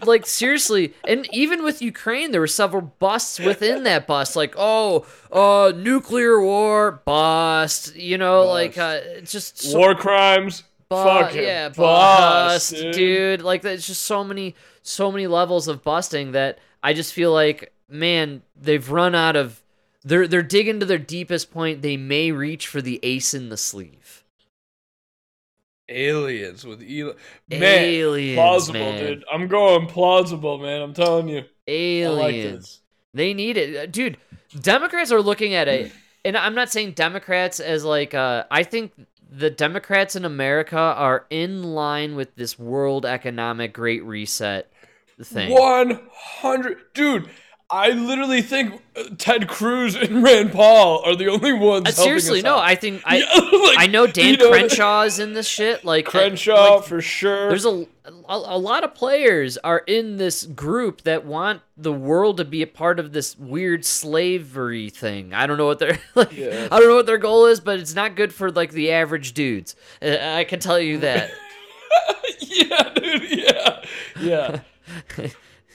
Like 0.04 0.26
seriously 0.26 0.92
and 1.06 1.28
even 1.32 1.62
with 1.62 1.80
ukraine 1.80 2.30
there 2.32 2.40
were 2.40 2.46
several 2.46 2.82
busts 2.98 3.38
within 3.38 3.84
that 3.84 4.06
bust 4.06 4.34
like 4.34 4.54
oh 4.58 5.06
uh 5.30 5.72
nuclear 5.76 6.40
war 6.40 7.00
bust 7.04 7.94
you 7.94 8.18
know 8.18 8.44
like 8.44 8.76
uh 8.76 9.00
just 9.24 9.58
so 9.58 9.78
War 9.78 9.94
crimes. 9.94 10.64
Bu- 10.90 10.96
yeah, 10.96 11.68
Bust, 11.68 11.76
bust, 11.76 12.70
dude. 12.70 12.94
dude. 12.94 13.42
Like 13.42 13.60
there's 13.60 13.86
just 13.86 14.02
so 14.04 14.24
many, 14.24 14.54
so 14.82 15.12
many 15.12 15.26
levels 15.26 15.68
of 15.68 15.82
busting 15.82 16.32
that 16.32 16.58
I 16.82 16.94
just 16.94 17.12
feel 17.12 17.30
like, 17.30 17.74
man, 17.90 18.40
they've 18.56 18.90
run 18.90 19.14
out 19.14 19.36
of. 19.36 19.62
They're 20.02 20.26
they're 20.26 20.42
digging 20.42 20.80
to 20.80 20.86
their 20.86 20.96
deepest 20.96 21.50
point. 21.50 21.82
They 21.82 21.98
may 21.98 22.32
reach 22.32 22.66
for 22.66 22.80
the 22.80 22.98
ace 23.02 23.34
in 23.34 23.50
the 23.50 23.58
sleeve. 23.58 24.17
Aliens 25.88 26.64
with 26.64 26.82
Eli. 26.82 27.12
Man, 27.50 27.60
Aliens, 27.84 28.36
plausible, 28.36 28.78
man. 28.80 29.04
dude. 29.04 29.24
I'm 29.32 29.48
going 29.48 29.86
plausible, 29.86 30.58
man. 30.58 30.82
I'm 30.82 30.94
telling 30.94 31.28
you. 31.28 31.38
I 31.68 32.06
like 32.08 32.34
Aliens. 32.34 32.80
They 33.14 33.34
need 33.34 33.56
it, 33.56 33.76
Uh, 33.76 33.86
dude. 33.86 34.18
Democrats 34.60 35.12
are 35.12 35.20
looking 35.22 35.54
at 35.54 35.68
it, 35.68 35.92
and 36.24 36.36
I'm 36.36 36.54
not 36.54 36.70
saying 36.70 36.92
Democrats 36.92 37.60
as 37.60 37.84
like. 37.84 38.14
Uh, 38.14 38.44
I 38.50 38.62
think 38.62 38.92
the 39.30 39.50
Democrats 39.50 40.16
in 40.16 40.24
America 40.24 40.78
are 40.78 41.26
in 41.30 41.62
line 41.62 42.14
with 42.16 42.34
this 42.36 42.58
World 42.58 43.04
Economic 43.04 43.72
Great 43.74 44.02
Reset 44.04 44.70
thing. 45.22 45.50
One 45.52 46.00
hundred, 46.12 46.78
dude. 46.94 47.28
I 47.70 47.90
literally 47.90 48.40
think 48.40 48.80
uh, 48.96 49.04
Ted 49.18 49.46
Cruz 49.46 49.94
and 49.94 50.22
Rand 50.24 50.52
Paul 50.52 51.02
are 51.04 51.14
the 51.14 51.28
only 51.28 51.52
ones. 51.52 51.86
Uh, 51.86 51.92
seriously, 51.92 52.38
us 52.38 52.44
no. 52.44 52.56
out. 52.56 52.64
I 52.64 52.74
think 52.74 53.02
I. 53.04 53.18
Yeah, 53.28 53.58
like, 53.64 53.78
I 53.78 53.86
know 53.86 54.06
Dan 54.06 54.32
you 54.32 54.36
know, 54.38 54.50
Crenshaw 54.50 55.02
is 55.02 55.18
in 55.18 55.34
this 55.34 55.46
shit. 55.46 55.84
Like 55.84 56.08
uh, 56.08 56.10
Crenshaw 56.10 56.76
like, 56.76 56.84
for 56.84 57.00
sure. 57.02 57.48
there's 57.48 57.64
a, 57.64 57.86
a 58.04 58.12
a 58.28 58.58
lot 58.58 58.84
of 58.84 58.94
players 58.94 59.58
are 59.58 59.78
in 59.78 60.16
this 60.16 60.44
group 60.44 61.02
that 61.02 61.24
want 61.24 61.62
the 61.76 61.92
world 61.92 62.38
to 62.38 62.44
be 62.44 62.62
a 62.62 62.66
part 62.66 62.98
of 62.98 63.12
this 63.12 63.38
weird 63.38 63.84
slavery 63.84 64.88
thing. 64.88 65.34
I 65.34 65.46
don't 65.46 65.58
know 65.58 65.66
what 65.66 65.78
their 65.78 65.98
like. 66.14 66.32
Yeah. 66.32 66.68
I 66.70 66.78
don't 66.78 66.88
know 66.88 66.96
what 66.96 67.06
their 67.06 67.18
goal 67.18 67.46
is, 67.46 67.60
but 67.60 67.78
it's 67.78 67.94
not 67.94 68.16
good 68.16 68.32
for 68.32 68.50
like 68.50 68.72
the 68.72 68.92
average 68.92 69.34
dudes. 69.34 69.76
Uh, 70.00 70.16
I 70.20 70.44
can 70.44 70.60
tell 70.60 70.78
you 70.78 70.98
that. 70.98 71.30
yeah, 72.40 72.88
dude. 72.94 73.30
Yeah, 73.30 73.84
yeah. 74.20 74.60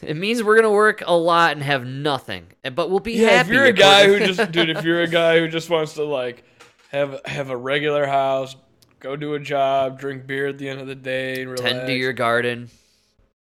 It 0.08 0.16
means 0.16 0.44
we're 0.44 0.56
gonna 0.56 0.72
work 0.72 1.04
a 1.06 1.16
lot 1.16 1.52
and 1.54 1.63
have 1.63 1.86
nothing, 1.86 2.48
but 2.74 2.89
we'll 2.89 3.00
be 3.00 3.13
Yeah, 3.13 3.30
happy. 3.30 3.50
if 3.50 3.54
you're 3.54 3.66
a 3.66 3.74
guy 3.74 4.08
who 4.08 4.20
just, 4.26 4.52
dude, 4.52 4.70
if 4.70 4.84
you're 4.84 5.02
a 5.02 5.08
guy 5.24 5.39
who 5.39 5.48
just 5.48 5.70
wants 5.70 5.94
to 5.94 6.04
like 6.04 6.44
have 6.92 7.20
have 7.26 7.50
a 7.50 7.58
regular 7.58 8.06
house, 8.06 8.56
go 9.00 9.16
do 9.16 9.34
a 9.34 9.39
job, 9.39 10.00
drink 10.00 10.26
beer 10.28 10.48
at 10.48 10.58
the 10.58 10.70
end 10.70 10.80
of 10.82 10.88
the 10.88 10.96
day, 10.96 11.42
and 11.42 11.52
relax. 11.52 11.62
tend 11.62 11.88
to 11.88 11.94
your 11.94 12.13
garden. 12.13 12.70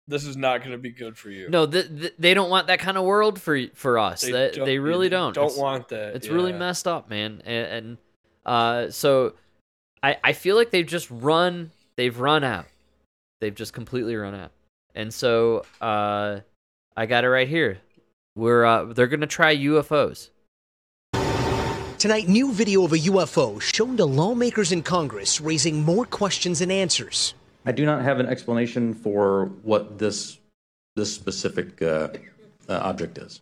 this 0.07 0.25
is 0.25 0.35
not 0.35 0.59
going 0.59 0.71
to 0.71 0.77
be 0.77 0.91
good 0.91 1.17
for 1.17 1.29
you. 1.29 1.49
No, 1.49 1.65
th- 1.65 1.87
th- 1.87 2.13
they 2.19 2.33
don't 2.33 2.49
want 2.49 2.67
that 2.67 2.79
kind 2.79 2.97
of 2.97 3.05
world 3.05 3.39
for 3.39 3.57
for 3.73 3.97
us. 3.99 4.21
They, 4.21 4.51
they, 4.51 4.77
really 4.79 5.07
don't. 5.09 5.33
Don't 5.33 5.45
It's- 5.45 5.57
want 5.57 5.87
that. 5.89 6.15
It's 6.15 6.27
really 6.27 6.51
messed 6.53 6.87
up, 6.87 7.09
man. 7.09 7.41
And, 7.45 7.67
and 7.67 7.97
uh, 8.45 8.89
so 8.91 9.33
I 10.01 10.17
I 10.23 10.33
feel 10.33 10.55
like 10.57 10.71
they've 10.71 10.85
just 10.85 11.09
run. 11.09 11.71
They've 11.95 12.19
run 12.19 12.43
out. 12.43 12.65
They've 13.39 13.53
just 13.55 13.71
completely 13.73 14.15
run 14.15 14.33
out. 14.35 14.51
And 14.95 15.13
so 15.13 15.63
uh, 15.81 16.39
I 16.95 17.05
got 17.07 17.23
it 17.23 17.29
right 17.29 17.47
here. 17.47 17.79
We're 18.35 18.65
uh, 18.65 18.85
they're 18.85 19.07
gonna 19.07 19.27
try 19.27 19.55
UFOs. 19.55 20.29
Tonight, 21.97 22.27
new 22.27 22.51
video 22.51 22.83
of 22.83 22.91
a 22.91 22.97
UFO 22.97 23.61
shown 23.61 23.97
to 23.97 24.05
lawmakers 24.05 24.71
in 24.71 24.83
Congress 24.83 25.39
raising 25.39 25.83
more 25.83 26.05
questions 26.05 26.59
than 26.59 26.69
answers. 26.69 27.33
I 27.65 27.71
do 27.71 27.85
not 27.85 28.01
have 28.01 28.19
an 28.19 28.25
explanation 28.25 28.93
for 28.93 29.45
what 29.63 29.97
this 29.97 30.39
this 30.95 31.13
specific 31.13 31.81
uh, 31.81 32.09
uh, 32.69 32.79
object 32.81 33.17
is. 33.17 33.41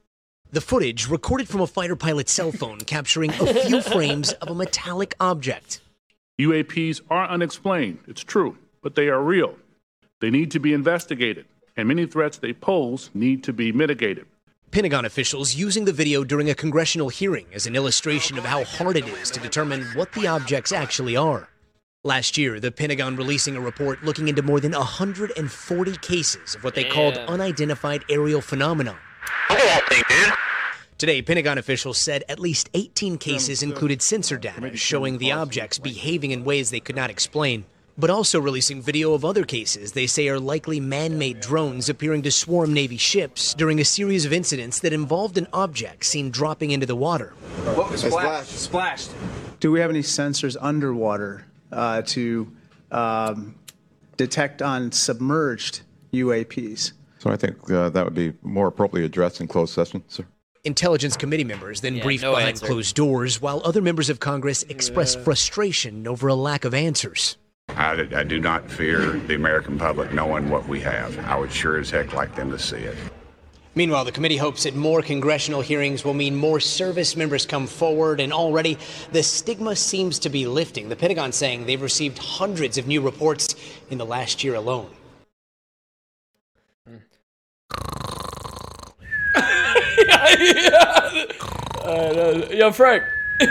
The 0.52 0.62
footage, 0.62 1.08
recorded 1.08 1.48
from 1.48 1.62
a 1.62 1.68
fighter 1.68 1.96
pilot's 1.96 2.32
cell 2.32 2.52
phone, 2.52 2.80
capturing 2.80 3.32
a 3.32 3.54
few 3.54 3.82
frames 3.94 4.34
of 4.34 4.50
a 4.50 4.56
metallic 4.56 5.16
object. 5.20 5.82
UAPs 6.40 7.02
are 7.10 7.28
unexplained, 7.28 8.00
it's 8.08 8.24
true, 8.24 8.58
but 8.82 8.96
they 8.96 9.08
are 9.10 9.22
real. 9.22 9.56
They 10.20 10.30
need 10.30 10.52
to 10.52 10.60
be 10.60 10.74
investigated, 10.74 11.46
and 11.78 11.88
many 11.88 12.06
threats 12.06 12.38
they 12.38 12.54
pose 12.54 13.10
need 13.14 13.44
to 13.44 13.54
be 13.54 13.72
mitigated. 13.72 14.26
Pentagon 14.72 15.04
officials 15.04 15.56
using 15.56 15.84
the 15.86 15.92
video 15.92 16.24
during 16.24 16.50
a 16.50 16.56
congressional 16.56 17.10
hearing 17.10 17.46
as 17.54 17.68
an 17.68 17.76
illustration 17.76 18.38
of 18.38 18.46
how 18.46 18.64
hard 18.64 18.96
it 18.96 19.08
is 19.08 19.30
to 19.32 19.40
determine 19.42 19.84
what 19.96 20.14
the 20.14 20.28
objects 20.28 20.72
actually 20.72 21.18
are. 21.18 21.50
Last 22.04 22.38
year, 22.38 22.60
the 22.60 22.72
Pentagon 22.72 23.16
releasing 23.16 23.56
a 23.56 23.62
report 23.62 24.04
looking 24.04 24.28
into 24.28 24.42
more 24.42 24.60
than 24.60 24.72
140 24.72 25.98
cases 25.98 26.56
of 26.56 26.64
what 26.64 26.74
they 26.74 26.86
called 26.86 27.18
unidentified 27.18 28.06
aerial 28.10 28.42
phenomenon. 28.42 28.98
Today, 30.98 31.22
Pentagon 31.22 31.58
officials 31.58 31.98
said 31.98 32.24
at 32.30 32.40
least 32.40 32.70
18 32.74 33.18
cases 33.18 33.62
included 33.62 34.02
sensor 34.02 34.38
data 34.38 34.78
showing 34.78 35.18
the 35.18 35.32
objects 35.32 35.80
behaving 35.80 36.32
in 36.32 36.44
ways 36.44 36.72
they 36.72 36.80
could 36.80 36.96
not 36.96 37.10
explain, 37.10 37.66
but 37.98 38.10
also 38.10 38.40
releasing 38.40 38.82
video 38.82 39.14
of 39.14 39.24
other 39.26 39.44
cases 39.44 39.92
they 39.92 40.08
say 40.08 40.28
are 40.28 40.40
likely 40.40 40.80
man 40.80 41.18
made 41.18 41.40
drones 41.40 41.90
appearing 41.90 42.22
to 42.22 42.32
swarm 42.32 42.74
Navy 42.74 42.98
ships 42.98 43.54
during 43.54 43.80
a 43.80 43.86
series 43.86 44.26
of 44.26 44.34
incidents 44.34 44.80
that 44.80 44.94
involved 44.94 45.38
an 45.38 45.48
object 45.54 46.06
seen 46.06 46.32
dropping 46.32 46.72
into 46.72 46.86
the 46.86 46.96
water. 46.96 47.34
What 47.76 47.92
was 47.92 48.02
splashed? 48.02 48.50
Splashed. 48.50 49.12
Do 49.60 49.72
we 49.72 49.80
have 49.80 49.90
any 49.90 50.02
sensors 50.02 50.58
underwater 50.60 51.46
uh, 51.72 52.02
to 52.04 52.52
um, 52.92 53.56
detect 54.18 54.62
on 54.62 54.92
submerged 54.92 55.82
UAPs? 56.14 56.94
So 57.20 57.30
I 57.30 57.38
think 57.38 57.70
uh, 57.72 57.90
that 57.90 58.04
would 58.04 58.16
be 58.16 58.34
more 58.42 58.68
appropriately 58.68 59.06
addressed 59.06 59.42
in 59.42 59.48
closed 59.48 59.74
session, 59.74 60.04
sir. 60.08 60.26
Intelligence 60.64 61.18
committee 61.18 61.44
members 61.44 61.82
then 61.82 61.96
Yeah, 61.96 62.04
briefed 62.04 62.24
no 62.24 62.32
behind 62.32 62.50
answer. 62.50 62.66
closed 62.66 62.96
doors 62.96 63.42
while 63.42 63.62
other 63.64 63.82
members 63.82 64.10
of 64.10 64.20
Congress 64.20 64.64
expressed 64.64 65.20
frustration 65.20 66.08
over 66.08 66.28
a 66.28 66.36
lack 66.36 66.66
of 66.66 66.74
answers. 66.74 67.38
I, 67.76 68.08
I 68.16 68.24
do 68.24 68.40
not 68.40 68.70
fear 68.70 69.12
the 69.28 69.36
American 69.36 69.78
public 69.78 70.14
knowing 70.14 70.50
what 70.50 70.68
we 70.68 70.80
have. 70.82 71.18
I 71.20 71.38
would 71.38 71.52
sure 71.52 71.80
as 71.80 71.90
heck 71.90 72.14
like 72.14 72.36
them 72.36 72.52
to 72.52 72.60
see 72.60 72.78
it. 72.78 72.98
Meanwhile, 73.74 74.04
the 74.04 74.12
committee 74.12 74.36
hopes 74.36 74.64
that 74.64 74.76
more 74.76 75.02
congressional 75.02 75.62
hearings 75.62 76.04
will 76.04 76.14
mean 76.14 76.36
more 76.36 76.60
service 76.60 77.16
members 77.16 77.46
come 77.46 77.68
forward, 77.68 78.20
and 78.20 78.34
already 78.34 78.78
the 79.14 79.24
stigma 79.24 79.78
seems 79.78 80.20
to 80.20 80.30
be 80.30 80.46
lifting. 80.46 80.90
The 80.90 80.98
Pentagon 80.98 81.32
saying 81.32 81.66
they've 81.66 81.82
received 81.82 82.18
hundreds 82.18 82.78
of 82.78 82.86
new 82.86 83.00
reports 83.00 83.56
in 83.90 83.98
the 83.98 84.06
last 84.06 84.44
year 84.44 84.56
alone. 84.56 84.90
yeah. 89.36 91.26
Uh, 91.82 92.48
yo, 92.52 92.72
Frank. 92.74 93.04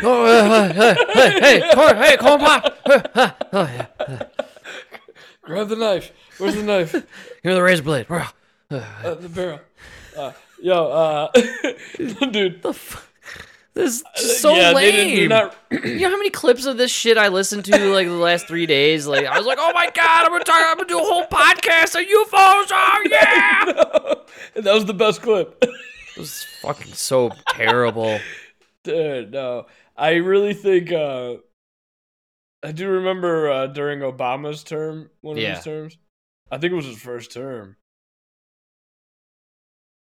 Oh, 0.03 0.25
uh, 0.25 0.73
hey, 0.73 0.95
hey, 1.15 1.61
hey, 1.61 1.97
hey, 1.97 2.17
pop. 2.17 2.63
Grab 5.43 5.69
the 5.69 5.77
knife. 5.77 6.13
Where's 6.39 6.55
the 6.55 6.63
knife? 6.63 6.93
Here's 7.43 7.57
the 7.57 7.63
razor 7.63 7.83
blade. 7.83 8.07
Uh, 8.11 8.25
the 9.15 9.29
barrel. 9.29 9.61
Uh, 10.17 10.33
yo, 10.63 10.87
uh, 10.87 11.31
dude. 12.31 12.63
The 12.63 12.73
fuck? 12.73 13.05
This 13.73 14.03
is 14.19 14.41
so 14.41 14.55
yeah, 14.57 14.73
lame. 14.73 15.29
not- 15.29 15.57
you 15.71 16.01
know 16.01 16.11
how 16.11 16.17
many 16.17 16.31
clips 16.31 16.67
of 16.67 16.77
this 16.77 16.91
shit 16.91 17.17
I 17.17 17.29
listened 17.29 17.65
to 17.67 17.79
like 17.93 18.09
the 18.09 18.15
last 18.15 18.49
three 18.49 18.67
days? 18.67 19.07
Like 19.07 19.27
I 19.27 19.39
was 19.39 19.47
like, 19.47 19.59
oh 19.61 19.73
my 19.73 19.87
god, 19.95 20.25
I'm 20.25 20.33
gonna 20.33 20.45
talk, 20.45 20.57
I'm 20.61 20.77
gonna 20.77 20.89
do 20.89 20.99
a 20.99 21.03
whole 21.03 21.25
podcast 21.27 21.95
on 21.95 22.05
UFOs. 22.05 22.69
Oh 22.73 23.03
yeah, 23.11 24.61
that 24.63 24.75
was 24.75 24.87
the 24.87 24.95
best 24.95 25.23
clip. 25.23 25.57
it 25.63 25.71
was 26.19 26.45
fucking 26.63 26.93
so 26.93 27.31
terrible. 27.49 28.19
Dude, 28.85 29.33
no. 29.33 29.67
I 29.97 30.15
really 30.15 30.55
think 30.55 30.91
uh 30.93 31.37
I 32.63 32.73
do 32.73 32.89
remember 32.89 33.51
uh 33.51 33.67
during 33.67 34.01
Obama's 34.01 34.65
term, 34.65 35.11
one 35.21 35.37
of 35.37 35.43
Yeah. 35.43 35.57
his 35.57 35.65
terms. 35.65 35.99
I 36.51 36.59
think 36.59 36.73
it 36.73 36.77
was 36.77 36.87
his 36.87 37.01
first 37.01 37.33
term. 37.33 37.77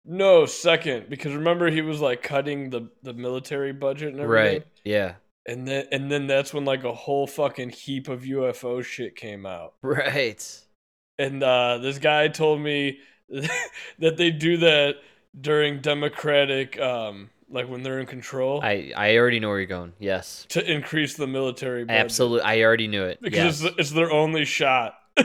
No, 0.04 0.46
second, 0.46 1.08
because 1.10 1.34
remember 1.34 1.68
he 1.70 1.82
was 1.82 2.00
like 2.00 2.22
cutting 2.22 2.70
the 2.70 2.90
the 3.02 3.12
military 3.12 3.72
budget 3.72 4.12
and 4.12 4.20
everything. 4.20 4.58
Right? 4.60 4.66
Yeah. 4.84 5.14
And 5.46 5.66
then 5.66 5.86
and 5.92 6.10
then 6.10 6.26
that's 6.26 6.54
when 6.54 6.64
like 6.64 6.84
a 6.84 6.94
whole 6.94 7.26
fucking 7.26 7.70
heap 7.70 8.08
of 8.08 8.22
UFO 8.22 8.84
shit 8.84 9.16
came 9.16 9.46
out. 9.46 9.74
Right. 9.82 10.44
And 11.18 11.42
uh 11.42 11.78
this 11.78 11.98
guy 11.98 12.28
told 12.28 12.60
me 12.60 12.98
that 13.98 14.16
they 14.16 14.30
do 14.30 14.58
that 14.58 14.96
during 15.40 15.80
democratic 15.80 16.78
um 16.80 17.30
like 17.50 17.68
when 17.68 17.82
they're 17.82 18.00
in 18.00 18.06
control 18.06 18.60
I 18.62 18.92
I 18.96 19.16
already 19.16 19.38
know 19.40 19.48
where 19.48 19.58
you're 19.58 19.66
going. 19.66 19.92
Yes. 19.98 20.46
to 20.50 20.70
increase 20.70 21.14
the 21.16 21.26
military 21.26 21.84
budget. 21.84 22.00
Absolutely. 22.00 22.42
I 22.42 22.62
already 22.62 22.88
knew 22.88 23.04
it. 23.04 23.20
because 23.22 23.62
Yes. 23.62 23.70
it's, 23.72 23.78
it's 23.78 23.90
their 23.92 24.10
only 24.10 24.44
shot. 24.44 24.94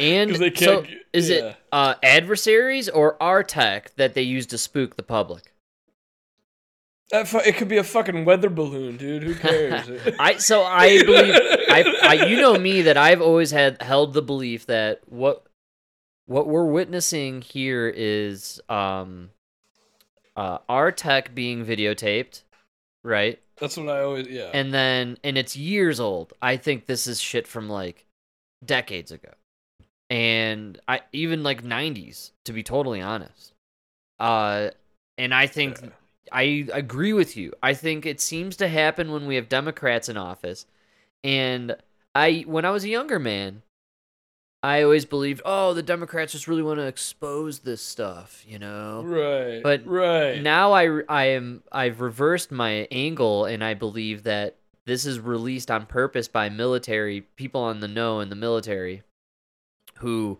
and 0.00 0.34
they 0.34 0.52
so 0.54 0.82
can't 0.82 0.86
g- 0.88 0.98
is 1.12 1.30
yeah. 1.30 1.36
it 1.36 1.56
uh, 1.72 1.94
adversaries 2.02 2.88
or 2.88 3.20
our 3.22 3.42
tech 3.42 3.94
that 3.96 4.14
they 4.14 4.22
use 4.22 4.46
to 4.46 4.58
spook 4.58 4.96
the 4.96 5.02
public? 5.02 5.52
Fu- 7.24 7.38
it 7.38 7.56
could 7.56 7.68
be 7.68 7.76
a 7.76 7.84
fucking 7.84 8.24
weather 8.24 8.50
balloon, 8.50 8.96
dude. 8.96 9.22
Who 9.22 9.34
cares? 9.36 9.88
I 10.18 10.38
so 10.38 10.62
I 10.64 11.02
believe 11.04 11.34
I, 11.68 11.94
I 12.02 12.12
you 12.26 12.40
know 12.40 12.58
me 12.58 12.82
that 12.82 12.96
I've 12.96 13.20
always 13.22 13.52
had 13.52 13.80
held 13.80 14.12
the 14.12 14.22
belief 14.22 14.66
that 14.66 15.02
what 15.06 15.46
what 16.26 16.48
we're 16.48 16.66
witnessing 16.66 17.42
here 17.42 17.92
is 17.94 18.60
um 18.68 19.30
uh 20.36 20.58
our 20.68 20.92
tech 20.92 21.34
being 21.34 21.64
videotaped, 21.64 22.42
right? 23.04 23.40
That's 23.58 23.76
what 23.76 23.88
I 23.88 24.02
always 24.02 24.28
yeah. 24.28 24.50
And 24.52 24.72
then 24.72 25.18
and 25.24 25.38
it's 25.38 25.56
years 25.56 26.00
old. 26.00 26.32
I 26.42 26.56
think 26.56 26.86
this 26.86 27.06
is 27.06 27.20
shit 27.20 27.46
from 27.46 27.68
like 27.68 28.04
decades 28.64 29.12
ago. 29.12 29.30
And 30.08 30.80
I 30.86 31.00
even 31.12 31.42
like 31.42 31.64
90s 31.64 32.32
to 32.44 32.52
be 32.52 32.62
totally 32.62 33.00
honest. 33.00 33.52
Uh 34.18 34.70
and 35.18 35.34
I 35.34 35.46
think 35.46 35.80
Yeah. 35.82 35.88
I 36.32 36.66
agree 36.72 37.12
with 37.12 37.36
you. 37.36 37.52
I 37.62 37.74
think 37.74 38.04
it 38.04 38.20
seems 38.20 38.56
to 38.56 38.68
happen 38.68 39.12
when 39.12 39.26
we 39.26 39.36
have 39.36 39.48
Democrats 39.48 40.08
in 40.08 40.16
office. 40.16 40.66
And 41.24 41.76
I 42.14 42.44
when 42.46 42.64
I 42.64 42.70
was 42.70 42.84
a 42.84 42.88
younger 42.88 43.18
man, 43.18 43.62
I 44.66 44.82
always 44.82 45.04
believed, 45.04 45.42
"Oh, 45.44 45.74
the 45.74 45.82
Democrats 45.82 46.32
just 46.32 46.48
really 46.48 46.62
want 46.62 46.80
to 46.80 46.86
expose 46.86 47.60
this 47.60 47.80
stuff," 47.80 48.44
you 48.48 48.58
know. 48.58 49.02
right. 49.04 49.62
but 49.62 49.86
right. 49.86 50.42
Now 50.42 50.72
I 50.72 51.02
I 51.08 51.24
am 51.26 51.62
I've 51.70 52.00
reversed 52.00 52.50
my 52.50 52.88
angle 52.90 53.44
and 53.44 53.62
I 53.62 53.74
believe 53.74 54.24
that 54.24 54.56
this 54.84 55.06
is 55.06 55.20
released 55.20 55.70
on 55.70 55.86
purpose 55.86 56.26
by 56.26 56.48
military 56.48 57.20
people 57.20 57.60
on 57.60 57.78
the 57.78 57.86
know 57.86 58.18
in 58.18 58.28
the 58.28 58.34
military 58.36 59.02
who 59.98 60.38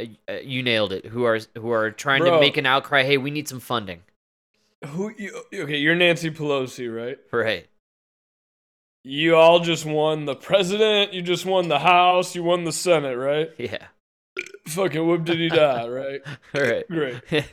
uh, 0.00 0.04
uh, 0.28 0.32
you 0.42 0.62
nailed 0.64 0.92
it 0.92 1.06
who 1.06 1.24
are 1.24 1.38
who 1.56 1.70
are 1.70 1.92
trying 1.92 2.24
to 2.24 2.40
make 2.40 2.56
an 2.56 2.66
outcry 2.66 3.04
hey 3.04 3.18
we 3.18 3.30
need 3.30 3.48
some 3.48 3.60
funding 3.60 4.02
Who 4.86 5.12
you, 5.16 5.42
okay, 5.52 5.76
you're 5.76 5.94
Nancy 5.94 6.30
Pelosi, 6.30 6.88
right? 6.94 7.18
right 7.32 7.66
You 9.02 9.34
all 9.36 9.60
just 9.60 9.86
won 9.86 10.26
the 10.26 10.34
president, 10.36 11.14
you 11.14 11.22
just 11.22 11.46
won 11.46 11.68
the 11.68 11.78
House, 11.78 12.34
you 12.34 12.42
won 12.42 12.64
the 12.64 12.72
Senate, 12.72 13.16
right? 13.16 13.50
yeah 13.58 13.86
Fucking 14.68 15.06
whoop 15.06 15.24
did 15.24 15.38
he 15.38 15.48
die, 15.48 15.88
right? 15.88 16.20
right 16.54 16.86
Great. 16.88 17.22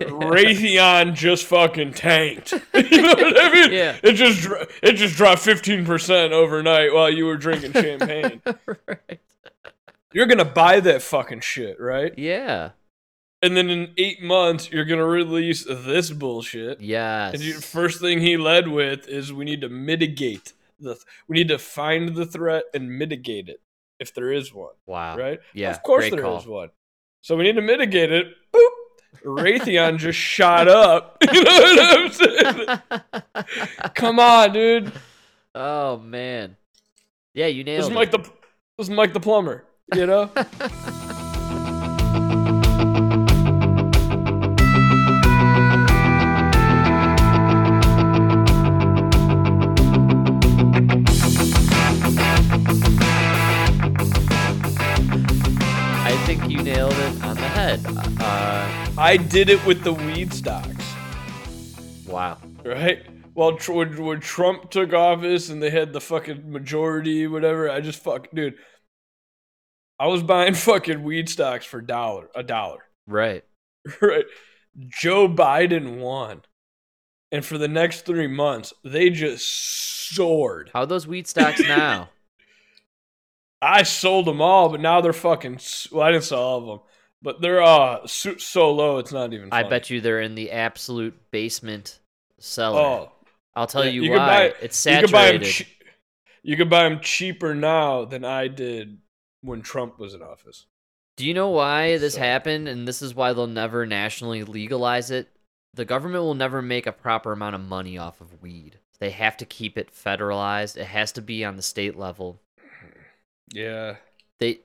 Raytheon 0.00 1.14
just 1.14 1.46
fucking 1.46 1.94
tanked. 1.94 2.52
you 2.52 3.02
know 3.02 3.14
what 3.14 3.40
I 3.42 3.52
mean? 3.52 3.72
Yeah. 3.72 3.96
It 4.02 4.12
just 4.12 4.46
it 4.82 4.92
just 4.92 5.16
dropped 5.16 5.40
fifteen 5.40 5.86
percent 5.86 6.32
overnight 6.34 6.92
while 6.92 7.08
you 7.10 7.24
were 7.24 7.38
drinking 7.38 7.72
champagne. 7.72 8.42
right 8.86 9.20
You're 10.12 10.26
gonna 10.26 10.44
buy 10.44 10.80
that 10.80 11.00
fucking 11.02 11.40
shit, 11.40 11.80
right? 11.80 12.12
yeah 12.18 12.70
And 13.40 13.56
then 13.56 13.70
in 13.70 13.92
eight 13.96 14.20
months, 14.22 14.70
you're 14.70 14.84
gonna 14.84 15.06
release 15.06 15.64
this 15.64 16.10
bullshit. 16.10 16.80
yes 16.82 17.32
And 17.34 17.42
you, 17.42 17.54
first 17.54 17.98
thing 18.00 18.20
he 18.20 18.36
led 18.36 18.68
with 18.68 19.08
is 19.08 19.32
we 19.32 19.46
need 19.46 19.62
to 19.62 19.70
mitigate 19.70 20.52
the. 20.80 20.96
We 21.28 21.34
need 21.36 21.48
to 21.48 21.58
find 21.58 22.14
the 22.14 22.26
threat 22.26 22.64
and 22.74 22.98
mitigate 22.98 23.48
it 23.48 23.60
if 23.98 24.12
there 24.14 24.30
is 24.32 24.52
one, 24.52 24.74
wow 24.86 25.16
right? 25.16 25.40
yeah 25.54 25.70
of 25.70 25.82
course 25.82 26.10
there 26.10 26.18
is 26.18 26.44
call. 26.44 26.52
one. 26.52 26.68
So 27.22 27.36
we 27.36 27.44
need 27.44 27.56
to 27.56 27.62
mitigate 27.62 28.12
it. 28.12 28.26
Boop. 28.54 28.68
Raytheon 29.24 29.98
just 29.98 30.18
shot 30.18 30.68
up. 30.68 31.16
You 31.32 31.42
know 31.42 31.50
what 31.50 31.98
I'm 31.98 32.12
saying? 32.12 33.44
Come 33.94 34.20
on, 34.20 34.52
dude. 34.52 34.92
Oh 35.54 35.96
man. 35.98 36.56
Yeah, 37.34 37.46
you 37.46 37.64
This 37.64 37.66
nailed 37.66 37.80
is 37.84 37.88
it. 37.88 37.94
Mike 37.94 38.10
the 38.10 38.18
this 38.18 38.88
is 38.88 38.90
Mike 38.90 39.12
the 39.12 39.20
plumber. 39.20 39.64
You 39.94 40.06
know. 40.06 40.30
I 59.06 59.16
did 59.16 59.50
it 59.50 59.64
with 59.64 59.84
the 59.84 59.92
weed 59.92 60.34
stocks. 60.34 60.84
wow. 62.08 62.38
right? 62.64 63.06
Well, 63.36 63.56
tr- 63.56 63.72
when, 63.72 64.20
Trump 64.20 64.72
took 64.72 64.92
office 64.92 65.48
and 65.48 65.62
they 65.62 65.70
had 65.70 65.92
the 65.92 66.00
fucking 66.00 66.50
majority, 66.50 67.28
whatever, 67.28 67.70
I 67.70 67.80
just 67.80 68.02
fuck, 68.02 68.26
dude. 68.34 68.54
I 70.00 70.08
was 70.08 70.24
buying 70.24 70.54
fucking 70.70 71.04
weed 71.04 71.28
stocks 71.28 71.64
for 71.64 71.80
dollar 71.80 72.30
a 72.34 72.42
dollar, 72.42 72.80
Right. 73.06 73.44
right? 74.02 74.24
Joe 74.76 75.28
Biden 75.28 76.00
won, 76.00 76.42
and 77.30 77.44
for 77.44 77.58
the 77.58 77.68
next 77.68 78.06
three 78.06 78.26
months, 78.26 78.72
they 78.82 79.10
just 79.10 79.46
soared. 80.16 80.72
How 80.72 80.80
are 80.80 80.86
those 80.86 81.06
weed 81.06 81.28
stocks 81.28 81.60
now? 81.68 82.08
I 83.62 83.84
sold 83.84 84.26
them 84.26 84.40
all, 84.40 84.68
but 84.68 84.80
now 84.80 85.00
they're 85.00 85.12
fucking. 85.12 85.60
Well, 85.92 86.02
I 86.02 86.10
didn't 86.10 86.24
sell 86.24 86.40
all 86.42 86.58
of 86.58 86.66
them, 86.66 86.80
but 87.22 87.40
they're 87.40 87.62
uh 87.62 88.06
so, 88.06 88.36
so 88.36 88.70
low 88.72 88.98
it's 88.98 89.12
not 89.12 89.32
even. 89.32 89.48
I 89.52 89.62
bet 89.64 89.90
you 89.90 90.00
they're 90.00 90.20
in 90.20 90.34
the 90.34 90.50
absolute 90.52 91.14
basement 91.30 91.98
cellar. 92.38 92.80
Oh, 92.80 93.12
I'll 93.54 93.66
tell 93.66 93.84
yeah, 93.84 93.90
you, 93.90 94.02
you 94.04 94.10
why. 94.12 94.16
buy- 94.50 94.54
it's 94.60 94.84
You 94.86 95.00
could 95.00 95.12
buy 95.12 95.26
saturated. 95.32 95.66
you 96.42 96.56
could 96.56 96.70
buy 96.70 96.88
them 96.88 97.00
cheaper 97.00 97.54
now 97.54 98.04
than 98.04 98.24
I 98.24 98.48
did 98.48 98.98
when 99.42 99.62
Trump 99.62 99.98
was 99.98 100.14
in 100.14 100.22
office. 100.22 100.66
Do 101.16 101.26
you 101.26 101.32
know 101.32 101.48
why 101.50 101.96
this 101.98 102.14
So- 102.14 102.20
happened? 102.20 102.68
And 102.68 102.86
this 102.86 103.00
is 103.00 103.14
why 103.14 103.32
they'll 103.32 103.46
never 103.46 103.86
nationally 103.86 104.44
legalize 104.44 105.10
it. 105.10 105.28
The 105.72 105.84
government 105.86 106.24
will 106.24 106.34
never 106.34 106.60
make 106.62 106.86
a 106.86 106.92
proper 106.92 107.32
amount 107.32 107.54
of 107.54 107.60
money 107.62 107.96
off 107.98 108.20
of 108.20 108.42
weed. 108.42 108.78
They 108.98 109.10
have 109.10 109.36
to 109.38 109.44
keep 109.46 109.76
it 109.78 109.90
federalized. 109.94 110.76
It 110.76 110.84
has 110.86 111.12
to 111.12 111.22
be 111.22 111.44
on 111.44 111.56
the 111.56 111.62
state 111.62 111.96
level. 111.96 112.40
Yeah, 113.52 113.96
They, 114.40 114.60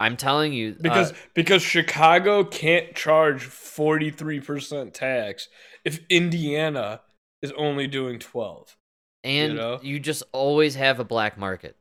I'm 0.00 0.16
telling 0.16 0.54
you, 0.54 0.76
because 0.80 1.12
uh, 1.12 1.16
because 1.34 1.62
Chicago 1.62 2.42
can't 2.42 2.94
charge 2.94 3.42
forty 3.44 4.10
three 4.10 4.40
percent 4.40 4.94
tax 4.94 5.48
if 5.84 6.00
Indiana 6.08 7.02
is 7.42 7.52
only 7.52 7.86
doing 7.86 8.18
twelve. 8.18 8.76
and 9.22 9.56
know? 9.56 9.78
you 9.82 10.00
just 10.00 10.22
always 10.32 10.74
have 10.74 10.98
a 11.00 11.04
black 11.04 11.36
market. 11.36 11.76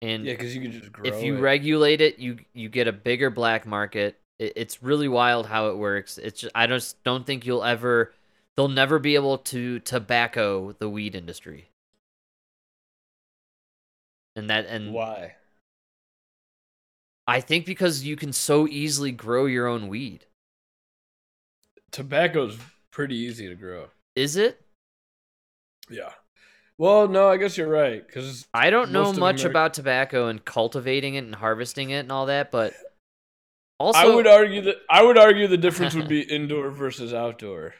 And 0.00 0.24
Yeah, 0.24 0.34
because 0.34 0.54
you 0.54 0.62
could 0.62 0.72
just 0.72 0.92
grow. 0.92 1.04
if 1.04 1.22
you 1.22 1.36
it. 1.36 1.40
regulate 1.40 2.00
it, 2.00 2.18
you 2.18 2.38
you 2.54 2.68
get 2.68 2.86
a 2.88 2.92
bigger 2.92 3.30
black 3.30 3.66
market. 3.66 4.20
It, 4.38 4.52
it's 4.56 4.82
really 4.82 5.08
wild 5.08 5.46
how 5.46 5.68
it 5.68 5.76
works. 5.76 6.16
It's 6.18 6.42
just, 6.42 6.52
I 6.54 6.66
just 6.68 7.02
don't 7.02 7.26
think 7.26 7.44
you'll 7.44 7.64
ever 7.64 8.12
they'll 8.56 8.68
never 8.68 8.98
be 8.98 9.16
able 9.16 9.38
to 9.38 9.80
tobacco 9.80 10.72
the 10.78 10.88
weed 10.88 11.14
industry. 11.14 11.70
And 14.36 14.48
that 14.50 14.66
and 14.66 14.92
why? 14.92 15.34
I 17.26 17.40
think 17.40 17.66
because 17.66 18.04
you 18.04 18.16
can 18.16 18.32
so 18.32 18.66
easily 18.66 19.12
grow 19.12 19.46
your 19.46 19.66
own 19.66 19.88
weed. 19.88 20.26
Tobacco's 21.90 22.58
pretty 22.90 23.16
easy 23.16 23.48
to 23.48 23.54
grow. 23.54 23.88
Is 24.16 24.36
it? 24.36 24.60
Yeah. 25.88 26.10
Well, 26.78 27.06
no, 27.06 27.28
I 27.28 27.36
guess 27.36 27.56
you're 27.56 27.68
right 27.68 28.04
because 28.04 28.46
I 28.52 28.70
don't 28.70 28.92
know 28.92 29.12
much 29.12 29.42
Ameri- 29.42 29.50
about 29.50 29.74
tobacco 29.74 30.28
and 30.28 30.44
cultivating 30.44 31.14
it 31.14 31.24
and 31.24 31.34
harvesting 31.34 31.90
it 31.90 32.00
and 32.00 32.10
all 32.12 32.26
that, 32.26 32.50
but 32.50 32.72
also 33.78 34.00
I 34.00 34.14
would 34.14 34.26
argue 34.26 34.62
that 34.62 34.76
I 34.90 35.02
would 35.04 35.18
argue 35.18 35.46
the 35.46 35.58
difference 35.58 35.94
would 35.94 36.08
be 36.08 36.22
indoor 36.34 36.70
versus 36.70 37.12
outdoor. 37.12 37.74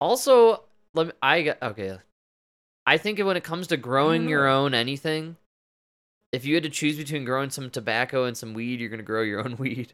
Also, 0.00 0.64
let 0.94 1.06
me. 1.06 1.12
I 1.22 1.42
got 1.42 1.62
okay. 1.62 1.98
I 2.86 2.98
think 2.98 3.18
when 3.20 3.36
it 3.36 3.44
comes 3.44 3.68
to 3.68 3.76
growing 3.76 4.28
your 4.28 4.44
mm. 4.44 4.52
own 4.52 4.74
anything, 4.74 5.36
if 6.32 6.44
you 6.44 6.54
had 6.54 6.62
to 6.64 6.70
choose 6.70 6.96
between 6.96 7.24
growing 7.24 7.50
some 7.50 7.70
tobacco 7.70 8.24
and 8.24 8.36
some 8.36 8.54
weed, 8.54 8.80
you're 8.80 8.88
gonna 8.90 9.02
grow 9.02 9.22
your 9.22 9.44
own 9.44 9.56
weed. 9.58 9.92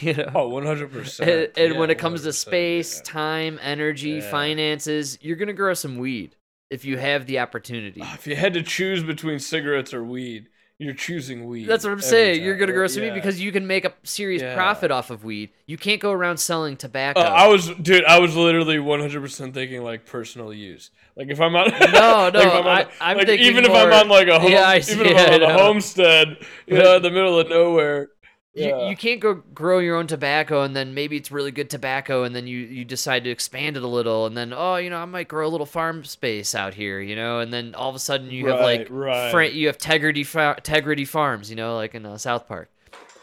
you 0.00 0.14
know. 0.14 0.30
Oh, 0.34 0.48
100%. 0.50 1.20
and 1.20 1.58
and 1.58 1.78
when 1.78 1.90
it 1.90 1.98
comes 1.98 2.22
to 2.22 2.32
space, 2.32 2.96
yeah. 2.98 3.02
time, 3.04 3.58
energy, 3.62 4.10
Yeah. 4.10 4.30
finances, 4.30 5.18
you're 5.20 5.36
gonna 5.36 5.52
grow 5.52 5.74
some 5.74 5.98
weed 5.98 6.36
if 6.70 6.84
you 6.84 6.98
have 6.98 7.26
the 7.26 7.38
opportunity. 7.40 8.00
Ah, 8.02 8.14
if 8.14 8.26
you 8.26 8.36
had 8.36 8.54
to 8.54 8.62
choose 8.62 9.02
between 9.02 9.38
cigarettes 9.38 9.92
or 9.92 10.04
weed, 10.04 10.48
you're 10.78 10.92
choosing 10.94 11.46
weed. 11.46 11.64
That's 11.66 11.84
what 11.84 11.92
I'm 11.92 12.00
saying. 12.00 12.42
You're 12.44 12.56
gonna 12.56 12.72
grow 12.72 12.86
some 12.86 13.02
Yeah. 13.02 13.10
weed 13.10 13.14
because 13.14 13.40
you 13.40 13.50
can 13.50 13.66
make 13.66 13.84
a 13.86 13.94
serious 14.02 14.42
Yeah. 14.42 14.54
profit 14.54 14.90
off 14.90 15.10
of 15.10 15.24
weed. 15.24 15.50
You 15.66 15.78
can't 15.78 16.00
go 16.00 16.12
around 16.12 16.36
selling 16.36 16.76
tobacco. 16.76 17.20
Uh, 17.20 17.24
I 17.24 17.48
was, 17.48 17.70
dude. 17.80 18.04
I 18.04 18.18
was 18.18 18.36
literally 18.36 18.78
100 18.78 19.20
percent 19.22 19.54
thinking 19.54 19.82
like 19.82 20.04
personal 20.04 20.52
use. 20.52 20.90
Like 21.16 21.28
if 21.30 21.40
I'm 21.40 21.56
on, 21.56 21.70
No, 21.92 22.28
no, 22.28 22.40
if 22.40 22.52
I'm 22.52 22.66
on- 22.66 22.66
I- 22.66 22.86
I'm 23.00 23.16
like, 23.16 23.26
thinking 23.26 23.46
even 23.46 23.64
if 23.64 23.70
I'm 23.70 23.90
on 23.90 24.08
like 24.08 24.28
a 24.28 24.38
home, 24.38 24.52
Yeah, 24.52 24.68
I 24.68 24.76
even 24.78 25.06
if 25.06 25.16
I'm 25.16 25.34
on 25.34 25.42
a 25.50 25.52
homestead, 25.58 26.36
you 26.66 26.76
know, 26.78 26.96
in 26.96 27.02
the 27.02 27.10
middle 27.10 27.40
of 27.40 27.48
nowhere. 27.48 28.08
You, 28.56 28.68
Yeah. 28.68 28.88
you 28.88 28.96
can't 28.96 29.20
go 29.20 29.34
grow 29.54 29.78
your 29.80 29.96
own 29.96 30.06
tobacco 30.06 30.62
and 30.62 30.74
then 30.74 30.94
maybe 30.94 31.16
it's 31.16 31.30
really 31.30 31.50
good 31.50 31.68
tobacco 31.68 32.22
and 32.24 32.34
then 32.34 32.46
you, 32.46 32.58
you 32.58 32.84
decide 32.86 33.22
to 33.24 33.30
expand 33.30 33.76
it 33.76 33.82
a 33.82 33.86
little 33.86 34.24
and 34.24 34.34
then 34.36 34.52
oh 34.56 34.76
you 34.76 34.88
know 34.88 34.96
I 34.98 35.04
might 35.04 35.28
grow 35.28 35.46
a 35.46 35.50
little 35.50 35.66
farm 35.66 36.04
space 36.04 36.54
out 36.54 36.72
here 36.74 36.98
you 37.00 37.14
know 37.14 37.40
and 37.40 37.52
then 37.52 37.74
all 37.74 37.90
of 37.90 37.94
a 37.94 37.98
sudden 37.98 38.30
you 38.30 38.46
have 38.48 38.60
like 38.60 38.86
Right, 38.90 39.32
right. 39.34 39.52
you 39.52 39.66
have 39.66 39.76
Tegrity 39.78 40.24
fa- 40.24 40.56
Tegrity 40.62 41.06
Farms 41.06 41.50
you 41.50 41.56
know 41.56 41.76
like 41.76 41.94
in 41.94 42.06
uh, 42.06 42.16
South 42.16 42.48
Park 42.48 42.70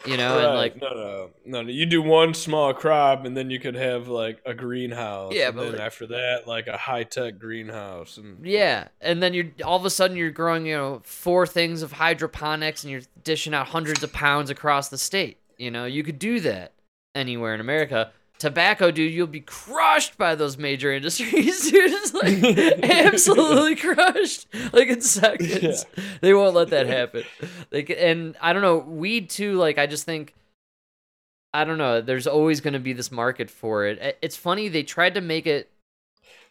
you 0.06 0.16
know 0.16 0.38
and 0.38 0.54
like 0.54 0.80
no, 0.80 0.88
no, 0.88 1.30
no, 1.44 1.62
no. 1.62 1.70
You 1.70 1.86
do 1.86 2.02
one 2.02 2.34
small 2.34 2.74
crop, 2.74 3.24
and 3.24 3.36
then 3.36 3.50
you 3.50 3.58
could 3.58 3.74
have 3.74 4.08
like 4.08 4.40
a 4.44 4.54
greenhouse. 4.54 5.32
Yeah, 5.34 5.48
and 5.48 5.56
but, 5.56 5.62
then 5.62 5.72
like- 5.72 5.80
after 5.80 6.06
that, 6.08 6.46
like 6.46 6.66
a 6.66 6.76
high 6.76 7.04
tech 7.04 7.38
greenhouse, 7.38 8.16
and 8.16 8.44
yeah 8.44 8.88
and 9.00 9.22
then 9.22 9.34
you're 9.34 9.50
all 9.64 9.76
of 9.76 9.84
a 9.84 9.90
sudden 9.90 10.16
you're 10.16 10.30
growing 10.30 10.66
you 10.66 10.76
know 10.76 11.00
four 11.04 11.46
things 11.46 11.82
of 11.82 11.92
hydroponics 11.92 12.84
and 12.84 12.90
you're 12.90 13.02
dishing 13.22 13.54
out 13.54 13.68
hundreds 13.68 14.02
of 14.02 14.12
pounds 14.12 14.50
across 14.50 14.88
the 14.88 14.98
state 14.98 15.38
you 15.58 15.70
know 15.70 15.84
you 15.84 16.02
could 16.02 16.18
do 16.18 16.40
that 16.40 16.72
anywhere 17.14 17.54
in 17.54 17.60
America. 17.60 18.12
Tobacco, 18.38 18.90
dude, 18.90 19.12
you'll 19.12 19.26
be 19.26 19.40
crushed 19.40 20.18
by 20.18 20.34
those 20.34 20.58
major 20.58 20.92
industries, 20.98 21.70
dude. 21.70 21.90
It's 21.92 22.12
like 22.14 22.82
absolutely 22.90 23.76
crushed, 23.94 24.46
like 24.72 24.88
in 24.88 25.00
seconds. 25.00 25.86
They 26.20 26.34
won't 26.34 26.54
let 26.54 26.70
that 26.70 26.86
happen. 26.86 27.24
Like, 27.70 27.90
and 27.96 28.36
I 28.40 28.52
don't 28.52 28.62
know, 28.62 28.78
weed 28.78 29.30
too. 29.30 29.54
Like, 29.54 29.78
I 29.78 29.86
just 29.86 30.04
think, 30.04 30.34
I 31.54 31.64
don't 31.64 31.78
know. 31.78 32.00
There's 32.00 32.26
always 32.26 32.60
going 32.60 32.74
to 32.74 32.80
be 32.80 32.92
this 32.92 33.12
market 33.12 33.50
for 33.50 33.86
it. 33.86 34.18
It's 34.20 34.36
funny 34.36 34.68
they 34.68 34.82
tried 34.82 35.14
to 35.14 35.20
make 35.20 35.46
it. 35.46 35.70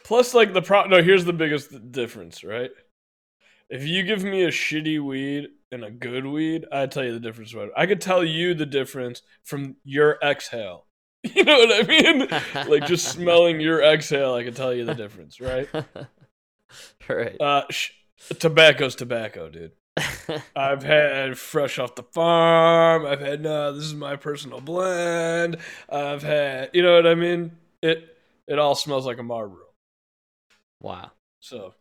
plus 0.06 0.34
like 0.34 0.54
the 0.54 0.62
pro. 0.62 0.86
No, 0.86 1.04
here's 1.04 1.26
the 1.26 1.34
biggest 1.34 1.92
difference, 1.92 2.44
right? 2.44 2.72
If 3.70 3.84
you 3.86 4.04
give 4.04 4.24
me 4.24 4.44
a 4.44 4.50
shitty 4.50 5.04
weed 5.06 5.48
and 5.72 5.84
a 5.84 5.92
good 5.92 6.26
weed, 6.26 6.66
I 6.72 6.86
tell 6.86 7.04
you 7.04 7.12
the 7.14 7.20
difference. 7.20 7.54
Right? 7.54 7.70
I 7.76 7.86
could 7.86 8.02
tell 8.02 8.24
you 8.24 8.54
the 8.54 8.66
difference 8.66 9.22
from 9.44 9.76
your 9.84 10.18
exhale. 10.24 10.86
You 11.36 11.46
know 11.46 11.58
what 11.58 11.72
I 11.72 11.88
mean? 11.88 12.28
like 12.70 12.86
just 12.86 13.08
smelling 13.08 13.62
your 13.62 13.82
exhale, 13.82 14.34
I 14.34 14.44
can 14.44 14.54
tell 14.54 14.74
you 14.74 14.84
the 14.84 14.94
difference, 14.94 15.40
right? 15.40 15.70
right. 17.10 17.40
Uh, 17.40 17.64
sh- 17.70 17.92
tobacco's 18.40 18.96
tobacco, 18.96 19.50
dude. 19.50 19.72
I've 20.56 20.84
had 20.84 21.38
fresh 21.38 21.80
off 21.80 21.96
the 21.96 22.04
farm. 22.04 23.06
I've 23.06 23.22
had 23.22 23.42
no. 23.42 23.74
This 23.74 23.86
is 23.86 23.94
my 23.94 24.16
personal 24.18 24.60
blend. 24.60 25.58
I've 25.90 26.24
had, 26.24 26.72
you 26.74 26.82
know 26.82 26.96
what 26.96 27.08
I 27.08 27.16
mean. 27.16 27.54
It 27.82 28.18
it 28.48 28.60
all 28.60 28.76
smells 28.76 29.06
like 29.06 29.20
a 29.20 29.24
Marlboro. 29.24 29.68
Wow. 30.82 31.12
So, 31.40 31.74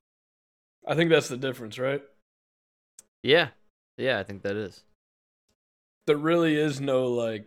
I 0.86 0.94
think 0.94 1.10
that's 1.10 1.28
the 1.28 1.36
difference, 1.36 1.78
right? 1.78 2.02
Yeah. 3.22 3.48
Yeah, 3.96 4.18
I 4.18 4.22
think 4.22 4.42
that 4.42 4.56
is. 4.56 4.82
There 6.06 6.16
really 6.16 6.56
is 6.56 6.80
no 6.80 7.06
like. 7.08 7.46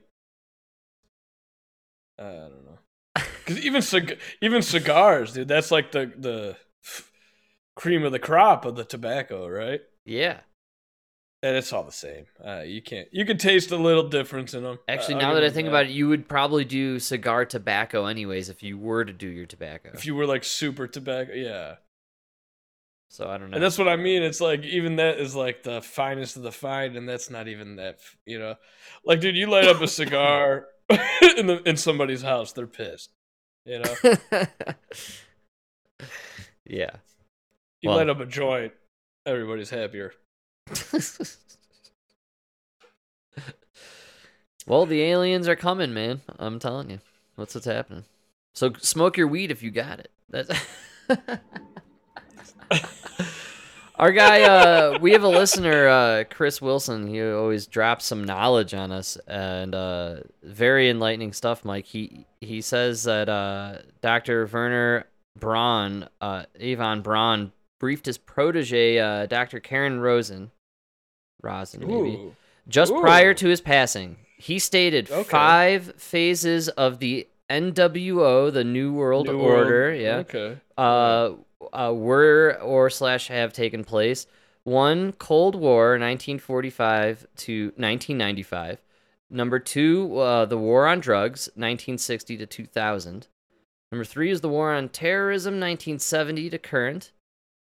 I 2.20 2.24
don't 2.24 2.66
know. 2.66 2.80
Because 3.46 3.64
even 3.64 3.82
cig- 3.84 4.20
even 4.42 4.62
cigars, 4.64 5.34
dude, 5.34 5.48
that's 5.48 5.70
like 5.70 5.92
the 5.92 6.12
the 6.18 6.58
cream 7.76 8.04
of 8.04 8.12
the 8.12 8.20
crop 8.20 8.66
of 8.66 8.76
the 8.76 8.84
tobacco, 8.84 9.48
right? 9.48 9.82
Yeah. 10.04 10.40
And 11.44 11.56
it's 11.56 11.72
all 11.72 11.84
the 11.84 11.92
same. 11.92 12.26
Uh, 12.44 12.62
you 12.62 12.82
can't. 12.82 13.08
You 13.12 13.24
can 13.24 13.38
taste 13.38 13.70
a 13.70 13.78
little 13.78 14.10
difference 14.10 14.56
in 14.56 14.64
them. 14.64 14.80
Actually, 14.88 15.16
now 15.16 15.36
that 15.36 15.44
I 15.44 15.52
think 15.52 15.68
about 15.68 15.86
it, 15.86 15.92
you 15.92 16.08
would 16.08 16.28
probably 16.28 16.66
do 16.66 16.98
cigar 16.98 17.46
tobacco 17.46 18.06
anyways 18.08 18.50
if 18.50 18.64
you 18.64 18.80
were 18.80 19.06
to 19.06 19.14
do 19.14 19.28
your 19.28 19.46
tobacco. 19.46 19.92
if 19.94 20.08
you 20.08 20.16
were 20.16 20.26
like 20.26 20.44
super 20.44 20.88
tobacco, 20.88 21.34
yeah. 21.34 21.76
So 23.10 23.30
I 23.30 23.38
don't 23.38 23.52
know. 23.52 23.56
And 23.56 23.64
that's 23.64 23.78
what 23.78 23.88
I 23.88 23.96
mean. 23.96 24.24
It's 24.24 24.42
like 24.42 24.64
even 24.64 24.96
that 24.96 25.20
is 25.20 25.36
like 25.36 25.62
the 25.62 25.84
finest 25.84 26.36
of 26.36 26.42
the 26.42 26.52
fine, 26.52 26.96
and 26.96 27.08
that's 27.08 27.30
not 27.30 27.48
even 27.48 27.76
that. 27.76 28.00
You 28.26 28.40
know, 28.40 28.56
like 29.06 29.20
dude, 29.22 29.36
you 29.36 29.46
light 29.48 29.68
up 29.68 29.82
a 29.82 29.88
cigar 29.88 30.66
in 31.38 31.48
the 31.48 31.62
in 31.66 31.78
somebody's 31.78 32.22
house, 32.22 32.52
they're 32.54 32.68
pissed. 32.68 33.12
You 33.66 33.80
know, 33.80 33.96
yeah. 36.66 36.92
you 37.82 37.90
Well- 37.90 37.98
light 37.98 38.10
up 38.10 38.20
a 38.20 38.26
joint, 38.26 38.74
everybody's 39.26 39.72
happier. 39.72 40.14
well, 44.68 44.86
the 44.86 45.02
aliens 45.02 45.48
are 45.48 45.56
coming, 45.56 45.94
man. 45.94 46.22
I'm 46.38 46.60
telling 46.60 46.90
you. 46.92 47.00
What's 47.36 47.54
what's 47.56 47.66
happening? 47.66 48.06
So 48.54 48.72
smoke 48.80 49.18
your 49.18 49.28
weed 49.28 49.52
if 49.52 49.62
you 49.62 49.72
got 49.72 50.00
it. 50.00 50.12
That's 50.30 50.50
Our 53.98 54.12
guy, 54.12 54.42
uh, 54.44 55.00
we 55.00 55.14
have 55.14 55.24
a 55.24 55.28
listener, 55.30 55.88
uh, 55.88 56.24
Chris 56.30 56.62
Wilson. 56.62 57.08
He 57.08 57.22
always 57.24 57.66
drops 57.66 58.06
some 58.06 58.24
knowledge 58.26 58.74
on 58.74 58.92
us, 58.92 59.18
and 59.28 59.74
uh, 59.74 60.18
very 60.44 60.90
enlightening 60.90 61.32
stuff. 61.32 61.64
Mike, 61.64 61.86
he 61.86 62.26
he 62.42 62.62
says 62.62 63.04
that 63.04 63.30
uh, 63.30 63.78
Dr. 64.02 64.50
Werner 64.52 65.06
Braun, 65.40 66.10
uh, 66.20 66.44
Avon 66.60 67.02
Braun, 67.02 67.54
briefed 67.80 68.06
his 68.06 68.18
protege, 68.18 69.00
uh, 69.00 69.28
Dr. 69.28 69.60
Karen 69.62 70.00
Rosin, 70.02 70.52
Rosin 71.42 71.82
maybe, 71.88 72.16
Ooh. 72.18 72.36
just 72.68 72.94
prior 72.94 73.34
to 73.34 73.48
his 73.48 73.62
passing. 73.62 74.18
He 74.38 74.60
stated 74.60 75.10
Okay. 75.10 75.24
five 75.30 75.94
phases 75.98 76.68
of 76.68 77.00
the 77.00 77.28
NWO, 77.50 78.52
the 78.52 78.64
New 78.66 78.92
World 78.92 79.28
New 79.28 79.38
World. 79.40 79.68
Order. 79.68 79.94
Yeah 79.94 80.16
Okay. 80.18 80.58
uh, 80.78 81.32
uh, 81.76 81.94
were 81.94 82.58
or 82.62 82.90
slash 82.90 83.28
have 83.28 83.54
taken 83.54 83.84
place. 83.84 84.28
One, 84.64 85.12
Cold 85.14 85.56
War, 85.56 85.92
1945 85.92 87.28
to 87.38 87.66
1995. 87.78 88.82
Number 89.30 89.60
two, 89.60 90.18
uh, 90.18 90.46
the 90.46 90.58
War 90.58 90.88
on 90.88 91.00
Drugs, 91.00 91.48
1960 91.56 92.38
to 92.38 92.46
2000. 92.46 93.28
Number 93.92 94.06
three 94.06 94.32
is 94.32 94.42
the 94.42 94.50
War 94.50 94.74
on 94.74 94.90
Terrorism, 94.90 95.54
1970 95.56 96.50
to 96.50 96.58
current. 96.58 97.12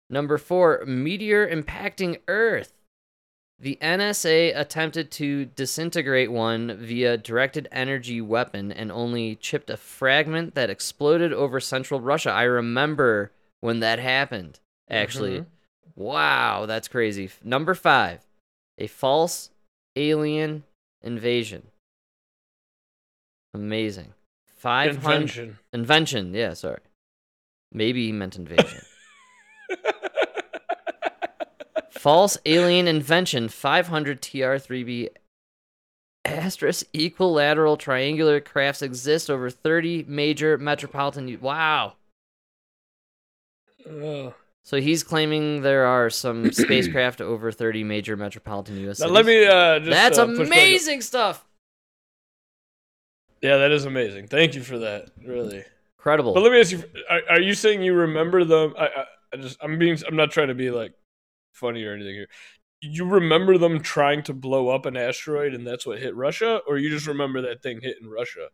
Number 0.08 0.38
four, 0.38 0.84
meteor 0.86 1.46
impacting 1.46 2.20
Earth. 2.28 2.72
The 3.58 3.78
NSA 3.80 4.52
attempted 4.54 5.10
to 5.12 5.46
disintegrate 5.46 6.30
one 6.30 6.76
via 6.76 7.16
directed 7.16 7.68
energy 7.72 8.20
weapon 8.20 8.70
and 8.70 8.92
only 8.92 9.36
chipped 9.36 9.70
a 9.70 9.78
fragment 9.78 10.54
that 10.54 10.68
exploded 10.68 11.32
over 11.32 11.58
central 11.58 12.00
Russia. 12.00 12.30
I 12.30 12.42
remember 12.42 13.32
when 13.66 13.80
that 13.80 13.98
happened, 13.98 14.60
actually. 14.88 15.40
Mhm. 15.40 15.46
Wow, 15.96 16.66
that's 16.66 16.86
crazy. 16.88 17.30
Number 17.42 17.74
five, 17.74 18.20
a 18.78 18.86
false 18.86 19.50
alien 19.96 20.62
invasion. 21.02 21.66
Amazing. 23.54 24.12
500 24.58 24.94
Invention. 24.96 25.58
Invention, 25.72 26.34
yeah, 26.34 26.52
sorry. 26.54 26.80
Maybe 27.72 28.06
he 28.06 28.12
meant 28.12 28.36
invasion. 28.36 28.82
False 31.90 32.38
alien 32.46 32.86
invention 32.86 33.48
500 33.48 34.22
TR3B 34.22 35.08
asterisk 36.24 36.86
equilateral 36.94 37.76
triangular 37.76 38.40
crafts 38.40 38.82
exist 38.82 39.28
over 39.30 39.50
30 39.50 40.04
major 40.06 40.56
metropolitan. 40.58 41.26
u- 41.28 41.38
Wow. 41.40 41.94
Oh. 43.88 44.34
So 44.62 44.80
he's 44.80 45.04
claiming 45.04 45.62
there 45.62 45.86
are 45.86 46.10
some 46.10 46.52
spacecraft 46.52 47.20
over 47.20 47.52
30 47.52 47.84
major 47.84 48.16
metropolitan 48.16 48.76
U.S. 48.78 48.98
Now 48.98 49.06
cities. 49.06 49.14
let 49.14 49.26
me 49.26 49.46
uh, 49.46 49.78
just. 49.78 49.90
That's 49.90 50.18
uh, 50.18 50.26
amazing 50.26 51.02
stuff. 51.02 51.44
Yeah, 53.42 53.58
that 53.58 53.70
is 53.70 53.84
amazing. 53.84 54.26
Thank 54.26 54.54
you 54.54 54.62
for 54.62 54.78
that. 54.78 55.10
Really. 55.24 55.64
Incredible. 55.98 56.34
But 56.34 56.42
let 56.42 56.52
me 56.52 56.60
ask 56.60 56.72
you: 56.72 56.82
Are, 57.08 57.20
are 57.30 57.40
you 57.40 57.54
saying 57.54 57.82
you 57.82 57.94
remember 57.94 58.44
them? 58.44 58.74
I, 58.78 58.86
I, 58.86 59.04
I 59.32 59.36
just, 59.36 59.56
I'm 59.62 59.78
being, 59.78 59.98
I'm 60.06 60.16
not 60.16 60.30
trying 60.30 60.48
to 60.48 60.54
be 60.54 60.70
like 60.70 60.92
funny 61.52 61.84
or 61.84 61.94
anything 61.94 62.14
here. 62.14 62.28
You 62.80 63.06
remember 63.06 63.58
them 63.58 63.80
trying 63.80 64.22
to 64.24 64.34
blow 64.34 64.68
up 64.68 64.86
an 64.86 64.96
asteroid, 64.96 65.54
and 65.54 65.66
that's 65.66 65.86
what 65.86 65.98
hit 65.98 66.14
Russia, 66.14 66.60
or 66.66 66.78
you 66.78 66.90
just 66.90 67.06
remember 67.06 67.42
that 67.42 67.62
thing 67.62 67.80
hitting 67.80 68.08
Russia? 68.08 68.48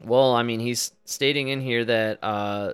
Well, 0.00 0.34
I 0.34 0.42
mean, 0.42 0.60
he's 0.60 0.92
stating 1.04 1.48
in 1.48 1.60
here 1.60 1.84
that 1.84 2.22
uh, 2.22 2.72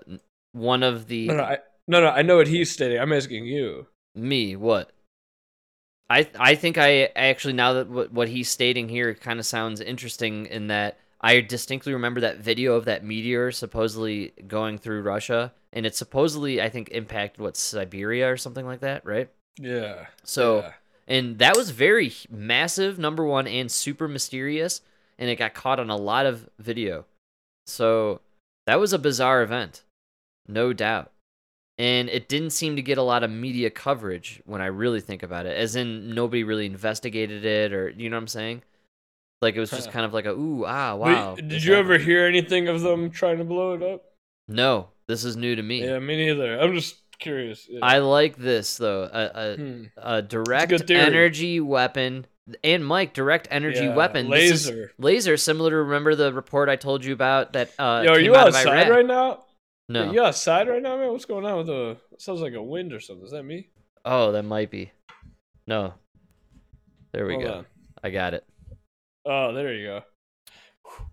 one 0.52 0.82
of 0.82 1.06
the 1.06 1.28
No, 1.28 1.36
no, 1.36 1.44
I, 1.44 1.58
no, 1.92 2.00
no. 2.00 2.08
I 2.08 2.22
know 2.22 2.36
what 2.36 2.48
he's 2.48 2.70
stating. 2.70 2.98
I'm 2.98 3.12
asking 3.12 3.44
you. 3.44 3.86
me 4.14 4.56
what 4.56 4.92
I 6.12 6.28
I 6.38 6.54
think 6.56 6.76
I 6.76 7.04
actually 7.16 7.54
now 7.54 7.72
that 7.74 7.88
what, 7.88 8.12
what 8.12 8.28
he's 8.28 8.50
stating 8.50 8.88
here 8.88 9.14
kind 9.14 9.38
of 9.38 9.46
sounds 9.46 9.80
interesting 9.80 10.46
in 10.46 10.66
that 10.66 10.98
I 11.22 11.40
distinctly 11.40 11.94
remember 11.94 12.20
that 12.20 12.38
video 12.38 12.74
of 12.74 12.84
that 12.84 13.04
meteor 13.04 13.50
supposedly 13.50 14.32
going 14.46 14.76
through 14.76 15.02
Russia 15.02 15.52
and 15.72 15.86
it 15.86 15.96
supposedly 15.96 16.60
I 16.60 16.68
think 16.68 16.90
impacted 16.90 17.40
what 17.40 17.56
Siberia 17.56 18.30
or 18.30 18.36
something 18.36 18.66
like 18.66 18.80
that, 18.80 19.06
right? 19.06 19.30
Yeah. 19.58 20.06
So 20.22 20.60
yeah. 20.60 20.72
and 21.08 21.38
that 21.38 21.56
was 21.56 21.70
very 21.70 22.12
massive 22.28 22.98
number 22.98 23.24
1 23.24 23.46
and 23.46 23.70
super 23.70 24.06
mysterious 24.06 24.82
and 25.18 25.30
it 25.30 25.36
got 25.36 25.54
caught 25.54 25.80
on 25.80 25.88
a 25.88 25.96
lot 25.96 26.26
of 26.26 26.48
video. 26.58 27.06
So 27.66 28.20
that 28.66 28.78
was 28.78 28.92
a 28.92 28.98
bizarre 28.98 29.42
event. 29.42 29.82
No 30.46 30.74
doubt. 30.74 31.10
And 31.78 32.08
it 32.10 32.28
didn't 32.28 32.50
seem 32.50 32.76
to 32.76 32.82
get 32.82 32.98
a 32.98 33.02
lot 33.02 33.24
of 33.24 33.30
media 33.30 33.70
coverage 33.70 34.42
when 34.44 34.60
I 34.60 34.66
really 34.66 35.00
think 35.00 35.22
about 35.22 35.46
it. 35.46 35.56
As 35.56 35.74
in 35.74 36.14
nobody 36.14 36.44
really 36.44 36.66
investigated 36.66 37.44
it 37.44 37.72
or 37.72 37.88
you 37.88 38.10
know 38.10 38.16
what 38.16 38.22
I'm 38.22 38.28
saying? 38.28 38.62
Like 39.40 39.56
it 39.56 39.60
was 39.60 39.70
just 39.70 39.90
kind 39.90 40.04
of 40.06 40.12
like 40.14 40.26
a 40.26 40.30
ooh, 40.32 40.64
ah, 40.66 40.94
wow. 40.94 41.34
did 41.34 41.50
this 41.50 41.64
you 41.64 41.74
ever 41.74 41.98
hear 41.98 42.26
anything 42.26 42.68
of 42.68 42.80
them 42.82 43.10
trying 43.10 43.38
to 43.38 43.44
blow 43.44 43.72
it 43.74 43.82
up? 43.82 44.04
No, 44.48 44.88
this 45.08 45.24
is 45.24 45.36
new 45.36 45.56
to 45.56 45.62
me. 45.62 45.84
Yeah, 45.84 45.98
me 45.98 46.16
neither. 46.16 46.60
I'm 46.60 46.74
just 46.74 46.96
curious. 47.18 47.66
Yeah. 47.68 47.80
I 47.82 47.98
like 47.98 48.36
this 48.36 48.76
though. 48.76 49.04
A, 49.04 49.30
a, 49.34 49.56
Hmm. 49.56 49.84
a 49.96 50.22
direct 50.22 50.86
theory. 50.86 51.00
energy 51.00 51.58
weapon. 51.60 52.26
And 52.62 52.84
Mike, 52.84 53.14
direct 53.14 53.48
energy 53.50 53.84
Yeah, 53.84 53.94
weapon. 53.94 54.28
Laser. 54.28 54.92
laser, 54.98 55.36
similar 55.36 55.70
to 55.70 55.76
remember 55.76 56.14
the 56.14 56.32
report 56.32 56.68
I 56.68 56.76
told 56.76 57.04
you 57.04 57.12
about 57.12 57.54
that 57.54 57.70
uh 57.78 58.02
Yo, 58.04 58.12
are 58.12 58.20
you 58.20 58.34
out 58.36 58.48
of 58.48 58.54
outside 58.54 58.90
right 58.90 59.06
now? 59.06 59.44
No. 59.88 60.08
Are 60.08 60.12
you 60.12 60.22
outside 60.22 60.68
right 60.68 60.82
now, 60.82 60.96
man? 60.96 61.10
What's 61.12 61.24
going 61.24 61.44
on 61.44 61.58
with 61.58 61.66
the? 61.66 61.96
Sounds 62.18 62.40
like 62.40 62.54
a 62.54 62.62
wind 62.62 62.92
or 62.92 63.00
something. 63.00 63.24
Is 63.24 63.32
that 63.32 63.42
me? 63.44 63.68
Oh, 64.04 64.32
that 64.32 64.44
might 64.44 64.70
be. 64.70 64.92
No. 65.66 65.94
There 67.12 67.26
we 67.26 67.34
Hold 67.34 67.44
go. 67.44 67.52
on. 67.52 67.66
I 68.02 68.10
got 68.10 68.34
it. 68.34 68.44
Oh, 69.24 69.52
there 69.52 69.72
you 69.74 69.86
go. 69.86 70.02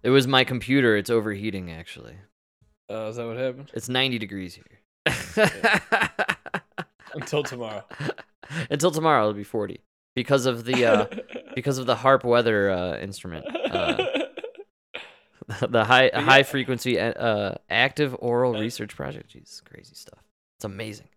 It 0.03 0.09
was 0.09 0.27
my 0.27 0.43
computer. 0.43 0.97
It's 0.97 1.09
overheating 1.09 1.71
actually. 1.71 2.15
Uh, 2.89 3.07
is 3.09 3.17
that 3.17 3.27
what 3.27 3.37
happened? 3.37 3.69
It's 3.73 3.87
90 3.89 4.17
degrees 4.17 4.55
here. 4.55 4.79
Until 7.13 7.43
tomorrow. 7.43 7.83
Until 8.71 8.91
tomorrow 8.91 9.21
it'll 9.21 9.33
be 9.33 9.43
40 9.43 9.79
because 10.15 10.45
of 10.45 10.65
the 10.65 10.85
uh 10.85 11.05
because 11.55 11.77
of 11.77 11.85
the 11.85 11.95
HAARP 11.95 12.23
weather 12.23 12.71
uh 12.71 12.97
instrument. 12.97 13.45
Uh, 13.71 14.03
the 15.69 15.83
high 15.83 16.11
yeah. 16.13 16.21
high 16.21 16.43
frequency 16.43 16.99
uh 16.99 17.55
active 17.69 18.13
auroral 18.15 18.53
research 18.53 18.95
project. 18.95 19.33
Jeez, 19.33 19.63
crazy 19.63 19.95
stuff. 19.95 20.23
It's 20.57 20.65
amazing. 20.65 21.07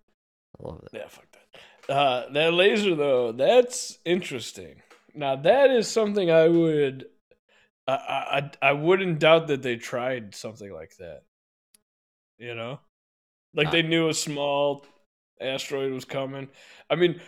I 0.59 0.69
love 0.69 0.83
it. 0.85 0.91
yeah, 0.93 1.09
fuck 1.09 1.27
that. 1.33 1.95
Uh, 1.95 2.33
that 2.33 2.55
laser 2.55 2.95
though, 2.95 3.33
that's 3.33 3.99
interesting. 4.05 4.83
Now 5.15 5.37
that 5.37 5.71
is 5.71 5.89
something 5.89 6.31
I 6.31 6.49
would. 6.49 7.07
I 7.87 7.93
I 7.93 8.51
I 8.71 8.73
wouldn't 8.73 9.19
doubt 9.19 9.49
that 9.49 9.63
they 9.63 9.77
tried 9.77 10.35
something 10.35 10.73
like 10.73 10.97
that. 10.99 11.23
You 12.39 12.55
know, 12.55 12.81
like 13.55 13.69
Uh, 13.69 13.73
they 13.73 13.83
knew 13.83 14.09
a 14.09 14.15
small 14.15 14.87
asteroid 15.41 15.93
was 15.93 16.05
coming. 16.05 16.49
I 16.89 16.95
mean, 16.95 17.21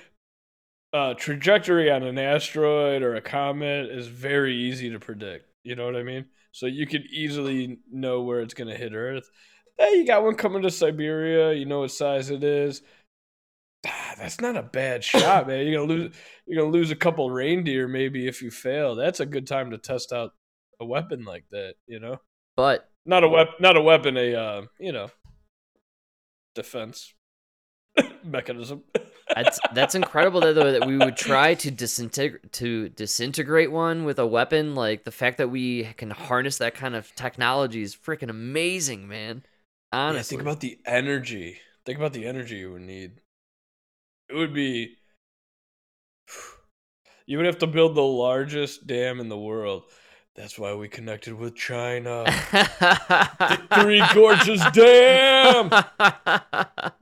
uh, 0.93 1.15
trajectory 1.15 1.91
on 1.91 2.03
an 2.05 2.19
asteroid 2.19 3.03
or 3.03 3.15
a 3.15 3.21
comet 3.21 3.91
is 3.91 4.07
very 4.07 4.55
easy 4.57 4.91
to 4.91 5.01
predict. 5.01 5.47
You 5.65 5.75
know 5.77 5.85
what 5.85 5.97
I 5.97 6.03
mean? 6.05 6.27
So 6.55 6.67
you 6.67 6.87
could 6.87 7.07
easily 7.07 7.81
know 7.91 8.23
where 8.23 8.41
it's 8.41 8.55
going 8.55 8.69
to 8.69 8.77
hit 8.77 8.95
Earth. 8.95 9.29
Hey, 9.77 9.95
you 9.97 10.07
got 10.07 10.23
one 10.23 10.37
coming 10.37 10.63
to 10.63 10.71
Siberia. 10.71 11.53
You 11.53 11.65
know 11.67 11.81
what 11.81 11.91
size 11.91 12.31
it 12.31 12.45
is. 12.45 12.81
Ah, 13.85 14.15
That's 14.17 14.41
not 14.41 14.57
a 14.57 14.63
bad 14.63 15.03
shot, 15.13 15.49
man. 15.49 15.67
You're 15.67 15.81
gonna 15.81 15.93
lose. 15.93 16.15
You're 16.47 16.63
gonna 16.63 16.73
lose 16.73 16.93
a 16.93 16.97
couple 16.97 17.29
reindeer 17.29 17.89
maybe 17.89 18.29
if 18.29 18.41
you 18.41 18.53
fail. 18.53 18.95
That's 18.95 19.19
a 19.19 19.27
good 19.27 19.49
time 19.49 19.73
to 19.73 19.79
test 19.79 20.13
out 20.13 20.31
a 20.79 20.85
weapon 20.85 21.25
like 21.25 21.45
that. 21.51 21.75
You 21.89 21.99
know, 21.99 22.21
But 22.55 22.89
not 23.05 23.25
a 23.25 23.29
weapon. 23.29 23.55
Not 23.59 23.77
a 23.77 23.83
weapon. 23.83 24.17
A 24.17 24.35
uh, 24.37 24.63
you 24.79 24.93
know, 24.93 25.09
defense 26.55 27.13
mechanism. 28.25 28.83
that's 29.35 29.59
that's 29.73 29.95
incredible 29.95 30.41
though 30.41 30.73
that 30.73 30.87
we 30.87 30.97
would 30.99 31.17
try 31.17 31.55
to 31.55 31.71
disintegrate 31.71 32.53
to 32.53 32.89
disintegrate 32.91 33.71
one 33.73 34.05
with 34.05 34.19
a 34.19 34.27
weapon 34.27 34.75
like 34.75 35.05
the 35.05 35.11
fact 35.11 35.39
that 35.39 35.49
we 35.49 35.85
can 35.97 36.11
harness 36.11 36.59
that 36.59 36.75
kind 36.75 36.95
of 36.95 37.15
technology 37.15 37.83
is 37.83 37.95
freaking 37.97 38.29
amazing 38.31 39.09
man 39.09 39.43
Yeah, 39.93 39.99
honestly 40.01 40.37
think 40.37 40.43
about 40.43 40.61
the 40.61 40.79
energy. 40.87 41.59
Think 41.87 41.99
about 41.99 42.13
the 42.15 42.27
energy 42.27 42.57
you 42.57 42.73
would 42.73 42.83
need. 42.83 43.21
It 44.29 44.35
would 44.35 44.55
be. 44.55 44.97
You 47.27 47.39
would 47.39 47.47
have 47.47 47.57
to 47.61 47.67
build 47.67 47.95
the 47.95 48.03
largest 48.03 48.87
dam 48.87 49.19
in 49.19 49.31
the 49.31 49.39
world. 49.39 49.85
That's 50.37 50.59
why 50.59 50.75
we 50.75 50.89
connected 50.89 51.33
with 51.33 51.57
China. 51.57 52.25
The 52.53 53.61
Three 53.81 54.03
Gorges 54.13 54.63
Dam. 54.75 55.71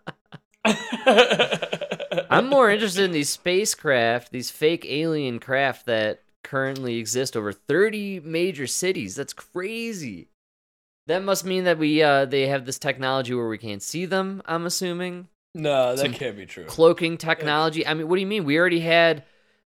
I'm 2.30 2.48
more 2.48 2.70
interested 2.70 3.04
in 3.04 3.12
these 3.12 3.30
spacecraft, 3.30 4.32
these 4.32 4.50
fake 4.50 4.84
alien 4.88 5.38
craft 5.38 5.86
that 5.86 6.22
currently 6.42 6.98
exist 6.98 7.36
over 7.36 7.52
30 7.52 8.20
major 8.20 8.66
cities. 8.66 9.14
That's 9.14 9.32
crazy. 9.32 10.28
That 11.06 11.24
must 11.24 11.44
mean 11.44 11.64
that 11.64 11.78
we 11.78 12.02
uh 12.02 12.26
they 12.26 12.46
have 12.46 12.64
this 12.64 12.78
technology 12.78 13.34
where 13.34 13.48
we 13.48 13.58
can't 13.58 13.82
see 13.82 14.06
them, 14.06 14.42
I'm 14.46 14.66
assuming. 14.66 15.28
No, 15.54 15.94
that 15.94 15.98
Some 15.98 16.14
can't 16.14 16.36
be 16.36 16.46
true. 16.46 16.64
Cloaking 16.64 17.18
technology. 17.18 17.86
I 17.86 17.94
mean, 17.94 18.08
what 18.08 18.16
do 18.16 18.20
you 18.20 18.26
mean? 18.26 18.44
We 18.44 18.58
already 18.58 18.80
had 18.80 19.24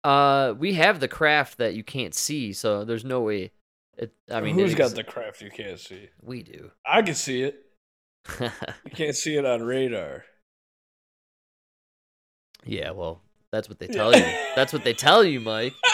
uh 0.05 0.55
we 0.57 0.75
have 0.75 1.01
the 1.01 1.09
craft 1.09 1.59
that 1.59 1.75
you 1.75 1.83
can't 1.83 2.15
see, 2.15 2.53
so 2.53 2.85
there's 2.85 3.05
no 3.05 3.23
way 3.23 3.51
it 3.97 4.13
I 4.31 4.41
mean, 4.41 4.55
who's 4.59 4.75
got 4.75 4.95
the 4.95 5.05
craft 5.05 5.43
you 5.43 5.51
can't 5.51 5.81
see? 5.81 6.11
We 6.23 6.43
do. 6.43 6.71
I 6.85 7.03
can 7.03 7.15
see 7.15 7.43
it. 7.43 7.63
You 8.41 8.91
can't 8.93 9.17
see 9.17 9.37
it 9.37 9.45
on 9.45 9.63
radar. 9.63 10.25
Yeah, 12.67 12.91
well, 12.91 13.21
that's 13.53 13.69
what 13.69 13.79
they 13.79 13.87
tell 13.87 14.15
you. 14.15 14.25
That's 14.55 14.73
what 14.73 14.85
they 14.85 14.93
tell 14.93 15.25
you, 15.25 15.41
Mike. 15.41 15.75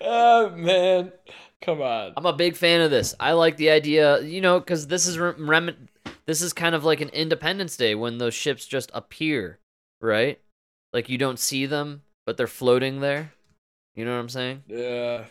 oh 0.00 0.50
man, 0.54 1.12
come 1.60 1.82
on. 1.82 2.12
I'm 2.16 2.26
a 2.26 2.32
big 2.32 2.56
fan 2.56 2.80
of 2.80 2.90
this. 2.90 3.14
I 3.18 3.32
like 3.32 3.56
the 3.56 3.70
idea, 3.70 4.20
you 4.22 4.40
know, 4.40 4.60
because 4.60 4.86
this 4.86 5.06
is 5.06 5.18
rem- 5.18 5.88
this 6.26 6.40
is 6.40 6.52
kind 6.52 6.74
of 6.74 6.84
like 6.84 7.00
an 7.00 7.10
Independence 7.10 7.76
Day 7.76 7.94
when 7.94 8.18
those 8.18 8.34
ships 8.34 8.66
just 8.66 8.90
appear, 8.94 9.58
right? 10.00 10.40
Like 10.92 11.08
you 11.08 11.18
don't 11.18 11.38
see 11.38 11.66
them, 11.66 12.02
but 12.26 12.36
they're 12.36 12.46
floating 12.46 13.00
there. 13.00 13.32
You 13.94 14.04
know 14.04 14.12
what 14.12 14.20
I'm 14.20 14.28
saying? 14.28 14.62
Yeah. 14.66 15.24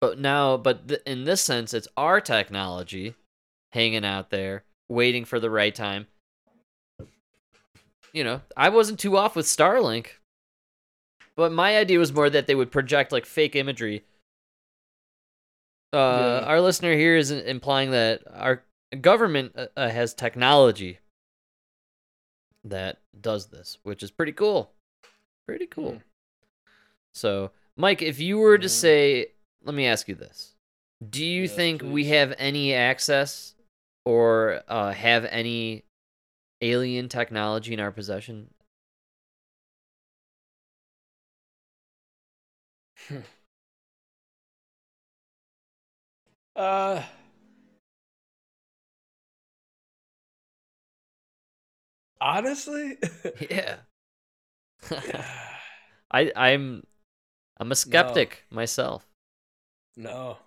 But 0.00 0.18
now, 0.18 0.56
but 0.56 0.88
th- 0.88 1.02
in 1.06 1.24
this 1.24 1.40
sense, 1.40 1.72
it's 1.72 1.88
our 1.96 2.20
technology 2.20 3.14
hanging 3.72 4.04
out 4.04 4.30
there, 4.30 4.64
waiting 4.88 5.24
for 5.24 5.38
the 5.38 5.50
right 5.50 5.74
time. 5.74 6.06
You 8.12 8.24
know, 8.24 8.40
I 8.56 8.68
wasn't 8.68 9.00
too 9.00 9.16
off 9.16 9.34
with 9.34 9.46
Starlink, 9.46 10.06
but 11.34 11.50
my 11.52 11.76
idea 11.78 11.98
was 11.98 12.12
more 12.12 12.28
that 12.28 12.46
they 12.46 12.54
would 12.54 12.70
project 12.70 13.10
like 13.12 13.24
fake 13.24 13.56
imagery. 13.56 14.04
Uh, 15.92 16.40
Yeah. 16.42 16.46
Our 16.46 16.60
listener 16.60 16.94
here 16.94 17.16
is 17.16 17.30
implying 17.30 17.90
that 17.92 18.22
our 18.32 18.64
government 19.00 19.52
uh, 19.56 19.66
uh, 19.76 19.88
has 19.88 20.12
technology 20.14 20.98
that 22.64 22.98
does 23.18 23.46
this, 23.46 23.78
which 23.82 24.02
is 24.02 24.10
pretty 24.10 24.32
cool. 24.32 24.72
Pretty 25.46 25.66
cool. 25.66 25.92
Hmm. 25.92 25.98
So, 27.14 27.50
Mike, 27.76 28.02
if 28.02 28.20
you 28.20 28.38
were 28.38 28.58
to 28.58 28.68
say, 28.68 29.28
let 29.64 29.74
me 29.74 29.86
ask 29.86 30.08
you 30.08 30.14
this. 30.14 30.54
Do 31.08 31.24
you 31.24 31.48
think 31.48 31.82
we 31.82 32.04
have 32.06 32.34
any 32.38 32.74
access 32.74 33.54
or 34.04 34.62
uh, 34.68 34.92
have 34.92 35.24
any 35.24 35.84
alien 36.62 37.08
technology 37.10 37.74
in 37.74 37.80
our 37.80 37.92
possession? 37.92 38.54
Uh. 46.56 47.02
Honestly, 52.20 52.96
Yeah. 53.50 53.76
I 56.10 56.32
I'm 56.36 56.84
I'm 57.58 57.72
a 57.72 57.76
skeptic 57.76 58.44
myself. 58.50 59.06
no. 59.96 60.38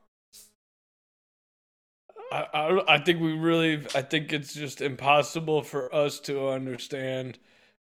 I, 2.36 2.48
I 2.54 2.96
I 2.96 2.98
think 3.00 3.22
we 3.22 3.34
really 3.34 3.86
I 3.96 4.02
think 4.02 4.34
it's 4.34 4.54
just 4.54 4.82
impossible 4.82 5.62
for 5.62 5.94
us 5.94 6.20
to 6.22 6.50
understand 6.50 7.40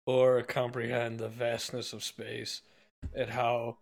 or 0.05 0.41
comprehend 0.43 1.19
the 1.19 1.29
vastness 1.29 1.93
of 1.93 2.03
space 2.03 2.61
and 3.15 3.29
how 3.29 3.77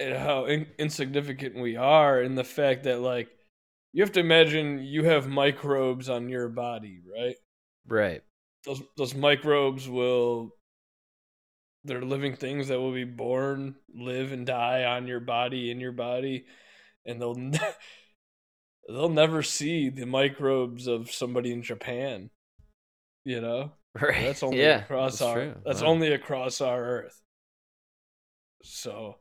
and 0.00 0.16
how 0.16 0.46
in, 0.46 0.66
insignificant 0.78 1.56
we 1.56 1.76
are 1.76 2.20
and 2.20 2.38
the 2.38 2.44
fact 2.44 2.84
that 2.84 3.00
like 3.00 3.28
you 3.92 4.02
have 4.02 4.12
to 4.12 4.20
imagine 4.20 4.80
you 4.82 5.04
have 5.04 5.28
microbes 5.28 6.08
on 6.08 6.28
your 6.28 6.48
body, 6.48 7.00
right? 7.06 7.36
Right. 7.86 8.22
those 8.64 8.82
those 8.96 9.14
microbes 9.14 9.88
will 9.88 10.52
they're 11.84 12.02
living 12.02 12.34
things 12.34 12.68
that 12.68 12.80
will 12.80 12.94
be 12.94 13.04
born, 13.04 13.74
live 13.94 14.32
and 14.32 14.46
die 14.46 14.84
on 14.84 15.06
your 15.06 15.20
body 15.20 15.70
in 15.70 15.80
your 15.80 15.92
body 15.92 16.46
and 17.04 17.20
they'll 17.20 17.34
they'll 18.88 19.08
never 19.08 19.42
see 19.42 19.88
the 19.90 20.06
microbes 20.06 20.86
of 20.86 21.10
somebody 21.12 21.52
in 21.52 21.62
Japan. 21.62 22.30
You 23.24 23.40
know? 23.40 23.72
Right. 24.00 24.26
That's 24.26 24.42
only 24.42 24.58
yeah, 24.58 24.84
across 24.84 25.20
that's 25.20 25.22
our 25.22 25.32
true. 25.32 25.54
that's 25.64 25.82
Wow. 25.82 25.82
only 25.82 26.12
across 26.12 26.60
our 26.60 26.82
earth. 26.84 27.22
So 28.64 29.16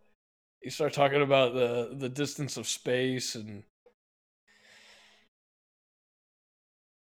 you 0.63 0.71
start 0.71 0.93
talking 0.93 1.21
about 1.21 1.53
the 1.53 1.95
the 1.97 2.09
distance 2.09 2.57
of 2.57 2.67
space 2.67 3.35
and 3.35 3.63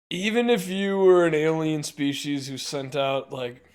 even 0.10 0.50
if 0.50 0.68
you 0.70 0.98
were 0.98 1.26
an 1.26 1.34
alien 1.34 1.84
species 1.84 2.48
who 2.48 2.58
sent 2.58 2.96
out 2.96 3.32
like 3.34 3.66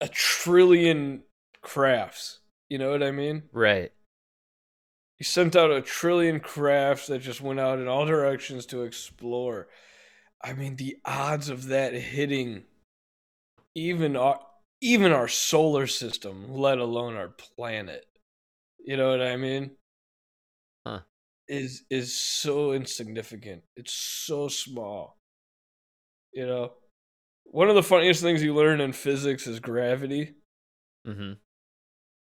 a 0.00 0.08
trillion 0.08 1.22
crafts, 1.62 2.40
you 2.68 2.78
know 2.78 2.90
what 2.90 3.02
I 3.02 3.10
mean? 3.10 3.44
right. 3.52 3.92
He 5.18 5.24
sent 5.24 5.56
out 5.56 5.70
a 5.70 5.80
trillion 5.80 6.40
crafts 6.40 7.06
that 7.06 7.20
just 7.20 7.40
went 7.40 7.60
out 7.60 7.78
in 7.78 7.88
all 7.88 8.04
directions 8.04 8.66
to 8.66 8.82
explore. 8.82 9.68
I 10.42 10.52
mean, 10.52 10.76
the 10.76 10.98
odds 11.04 11.48
of 11.48 11.68
that 11.68 11.94
hitting 11.94 12.64
even 13.74 14.16
our 14.16 14.40
even 14.80 15.12
our 15.12 15.28
solar 15.28 15.86
system, 15.86 16.52
let 16.52 16.78
alone 16.78 17.16
our 17.16 17.28
planet. 17.28 18.04
You 18.84 18.96
know 18.96 19.10
what 19.10 19.22
I 19.22 19.36
mean? 19.36 19.70
Huh. 20.86 21.00
Is 21.48 21.84
is 21.90 22.14
so 22.14 22.72
insignificant. 22.72 23.62
It's 23.76 23.92
so 23.92 24.48
small. 24.48 25.18
You 26.32 26.46
know, 26.46 26.72
one 27.44 27.68
of 27.68 27.74
the 27.74 27.82
funniest 27.82 28.22
things 28.22 28.42
you 28.42 28.54
learn 28.54 28.80
in 28.80 28.92
physics 28.92 29.46
is 29.46 29.60
gravity. 29.60 30.34
Mm-hmm. 31.06 31.32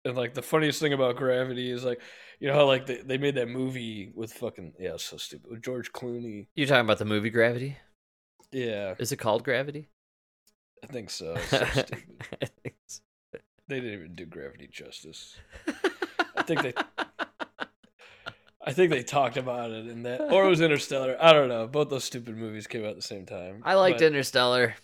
And 0.05 0.17
like 0.17 0.35
the 0.35 0.43
funniest 0.43 0.81
thing 0.81 0.93
about 0.93 1.17
gravity 1.17 1.71
is 1.71 1.85
like, 1.85 2.01
you 2.41 2.49
know 2.49 2.55
how 2.55 2.67
like 2.67 2.87
they, 2.87 2.97
they 2.97 3.19
made 3.19 3.37
that 3.37 3.49
movie 3.49 4.11
with 4.15 4.33
fucking 4.33 4.75
yeah, 4.79 4.97
so 4.97 5.17
stupid 5.17 5.51
with 5.51 5.63
George 5.63 5.93
Clooney. 5.93 6.49
You're 6.55 6.67
talking 6.67 6.85
about 6.85 6.99
the 6.99 7.05
movie 7.05 7.31
Gravity? 7.31 7.77
Yeah, 8.51 8.95
Is 8.99 9.13
it 9.13 9.17
called 9.17 9.45
Gravity? 9.45 9.89
I 10.83 10.89
think 10.89 11.09
so. 11.11 11.37
So 11.49 11.65
stupid. 11.73 12.05
I 12.43 12.47
think 12.47 12.75
so. 12.87 13.01
They 13.69 13.77
didn't 13.81 13.93
even 13.95 14.15
do 14.15 14.27
gravity 14.27 14.69
justice. 14.71 15.37
I 16.37 16.43
think 16.43 16.63
they 16.63 16.75
I 18.65 18.73
think 18.73 18.91
they 18.91 19.03
talked 19.03 19.37
about 19.37 19.71
it 19.71 19.87
in 19.89 20.03
that 20.03 20.21
or 20.33 20.45
it 20.45 20.49
was 20.49 20.61
Interstellar. 20.69 21.17
I 21.21 21.33
don't 21.33 21.49
know. 21.49 21.67
Both 21.67 21.91
those 21.91 22.05
stupid 22.05 22.37
movies 22.37 22.67
came 22.67 22.83
out 22.85 22.91
at 22.91 22.97
the 22.97 23.03
same 23.03 23.25
time. 23.25 23.63
I 23.65 23.75
liked 23.75 23.99
But 23.99 24.07
Interstellar. 24.07 24.75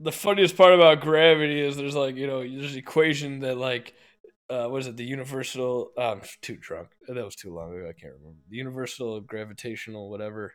The 0.00 0.12
funniest 0.12 0.56
part 0.56 0.74
about 0.74 1.00
gravity 1.00 1.60
is 1.60 1.76
there's 1.76 1.94
like, 1.94 2.16
you 2.16 2.26
know, 2.26 2.40
there's 2.40 2.72
an 2.72 2.78
equation 2.78 3.40
that 3.40 3.56
like 3.56 3.94
uh, 4.50 4.66
what 4.66 4.80
is 4.82 4.86
it? 4.88 4.96
The 4.96 5.04
universal. 5.04 5.90
Oh, 5.96 6.02
I'm 6.12 6.20
too 6.42 6.56
drunk. 6.56 6.88
That 7.08 7.24
was 7.24 7.34
too 7.36 7.54
long 7.54 7.74
ago. 7.74 7.88
I 7.88 7.92
can't 7.98 8.12
remember. 8.14 8.38
The 8.50 8.56
universal 8.56 9.20
gravitational 9.20 10.10
whatever. 10.10 10.52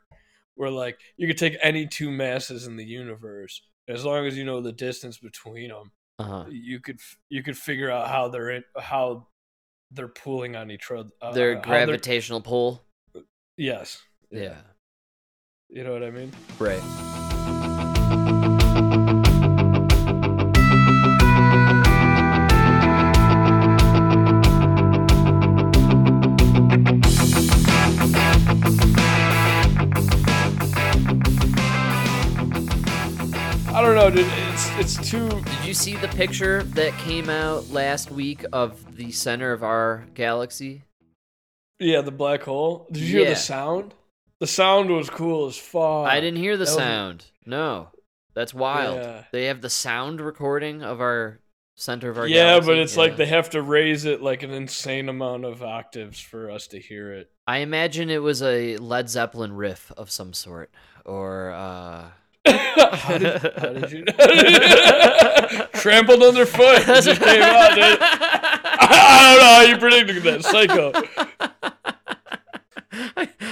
Where 0.55 0.69
like 0.69 0.99
you 1.17 1.25
could 1.27 1.37
take 1.37 1.57
any 1.63 1.87
two 1.87 2.11
masses 2.11 2.67
in 2.67 2.75
the 2.75 2.83
universe, 2.85 3.61
as 3.87 4.03
long 4.03 4.25
as 4.27 4.37
you 4.37 4.43
know 4.43 4.61
the 4.61 4.73
distance 4.73 5.17
between 5.17 5.69
them, 5.69 5.91
Uh-huh. 6.19 6.45
you 6.49 6.81
could 6.81 6.99
you 7.29 7.41
could 7.43 7.57
figure 7.57 7.89
out 7.89 8.09
how 8.09 8.27
they're 8.27 8.49
in, 8.49 8.63
how 8.77 9.27
they're 9.91 10.09
pulling 10.09 10.55
on 10.57 10.69
each 10.69 10.91
other. 10.91 11.09
Uh, 11.21 11.31
Their 11.31 11.55
gravitational 11.55 12.41
pull. 12.41 12.83
Yes. 13.57 14.01
Yeah. 14.31 14.57
You 15.69 15.83
know 15.85 15.93
what 15.93 16.03
I 16.03 16.11
mean? 16.11 16.31
Right. 16.59 16.81
Dude. 34.11 34.25
It's 34.27 34.97
it's 34.97 35.09
too. 35.11 35.29
Did 35.29 35.65
you 35.65 35.73
see 35.75 35.95
the 35.95 36.07
picture 36.09 36.63
that 36.63 36.93
came 36.97 37.29
out 37.29 37.69
last 37.69 38.09
week 38.09 38.43
of 38.51 38.95
the 38.97 39.11
center 39.11 39.51
of 39.51 39.63
our 39.63 40.05
galaxy? 40.15 40.83
Yeah, 41.79 42.01
the 42.01 42.11
black 42.11 42.41
hole. 42.43 42.87
Did 42.91 43.03
you 43.03 43.19
hear 43.19 43.29
the 43.29 43.35
sound? 43.35 43.93
The 44.39 44.47
sound 44.47 44.89
was 44.89 45.09
cool 45.11 45.47
as 45.47 45.57
fuck. 45.57 46.07
I 46.07 46.19
didn't 46.21 46.39
hear 46.39 46.57
the 46.57 46.65
That 46.65 46.71
was- 46.71 46.75
sound. 46.77 47.25
No, 47.45 47.89
that's 48.33 48.53
wild. 48.53 48.97
Yeah. 48.97 49.23
They 49.31 49.45
have 49.45 49.61
the 49.61 49.69
sound 49.69 50.21
recording 50.21 50.81
of 50.81 50.99
our 51.01 51.39
center 51.75 52.09
of 52.09 52.17
our 52.17 52.23
galaxy. 52.27 52.35
yeah, 52.37 52.51
galaxy. 52.53 52.67
but 52.67 52.77
it's 52.79 52.97
like 52.97 53.15
they 53.15 53.27
have 53.27 53.51
to 53.51 53.61
raise 53.61 54.05
it 54.05 54.21
like 54.23 54.41
an 54.41 54.51
insane 54.51 55.07
amount 55.07 55.45
of 55.45 55.61
octaves 55.61 56.19
for 56.19 56.49
us 56.49 56.65
to 56.67 56.79
hear 56.79 57.13
it. 57.13 57.29
I 57.45 57.57
imagine 57.59 58.09
it 58.09 58.23
was 58.23 58.41
a 58.41 58.75
Led 58.77 59.07
Zeppelin 59.09 59.53
riff 59.53 59.91
of 59.97 60.09
some 60.09 60.33
sort, 60.33 60.71
or 61.05 61.51
uh, 61.51 62.09
how, 62.45 63.17
did, 63.17 63.41
how 63.57 63.73
did 63.73 63.91
you 63.91 64.05
trampled 65.79 66.23
underfoot? 66.23 66.79
It 66.87 67.01
just 67.03 67.21
came 67.21 67.41
out, 67.41 67.75
dude. 67.75 67.97
I 68.01 69.35
don't 69.35 69.39
know 69.41 69.53
how 69.55 69.61
you 69.61 69.77
predicted 69.77 70.23
that, 70.23 70.43
psycho. 70.43 70.91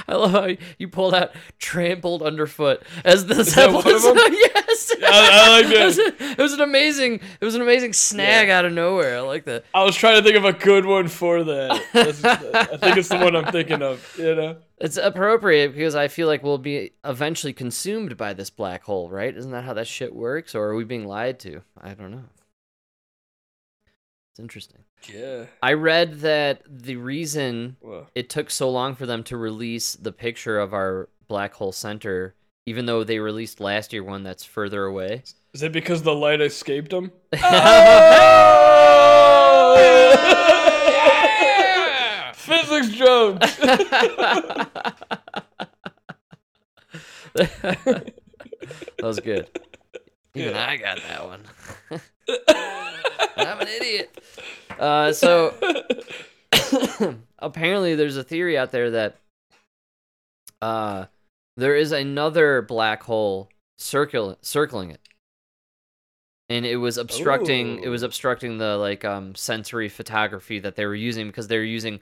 I 0.10 0.14
love 0.16 0.32
how 0.32 0.48
you 0.78 0.88
pulled 0.88 1.14
out 1.14 1.32
"trampled 1.60 2.22
underfoot" 2.24 2.82
as 3.06 3.26
the 3.28 3.36
that 3.36 3.68
one 3.72 3.78
of 3.80 3.84
them? 3.84 4.00
song. 4.02 4.18
Yes, 4.32 4.96
I- 5.04 5.30
I 5.32 5.62
like 5.62 5.66
It 5.74 5.84
was, 5.86 6.00
a- 6.00 6.32
it 6.32 6.38
was 6.38 6.54
an 6.54 6.62
amazing. 6.62 7.16
It 7.40 7.46
was 7.46 7.56
an 7.56 7.62
amazing 7.62 7.94
snag 7.94 8.50
out 8.50 8.66
of 8.66 8.74
nowhere. 8.74 9.18
I 9.18 9.22
like 9.22 9.46
that. 9.46 9.66
I 9.74 9.84
was 9.84 9.96
trying 9.96 10.18
to 10.18 10.24
think 10.24 10.36
of 10.38 10.46
a 10.46 10.54
good 10.54 10.86
one 10.86 11.08
for 11.08 11.44
that. 11.44 11.72
I 11.94 12.12
think 12.78 12.98
it's 12.98 13.10
the 13.10 13.18
one 13.18 13.36
I'm 13.36 13.52
thinking 13.52 13.82
of. 13.82 14.16
You 14.18 14.36
know, 14.36 14.58
It's 14.80 14.98
appropriate 14.98 15.74
because 15.74 15.96
I 15.96 16.08
feel 16.08 16.28
like 16.28 16.44
we'll 16.44 16.60
be 16.60 16.92
eventually 17.04 17.54
consumed 17.54 18.16
by 18.16 18.34
this 18.34 18.52
black 18.52 18.84
hole, 18.84 19.10
right? 19.10 19.36
Isn't 19.36 19.52
that 19.52 19.64
how 19.64 19.74
that 19.74 19.88
shit 19.88 20.14
works? 20.16 20.54
Or 20.54 20.68
are 20.68 20.76
we 20.76 20.84
being 20.84 21.08
lied 21.08 21.40
to? 21.40 21.62
I 21.82 21.96
don't 21.96 22.12
know. 22.12 22.26
It's 24.32 24.40
interesting. 24.40 24.84
yeah. 25.12 25.46
I 25.64 25.74
read 25.74 26.20
that 26.20 26.62
the 26.70 26.98
reason 26.98 27.78
Well, 27.82 28.08
it 28.14 28.30
took 28.30 28.52
so 28.52 28.70
long 28.70 28.94
for 28.94 29.08
them 29.08 29.24
to 29.26 29.38
release 29.38 29.96
the 29.96 30.12
picture 30.12 30.60
of 30.60 30.76
our 30.76 31.10
black 31.28 31.56
hole 31.56 31.72
center, 31.72 32.36
even 32.68 32.86
though 32.86 33.04
they 33.04 33.18
released 33.18 33.60
last 33.60 33.94
year 33.94 34.04
one 34.04 34.22
that's 34.22 34.44
further 34.44 34.84
away. 34.86 35.24
is 35.54 35.64
it 35.64 35.72
because 35.72 36.04
the 36.04 36.14
light 36.14 36.40
escaped 36.40 36.94
him? 36.94 37.12
Jokes. 42.90 43.56
that 47.34 48.14
was 49.02 49.20
good. 49.20 49.48
Even 50.34 50.56
I 50.56 50.78
got 50.78 51.00
that 51.08 51.26
one. 51.26 51.42
I'm 53.38 53.60
an 53.60 53.68
idiot. 53.68 54.20
Uh, 54.80 55.14
so 55.14 55.54
apparently, 57.40 57.96
there's 57.96 58.18
a 58.18 58.24
theory 58.24 58.58
out 58.58 58.72
there 58.72 58.92
that 58.92 59.18
uh, 60.62 61.06
there 61.56 61.76
is 61.76 61.92
another 61.92 62.62
black 62.62 63.04
hole 63.04 63.50
circle 63.78 64.38
circling 64.42 64.92
it, 64.92 65.02
and 66.50 66.66
it 66.66 66.78
was 66.78 66.98
obstructing. 66.98 67.84
It 67.84 67.90
was 67.90 68.04
obstructing 68.04 68.58
the 68.58 68.78
like 68.78 69.06
um 69.06 69.36
sensory 69.36 69.90
photography 69.90 70.60
that 70.60 70.76
they 70.76 70.86
were 70.86 70.96
using 70.96 71.28
because 71.28 71.48
they 71.48 71.58
were 71.58 71.64
using. 71.64 72.00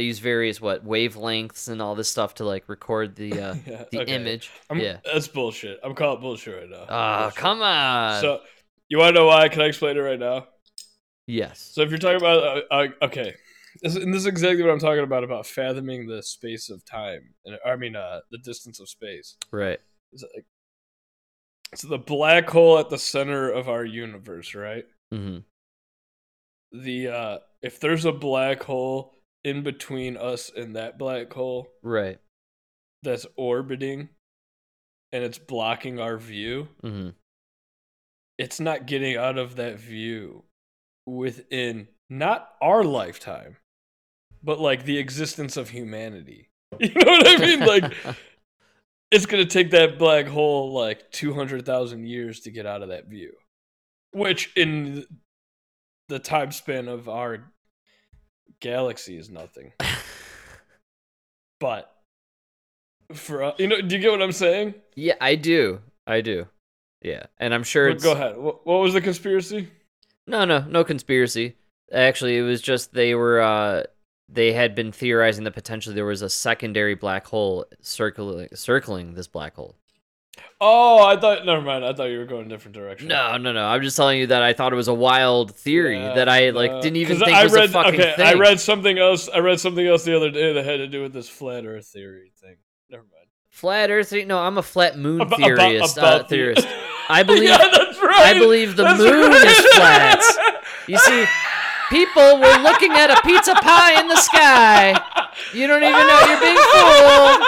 They 0.00 0.06
use 0.06 0.18
various 0.18 0.62
what 0.62 0.82
wavelengths 0.82 1.68
and 1.68 1.82
all 1.82 1.94
this 1.94 2.08
stuff 2.08 2.36
to 2.36 2.44
like 2.46 2.70
record 2.70 3.16
the 3.16 3.32
uh, 3.38 3.54
Yeah, 3.66 3.84
the 3.92 4.00
okay. 4.00 4.14
image. 4.14 4.50
I'm, 4.70 4.78
yeah. 4.78 4.96
That's 5.04 5.28
bullshit. 5.28 5.78
I'm 5.84 5.94
calling 5.94 6.22
bullshit 6.22 6.56
right 6.58 6.70
now. 6.70 6.86
Oh, 6.88 7.20
Bullshit. 7.24 7.36
come 7.36 7.60
on. 7.60 8.22
So, 8.22 8.40
you 8.88 8.96
want 8.96 9.14
to 9.14 9.20
know 9.20 9.26
why? 9.26 9.50
Can 9.50 9.60
I 9.60 9.66
explain 9.66 9.98
it 9.98 10.00
right 10.00 10.18
now? 10.18 10.46
yes. 11.26 11.72
So, 11.74 11.82
if 11.82 11.90
you're 11.90 11.98
talking 11.98 12.16
about, 12.16 12.42
uh, 12.42 12.74
uh, 12.74 12.86
okay, 13.02 13.34
this, 13.82 13.94
and 13.94 14.14
this 14.14 14.22
is 14.22 14.26
exactly 14.26 14.62
what 14.62 14.72
I'm 14.72 14.78
talking 14.78 15.04
about 15.04 15.22
about 15.22 15.44
fathoming 15.46 16.06
the 16.06 16.22
space 16.22 16.70
of 16.70 16.82
time, 16.86 17.34
and 17.44 17.58
I 17.66 17.76
mean, 17.76 17.94
uh, 17.94 18.20
the 18.30 18.38
distance 18.38 18.80
of 18.80 18.88
space. 18.88 19.36
Right. 19.52 19.80
It's 20.14 20.24
like, 20.34 20.46
so 21.74 21.88
the 21.88 21.98
black 21.98 22.48
hole 22.48 22.78
at 22.78 22.88
the 22.88 22.96
center 22.96 23.50
of 23.50 23.68
our 23.68 23.84
universe, 23.84 24.54
right? 24.54 24.86
Mm-hmm. 25.12 25.40
The 26.80 27.08
uh, 27.08 27.38
if 27.60 27.80
there's 27.80 28.06
a 28.06 28.12
black 28.12 28.62
hole 28.62 29.12
in 29.44 29.62
between 29.62 30.16
us 30.16 30.50
and 30.54 30.76
that 30.76 30.98
black 30.98 31.32
hole 31.32 31.68
Right. 31.82 32.18
that's 33.02 33.26
orbiting, 33.36 34.10
and 35.12 35.24
it's 35.24 35.38
blocking 35.38 35.98
our 36.00 36.16
view, 36.18 36.68
hmm 36.82 37.10
it's 38.38 38.58
not 38.58 38.86
getting 38.86 39.18
out 39.18 39.36
of 39.36 39.56
that 39.56 39.78
view 39.78 40.44
within 41.04 41.88
not 42.08 42.48
our 42.62 42.82
lifetime, 42.82 43.58
but 44.42 44.58
like 44.58 44.84
the 44.86 44.96
existence 44.96 45.56
of 45.58 45.68
humanity. 45.70 46.48
You 46.80 46.88
know 46.94 47.12
what 47.12 47.26
I 47.28 47.36
mean? 47.36 47.60
Like 47.60 47.92
it's 49.10 49.26
gonna 49.26 49.44
take 49.44 49.72
that 49.72 49.98
black 49.98 50.26
hole 50.26 50.72
like 50.72 51.10
two 51.10 51.34
hundred 51.34 51.66
thousand 51.66 52.06
years 52.06 52.40
to 52.40 52.50
get 52.50 52.64
out 52.64 52.82
of 52.82 52.88
that 52.88 53.08
view, 53.08 53.32
which 54.12 54.52
in 54.56 55.04
the 56.08 56.18
time 56.18 56.52
span 56.52 56.88
of 56.88 57.08
our 57.08 57.52
galaxy 58.60 59.16
is 59.16 59.30
nothing. 59.30 59.72
But 61.60 61.94
for 63.12 63.42
uh, 63.42 63.52
you 63.58 63.66
know, 63.68 63.80
do 63.82 63.94
you 63.94 64.00
get 64.00 64.10
what 64.10 64.22
I'm 64.22 64.32
saying? 64.32 64.74
yeah, 64.94 65.14
I 65.20 65.34
do. 65.34 65.80
I 66.06 66.22
do. 66.22 66.46
Yeah, 67.02 67.24
and 67.38 67.52
I'm 67.52 67.64
sure 67.64 67.88
Go- 67.88 67.94
it's 67.94 68.02
Go 68.04 68.12
ahead. 68.12 68.36
What, 68.38 68.66
what 68.66 68.80
was 68.80 68.94
the 68.94 69.00
conspiracy? 69.00 69.68
no, 70.26 70.44
no, 70.44 70.60
no 70.68 70.84
conspiracy. 70.84 71.56
Actually, 71.92 72.38
it 72.38 72.42
was 72.42 72.62
just 72.62 72.94
they 72.94 73.14
were 73.14 73.40
uh 73.40 73.82
they 74.28 74.52
had 74.52 74.74
been 74.74 74.90
theorizing 74.92 75.44
that 75.44 75.54
potentially 75.54 75.94
there 75.94 76.04
was 76.06 76.22
a 76.22 76.30
secondary 76.30 76.94
black 76.94 77.26
hole 77.26 77.66
circling 77.82 78.48
circling 78.54 79.12
this 79.14 79.26
black 79.28 79.54
hole. 79.54 79.76
Oh, 80.62 81.04
I 81.06 81.16
thought. 81.18 81.44
Never 81.46 81.62
mind. 81.62 81.84
I 81.84 81.92
thought 81.94 82.04
you 82.04 82.18
were 82.18 82.26
going 82.26 82.46
a 82.46 82.48
different 82.48 82.74
direction. 82.74 83.08
No, 83.08 83.36
no, 83.38 83.52
no. 83.52 83.64
I'm 83.64 83.82
just 83.82 83.96
telling 83.96 84.18
you 84.20 84.26
that 84.28 84.42
I 84.42 84.52
thought 84.52 84.72
it 84.72 84.76
was 84.76 84.88
a 84.88 84.94
wild 84.94 85.54
theory 85.56 85.98
Yeah, 85.98 86.14
that 86.14 86.28
I 86.28 86.50
like 86.50 86.70
no. 86.70 86.82
didn't 86.82 86.96
even 86.96 87.18
think 87.18 87.32
I 87.32 87.44
was 87.44 87.52
read, 87.52 87.70
a 87.70 87.72
fucking 87.72 87.94
okay, 88.00 88.12
thing. 88.16 88.26
I 88.26 88.34
read 88.34 88.60
something 88.60 88.98
else. 88.98 89.28
I 89.28 89.38
read 89.38 89.58
something 89.58 89.86
else 89.86 90.04
the 90.04 90.14
other 90.16 90.30
day 90.30 90.52
that 90.52 90.64
had 90.64 90.76
to 90.78 90.86
do 90.86 91.02
with 91.02 91.12
this 91.12 91.28
flat 91.28 91.64
Earth 91.64 91.86
theory 91.86 92.32
thing. 92.40 92.56
Never 92.90 93.02
mind. 93.04 93.28
flat 93.48 93.90
Earth. 93.90 94.10
theory- 94.10 94.26
No, 94.26 94.38
I'm 94.38 94.58
a 94.58 94.62
flat 94.62 94.98
moon 94.98 95.22
About- 95.22 95.38
theorist. 95.38 95.96
about- 95.96 96.04
uh, 96.12 96.16
about 96.16 96.28
the- 96.28 96.34
theorist. 96.36 96.68
I 97.08 97.22
believe. 97.24 97.44
yeah, 97.48 97.56
that's 97.58 98.00
right. 98.02 98.36
I 98.36 98.38
believe 98.38 98.76
the 98.76 98.84
That's 98.84 98.98
moon 99.00 99.30
right. 99.32 99.46
is 99.46 99.66
flat. 99.74 100.22
You 100.86 100.96
see, 100.98 101.24
people 101.90 102.38
were 102.38 102.58
looking 102.62 102.92
at 102.92 103.10
a 103.10 103.20
pizza 103.26 103.54
pie 103.54 103.98
in 104.00 104.06
the 104.08 104.16
sky. 104.16 104.90
You 105.54 105.66
don't 105.66 105.82
even 105.82 105.92
know 106.06 106.20
you're 106.28 106.40
being 106.40 106.60
fooled. 106.70 107.42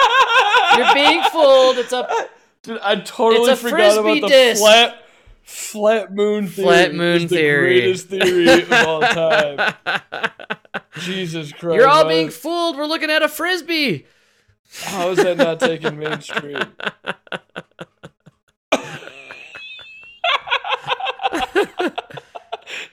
You're 0.79 0.95
being 0.95 1.23
fooled. 1.31 1.79
It's 1.79 1.93
a 1.93 2.29
Dude, 2.63 2.79
I 2.81 2.97
totally 3.01 3.57
forgot 3.57 3.99
about 3.99 4.21
the 4.21 4.29
disc. 4.29 4.61
flat 4.63 4.99
flat 5.43 6.15
moon 6.15 6.47
theory. 6.47 6.65
Flat 6.67 6.95
moon 6.95 7.17
is 7.17 7.29
the 7.31 7.37
theory. 7.37 7.81
greatest 7.81 8.09
theory 8.09 8.63
of 8.63 8.73
all 8.73 9.01
time. 9.03 9.75
Jesus 11.01 11.53
Christ! 11.53 11.75
You're 11.77 11.89
all 11.89 12.07
being 12.09 12.31
fooled. 12.31 12.77
We're 12.77 12.87
looking 12.87 13.11
at 13.11 13.23
a 13.23 13.29
frisbee. 13.29 14.07
How 14.85 15.11
is 15.11 15.19
that 15.19 15.37
not 15.37 15.59
taking 15.61 15.99
mainstream? 15.99 16.59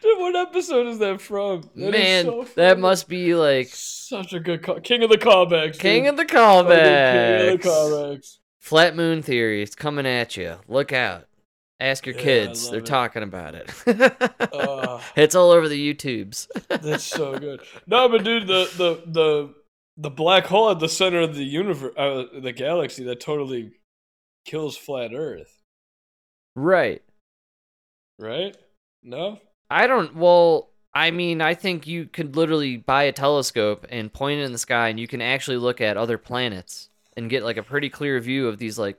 Dude, 0.01 0.17
what 0.17 0.35
episode 0.35 0.87
is 0.87 0.99
that 0.99 1.21
from? 1.21 1.61
That 1.75 1.87
is 1.87 1.91
Man, 1.91 2.25
so 2.25 2.47
that 2.55 2.79
must 2.79 3.07
be 3.07 3.35
like 3.35 3.67
such 3.71 4.33
a 4.33 4.39
good 4.39 4.63
call. 4.63 4.79
King 4.79 5.03
of 5.03 5.09
the 5.09 5.17
callbacks. 5.17 5.79
king 5.79 6.07
of 6.07 6.17
the 6.17 6.23
Fucking 6.23 6.67
King 6.67 7.53
of 7.53 7.61
the 7.61 7.69
callbacks. 7.69 8.37
Flat 8.69 8.95
moon 8.95 9.23
theory. 9.23 9.63
It's 9.63 9.73
coming 9.73 10.05
at 10.05 10.37
you. 10.37 10.57
Look 10.67 10.93
out. 10.93 11.25
Ask 11.79 12.05
your 12.05 12.13
Yeah, 12.13 12.21
kids. 12.21 12.69
They're 12.69 12.81
it. 12.81 12.85
talking 12.85 13.23
about 13.23 13.55
it. 13.55 13.67
Uh, 14.53 15.01
it's 15.15 15.33
all 15.33 15.49
over 15.49 15.67
the 15.67 15.93
YouTubes. 15.95 16.47
that's 16.67 17.03
so 17.03 17.39
good. 17.39 17.61
No, 17.87 18.07
but 18.07 18.23
dude, 18.23 18.45
the 18.45 18.69
the 18.77 19.11
the 19.11 19.55
the 19.97 20.11
black 20.11 20.45
hole 20.45 20.69
at 20.69 20.79
the 20.79 20.87
center 20.87 21.19
of 21.19 21.33
the 21.33 21.43
universe, 21.43 21.93
uh, 21.97 22.25
the 22.39 22.51
galaxy, 22.51 23.03
that 23.05 23.19
totally 23.19 23.71
kills 24.45 24.77
flat 24.77 25.15
Earth, 25.15 25.63
right. 26.55 27.01
right? 28.19 28.55
No. 29.01 29.39
I 29.71 29.87
don't. 29.87 30.15
Well, 30.15 30.69
I 30.93 31.09
mean, 31.09 31.41
I 31.41 31.55
think 31.55 31.87
you 31.87 32.05
could 32.05 32.35
literally 32.35 32.77
buy 32.77 33.01
a 33.05 33.11
telescope 33.11 33.87
and 33.89 34.13
point 34.13 34.41
it 34.41 34.43
in 34.43 34.51
the 34.51 34.59
sky, 34.59 34.89
and 34.89 34.99
you 34.99 35.07
can 35.07 35.23
actually 35.23 35.57
look 35.57 35.81
at 35.81 35.97
other 35.97 36.19
planets 36.19 36.88
and 37.19 37.29
get 37.29 37.43
like 37.43 37.57
a 37.57 37.63
pretty 37.63 37.89
clear 37.89 38.19
view 38.19 38.47
of 38.47 38.57
these 38.57 38.79
like 38.79 38.97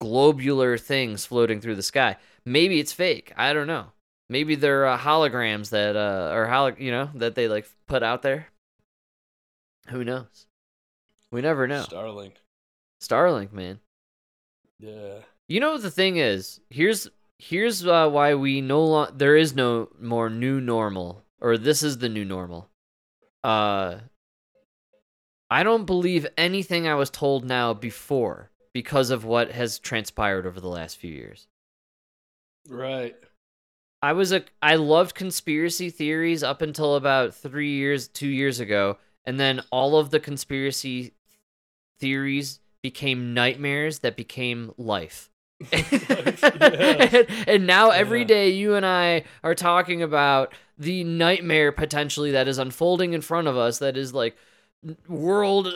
globular 0.00 0.78
things 0.78 1.26
floating 1.26 1.60
through 1.60 1.74
the 1.74 1.82
sky. 1.82 2.16
Maybe 2.44 2.78
it's 2.78 2.92
fake. 2.92 3.32
I 3.36 3.52
don't 3.52 3.66
know. 3.66 3.86
Maybe 4.28 4.54
they're 4.54 4.86
uh, 4.86 4.96
holograms 4.96 5.70
that 5.70 5.96
uh 5.96 6.30
or 6.32 6.46
holo 6.46 6.74
you 6.78 6.90
know 6.90 7.10
that 7.16 7.34
they 7.34 7.48
like 7.48 7.66
put 7.86 8.02
out 8.02 8.22
there. 8.22 8.46
Who 9.88 10.04
knows? 10.04 10.46
We 11.30 11.40
never 11.40 11.66
know. 11.66 11.82
Starlink. 11.82 12.32
Starlink, 13.02 13.52
man. 13.52 13.80
Yeah. 14.78 15.18
You 15.48 15.60
know 15.60 15.72
what 15.72 15.82
the 15.82 15.90
thing 15.90 16.16
is? 16.16 16.60
Here's 16.70 17.08
here's 17.38 17.86
uh, 17.86 18.08
why 18.08 18.34
we 18.34 18.60
no 18.60 18.84
long 18.84 19.08
there 19.16 19.36
is 19.36 19.54
no 19.54 19.88
more 20.00 20.30
new 20.30 20.60
normal 20.60 21.24
or 21.40 21.58
this 21.58 21.82
is 21.82 21.98
the 21.98 22.08
new 22.08 22.24
normal. 22.24 22.70
Uh 23.42 23.98
I 25.50 25.62
don't 25.62 25.84
believe 25.84 26.26
anything 26.36 26.86
I 26.88 26.94
was 26.94 27.10
told 27.10 27.44
now 27.44 27.72
before 27.72 28.50
because 28.72 29.10
of 29.10 29.24
what 29.24 29.52
has 29.52 29.78
transpired 29.78 30.46
over 30.46 30.60
the 30.60 30.68
last 30.68 30.96
few 30.96 31.12
years. 31.12 31.46
Right. 32.68 33.16
I 34.02 34.12
was 34.12 34.32
a 34.32 34.44
I 34.62 34.76
loved 34.76 35.14
conspiracy 35.14 35.90
theories 35.90 36.42
up 36.42 36.62
until 36.62 36.96
about 36.96 37.34
3 37.34 37.70
years 37.70 38.08
2 38.08 38.28
years 38.28 38.60
ago 38.60 38.98
and 39.24 39.40
then 39.40 39.62
all 39.70 39.96
of 39.98 40.10
the 40.10 40.20
conspiracy 40.20 41.14
theories 41.98 42.60
became 42.82 43.34
nightmares 43.34 44.00
that 44.00 44.16
became 44.16 44.72
life. 44.76 45.30
and, 45.72 45.86
and 47.48 47.66
now 47.66 47.90
every 47.90 48.20
Yeah. 48.20 48.26
day 48.26 48.50
you 48.50 48.74
and 48.74 48.84
I 48.84 49.24
are 49.42 49.54
talking 49.54 50.02
about 50.02 50.52
the 50.78 51.02
nightmare 51.04 51.72
potentially 51.72 52.32
that 52.32 52.48
is 52.48 52.58
unfolding 52.58 53.14
in 53.14 53.22
front 53.22 53.48
of 53.48 53.56
us 53.56 53.78
that 53.78 53.96
is 53.96 54.12
like 54.12 54.36
world 55.08 55.68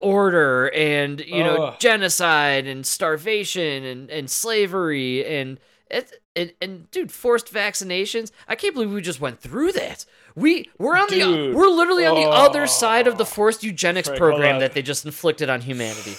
order 0.00 0.68
and 0.74 1.20
you 1.20 1.42
know 1.42 1.68
Ugh. 1.68 1.80
genocide 1.80 2.66
and 2.66 2.84
starvation 2.86 3.84
and 3.84 4.10
and 4.10 4.30
slavery 4.30 5.24
and 5.26 5.58
it 5.90 6.12
and, 6.34 6.52
and 6.60 6.90
dude 6.90 7.12
forced 7.12 7.52
vaccinations? 7.52 8.30
I 8.48 8.54
can't 8.54 8.74
believe 8.74 8.92
we 8.92 9.00
just 9.00 9.20
went 9.20 9.40
through 9.40 9.72
that. 9.72 10.04
We 10.34 10.70
we're 10.78 10.96
on 10.96 11.08
the 11.08 11.52
we're 11.54 11.68
literally 11.68 12.06
on 12.06 12.14
the 12.14 12.28
other 12.28 12.66
side 12.66 13.06
of 13.06 13.18
the 13.18 13.26
forced 13.26 13.62
eugenics 13.62 14.08
Frank, 14.08 14.18
program 14.18 14.60
that 14.60 14.72
they 14.72 14.82
just 14.82 15.04
inflicted 15.04 15.48
on 15.48 15.62
humanity. 15.62 16.14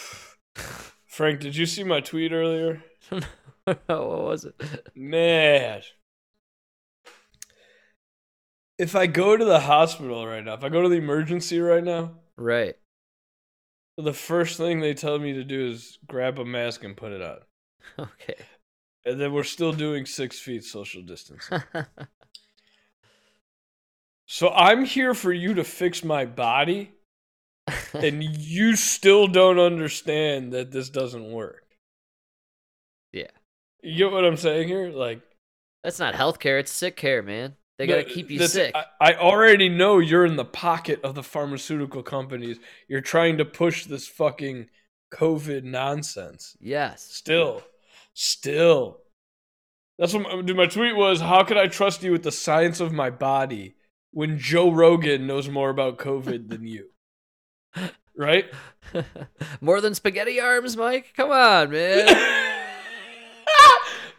Frank, 1.05 1.39
did 1.39 1.55
you 1.55 1.65
see 1.65 1.83
my 1.83 1.99
tweet 1.99 2.31
earlier? 2.31 2.83
what 3.65 3.87
was 3.87 4.45
it? 4.45 4.55
Man. 4.95 5.81
If 8.77 8.95
I 8.95 9.07
go 9.07 9.35
to 9.35 9.43
the 9.43 9.61
hospital 9.61 10.27
right 10.27 10.43
now, 10.43 10.53
if 10.53 10.63
I 10.63 10.69
go 10.69 10.83
to 10.83 10.89
the 10.89 10.97
emergency 10.97 11.59
right 11.59 11.83
now, 11.83 12.11
right 12.37 12.75
the 13.97 14.13
first 14.13 14.57
thing 14.57 14.79
they 14.79 14.93
tell 14.93 15.17
me 15.19 15.33
to 15.33 15.43
do 15.43 15.67
is 15.67 15.97
grab 16.07 16.39
a 16.39 16.45
mask 16.45 16.83
and 16.83 16.95
put 16.95 17.11
it 17.11 17.21
on. 17.21 17.39
okay 17.99 18.35
And 19.05 19.19
then 19.19 19.33
we're 19.33 19.43
still 19.43 19.73
doing 19.73 20.05
six 20.05 20.39
feet 20.39 20.63
social 20.63 21.01
distancing. 21.01 21.63
so 24.27 24.49
I'm 24.49 24.85
here 24.85 25.13
for 25.13 25.33
you 25.33 25.55
to 25.55 25.63
fix 25.63 26.03
my 26.03 26.25
body, 26.25 26.91
and 27.93 28.23
you 28.23 28.75
still 28.75 29.27
don't 29.27 29.59
understand 29.59 30.53
that 30.53 30.71
this 30.71 30.89
doesn't 30.89 31.31
work. 31.31 31.63
Yeah. 33.11 33.31
You 33.81 33.97
get 33.97 34.11
what 34.11 34.25
I'm 34.25 34.37
saying 34.37 34.67
here? 34.67 34.89
Like, 34.89 35.21
That's 35.83 35.99
not 35.99 36.13
healthcare. 36.13 36.59
It's 36.59 36.71
sick 36.71 36.95
care, 36.95 37.23
man. 37.23 37.55
They 37.77 37.85
gotta 37.87 38.03
keep 38.03 38.31
you 38.31 38.39
this- 38.39 38.53
sick. 38.53 38.73
I, 38.75 38.85
I 38.99 39.13
already 39.15 39.69
know 39.69 39.99
you're 39.99 40.25
in 40.25 40.35
the 40.35 40.45
pocket 40.45 40.99
of 41.03 41.15
the 41.15 41.23
pharmaceutical 41.23 42.01
companies. 42.03 42.57
You're 42.87 43.01
trying 43.01 43.37
to 43.37 43.45
push 43.45 43.85
this 43.85 44.07
fucking 44.07 44.67
COVID 45.13 45.63
nonsense. 45.63 46.57
yes. 46.59 47.03
Still, 47.03 47.61
still. 48.13 48.99
That's 49.99 50.13
what 50.13 50.23
my, 50.23 50.41
dude, 50.41 50.57
my 50.57 50.65
tweet 50.67 50.95
was. 50.95 51.21
How 51.21 51.43
could 51.43 51.57
I 51.57 51.67
trust 51.67 52.03
you 52.03 52.11
with 52.11 52.23
the 52.23 52.31
science 52.31 52.79
of 52.79 52.91
my 52.91 53.09
body 53.09 53.75
when 54.11 54.37
Joe 54.37 54.71
Rogan 54.71 55.25
knows 55.27 55.49
more 55.49 55.69
about 55.69 55.97
COVID 55.97 56.49
than 56.49 56.67
you? 56.67 56.89
Right? 58.15 58.45
More 59.61 59.79
than 59.79 59.93
spaghetti 59.93 60.39
arms, 60.39 60.75
Mike. 60.75 61.13
Come 61.15 61.29
on, 61.29 61.69
man. 61.69 62.07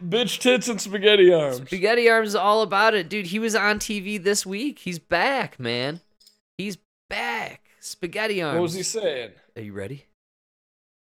Bitch 0.03 0.39
tits 0.39 0.67
and 0.67 0.79
spaghetti 0.79 1.33
arms. 1.33 1.57
spaghetti 1.57 2.09
arms 2.09 2.29
is 2.29 2.35
all 2.35 2.61
about 2.61 2.93
it, 2.93 3.09
dude. 3.09 3.27
He 3.27 3.39
was 3.39 3.55
on 3.55 3.79
TV 3.79 4.21
this 4.21 4.45
week. 4.45 4.79
He's 4.79 4.99
back, 4.99 5.59
man. 5.59 5.99
He's 6.57 6.77
back. 7.09 7.61
Spaghetti 7.81 8.41
arms. 8.41 8.55
What 8.55 8.61
was 8.63 8.73
he 8.73 8.83
saying? 8.83 9.31
Are 9.55 9.61
you 9.61 9.73
ready? 9.73 10.05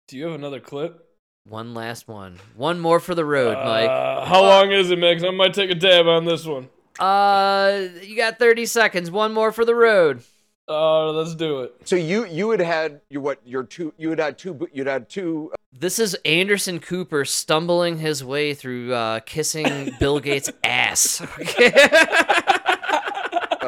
Do 0.07 0.17
you 0.17 0.25
have 0.25 0.36
another 0.36 0.59
clip? 0.59 1.01
One 1.47 1.73
last 1.73 2.07
one. 2.07 2.38
One 2.55 2.79
more 2.79 2.99
for 2.99 3.15
the 3.15 3.25
road, 3.25 3.55
Mike. 3.57 3.89
Uh, 3.89 4.25
how 4.25 4.41
long 4.41 4.71
is 4.71 4.89
it? 4.91 4.99
'Cause 4.99 5.23
I 5.23 5.31
might 5.31 5.53
take 5.53 5.69
a 5.71 5.75
dab 5.75 6.07
on 6.07 6.25
this 6.25 6.45
one. 6.45 6.69
Uh, 6.99 7.88
you 8.01 8.15
got 8.15 8.39
30 8.39 8.65
seconds. 8.65 9.11
One 9.11 9.33
more 9.33 9.51
for 9.51 9.65
the 9.65 9.75
road. 9.75 10.23
Uh, 10.68 11.11
let's 11.11 11.36
do 11.36 11.61
it. 11.61 11.76
So 11.86 11.95
you 11.95 12.26
you 12.26 12.49
had 12.49 12.59
had 12.59 13.01
your 13.09 13.22
what 13.22 13.39
your 13.45 13.63
two 13.63 13.93
you 13.97 14.09
had 14.09 14.20
had 14.20 14.38
two 14.38 14.68
you'd 14.74 14.88
had 14.88 15.09
two 15.09 15.51
This 15.72 15.99
is 15.99 16.18
Anderson 16.26 16.80
Cooper 16.80 17.24
stumbling 17.24 17.99
his 17.99 18.24
way 18.24 18.55
through 18.55 18.91
uh, 18.93 19.20
kissing 19.22 19.91
Bill 19.99 20.20
Gates' 20.20 20.49
ass. 20.63 21.22
uh, 21.22 21.26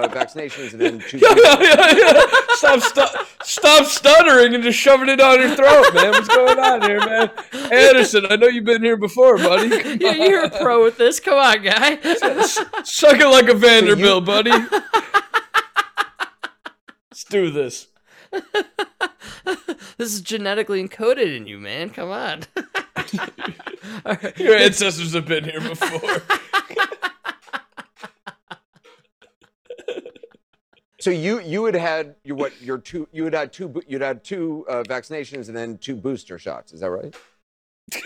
vaccinations 0.09 0.71
and 0.71 0.81
then 0.81 0.99
two. 0.99 1.17
yeah, 1.21 1.35
yeah, 1.59 1.91
yeah. 1.95 2.25
Stop, 2.55 2.79
stop, 2.79 3.27
stop 3.43 3.85
stuttering 3.85 4.55
and 4.55 4.63
just 4.63 4.79
shoving 4.79 5.09
it 5.09 5.17
down 5.17 5.39
your 5.39 5.55
throat, 5.55 5.93
man. 5.93 6.11
What's 6.13 6.27
going 6.27 6.57
on 6.57 6.81
here, 6.81 6.99
man? 6.99 7.29
Anderson, 7.71 8.25
I 8.27 8.37
know 8.37 8.47
you've 8.47 8.63
been 8.63 8.81
here 8.83 8.97
before, 8.97 9.37
buddy. 9.37 9.67
Yeah, 9.99 10.13
you're 10.13 10.45
a 10.45 10.49
pro 10.49 10.83
with 10.83 10.97
this. 10.97 11.19
Come 11.19 11.37
on, 11.37 11.61
guy. 11.61 11.97
Suck 12.83 13.19
it 13.19 13.27
like 13.27 13.49
a 13.49 13.53
Vanderbilt, 13.53 14.25
buddy. 14.25 14.51
Let's 17.17 17.23
do 17.23 17.49
this. 17.49 17.87
this 19.97 20.13
is 20.13 20.21
genetically 20.21 20.87
encoded 20.87 21.35
in 21.35 21.47
you, 21.47 21.57
man. 21.57 21.89
Come 21.89 22.11
on. 22.11 22.43
All 24.05 24.13
right. 24.21 24.37
Your 24.37 24.55
ancestors 24.55 25.13
have 25.13 25.25
been 25.25 25.43
here 25.43 25.59
before. 25.59 26.21
So 30.99 31.11
you 31.11 31.39
you 31.39 31.63
had 31.65 31.75
had 31.75 32.15
your 32.23 32.35
what 32.35 32.59
your 32.61 32.79
two 32.79 33.07
you 33.13 33.23
had 33.23 33.33
had 33.33 33.53
two 33.53 33.81
you'd 33.87 34.01
had 34.01 34.25
two 34.25 34.65
uh, 34.67 34.83
vaccinations 34.83 35.47
and 35.47 35.55
then 35.55 35.77
two 35.77 35.95
booster 35.95 36.37
shots. 36.37 36.73
Is 36.73 36.81
that 36.81 36.89
right? 36.89 37.15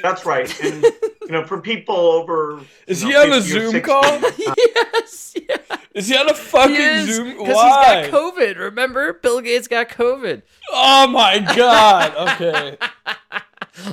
That's 0.04 0.24
right. 0.26 0.64
And 0.64 0.84
you 1.22 1.32
know, 1.32 1.44
for 1.46 1.60
people 1.60 1.96
over 1.96 2.62
Is 2.86 3.02
you 3.02 3.10
he 3.10 3.16
on 3.16 3.32
a 3.32 3.42
Zoom 3.42 3.72
60, 3.72 3.82
call? 3.82 4.04
yes, 4.04 5.34
yeah. 5.50 5.51
Is 5.94 6.08
he 6.08 6.16
on 6.16 6.30
a 6.30 6.34
fucking 6.34 6.76
He 6.76 6.82
is, 6.82 7.16
Zoom? 7.16 7.38
Because 7.38 7.56
Why? 7.56 8.02
he's 8.04 8.12
got 8.12 8.36
COVID. 8.36 8.58
Remember, 8.58 9.14
Bill 9.14 9.42
Gates 9.42 9.68
got 9.68 9.90
COVID. 9.90 10.42
Oh 10.72 11.08
my 11.08 11.40
god. 11.56 12.40
Okay. 12.40 12.78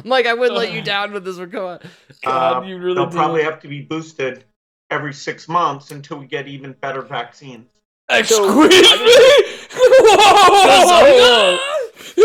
like 0.05 0.27
I 0.27 0.35
wouldn't 0.35 0.57
let 0.57 0.73
you 0.73 0.83
down 0.83 1.13
with 1.13 1.25
this 1.25 1.39
one. 1.39 1.51
Come 1.51 1.65
on. 1.65 1.81
God, 2.23 2.63
uh, 2.63 2.67
you 2.67 2.79
really 2.79 2.95
they'll 2.95 3.07
do. 3.07 3.17
probably 3.17 3.43
have 3.43 3.61
to 3.63 3.69
be 3.69 3.81
boosted 3.81 4.45
every 4.91 5.13
six 5.13 5.49
months 5.49 5.91
until 5.91 6.19
we 6.19 6.27
get 6.27 6.47
even 6.47 6.73
better 6.81 7.03
vaccines. 7.03 7.67
Excuse 8.11 8.41
me. 8.41 8.69
Whoa. 9.75 11.59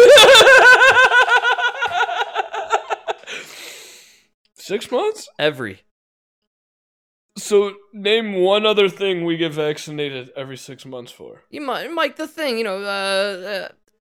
Six 4.55 4.89
months? 4.91 5.28
Every. 5.38 5.82
So 7.36 7.73
name 7.91 8.34
one 8.36 8.65
other 8.65 8.89
thing 8.89 9.25
we 9.25 9.38
get 9.38 9.53
vaccinated 9.53 10.31
every 10.36 10.57
six 10.57 10.86
months 10.86 11.11
for. 11.11 11.41
You 11.49 11.61
might, 11.61 11.91
Mike, 11.91 12.15
the 12.15 12.27
thing, 12.27 12.57
you 12.57 12.63
know, 12.63 12.84
uh, 12.84 13.67
uh 13.69 13.69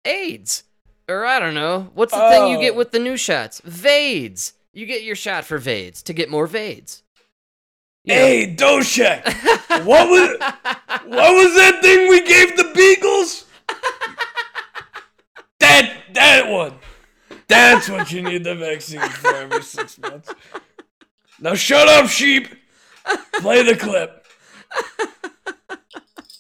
AIDS. 0.05 0.63
Or 1.09 1.25
I 1.25 1.39
don't 1.39 1.53
know. 1.55 1.89
What's 1.93 2.13
the 2.13 2.29
thing 2.29 2.47
you 2.49 2.59
get 2.59 2.73
Oh. 2.73 2.77
with 2.77 2.91
the 2.91 2.99
new 2.99 3.17
shots? 3.17 3.61
VAIDS. 3.61 4.53
You 4.73 4.85
get 4.85 5.03
your 5.03 5.15
shot 5.15 5.45
for 5.45 5.57
VAIDS 5.57 6.03
to 6.03 6.13
get 6.13 6.29
more 6.29 6.47
VAIDS. 6.47 7.01
You 8.03 8.13
know. 8.15 8.21
Hey, 8.21 8.55
Doshek, 8.55 9.23
what 9.85 10.07
was 10.09 10.37
what 10.39 11.33
was 11.33 11.55
that 11.55 11.79
thing 11.81 12.09
we 12.09 12.21
gave 12.25 12.55
the 12.55 12.71
Beagles? 12.75 13.45
That 15.59 15.93
that 16.13 16.49
one. 16.49 16.75
That's 17.47 17.89
what 17.89 18.11
you 18.11 18.21
need 18.21 18.43
the 18.43 18.55
vaccine 18.55 18.99
for 19.01 19.33
every 19.33 19.63
six 19.63 19.97
months. 19.97 20.33
Now 21.39 21.55
shut 21.55 21.87
up, 21.87 22.09
sheep. 22.09 22.47
Play 23.35 23.63
the 23.63 23.75
clip. 23.75 24.25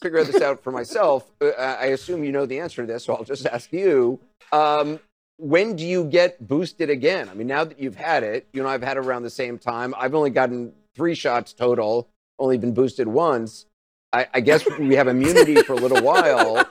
Figure 0.01 0.23
this 0.23 0.41
out 0.41 0.63
for 0.63 0.71
myself. 0.71 1.31
Uh, 1.41 1.51
I 1.57 1.87
assume 1.87 2.23
you 2.23 2.31
know 2.31 2.45
the 2.45 2.59
answer 2.59 2.85
to 2.85 2.91
this, 2.91 3.05
so 3.05 3.15
I'll 3.15 3.23
just 3.23 3.45
ask 3.45 3.71
you. 3.73 4.19
Um, 4.51 4.99
when 5.37 5.75
do 5.75 5.85
you 5.85 6.05
get 6.05 6.47
boosted 6.47 6.89
again? 6.89 7.29
I 7.29 7.33
mean, 7.33 7.47
now 7.47 7.63
that 7.63 7.79
you've 7.79 7.95
had 7.95 8.23
it, 8.23 8.47
you 8.53 8.63
know, 8.63 8.69
I've 8.69 8.81
had 8.83 8.97
it 8.97 9.01
around 9.01 9.23
the 9.23 9.29
same 9.29 9.57
time. 9.57 9.93
I've 9.97 10.15
only 10.15 10.29
gotten 10.29 10.73
three 10.95 11.15
shots 11.15 11.53
total, 11.53 12.09
only 12.39 12.57
been 12.57 12.73
boosted 12.73 13.07
once. 13.07 13.65
I, 14.13 14.27
I 14.33 14.39
guess 14.39 14.65
we 14.79 14.95
have 14.95 15.07
immunity 15.07 15.61
for 15.61 15.73
a 15.73 15.77
little 15.77 16.01
while, 16.01 16.65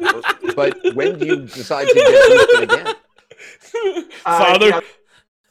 but 0.57 0.77
when 0.95 1.19
do 1.19 1.27
you 1.27 1.37
decide 1.47 1.87
to 1.89 1.95
get 1.95 2.29
boosted 2.29 2.63
again? 2.63 2.95
Uh, 4.25 4.39
Father, 4.39 4.69
yeah, 4.69 4.81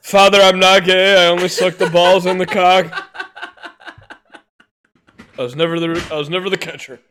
Father, 0.01 0.41
I'm 0.41 0.59
not 0.59 0.83
gay. 0.83 1.25
I 1.25 1.27
only 1.27 1.47
suck 1.47 1.75
the 1.75 1.89
balls 1.89 2.25
and 2.25 2.41
the 2.41 2.45
cock. 2.45 2.85
I 5.37 5.41
was 5.41 5.55
never 5.55 5.79
the 5.79 6.07
I 6.11 6.17
was 6.17 6.29
never 6.29 6.49
the 6.49 6.57
catcher. 6.57 6.99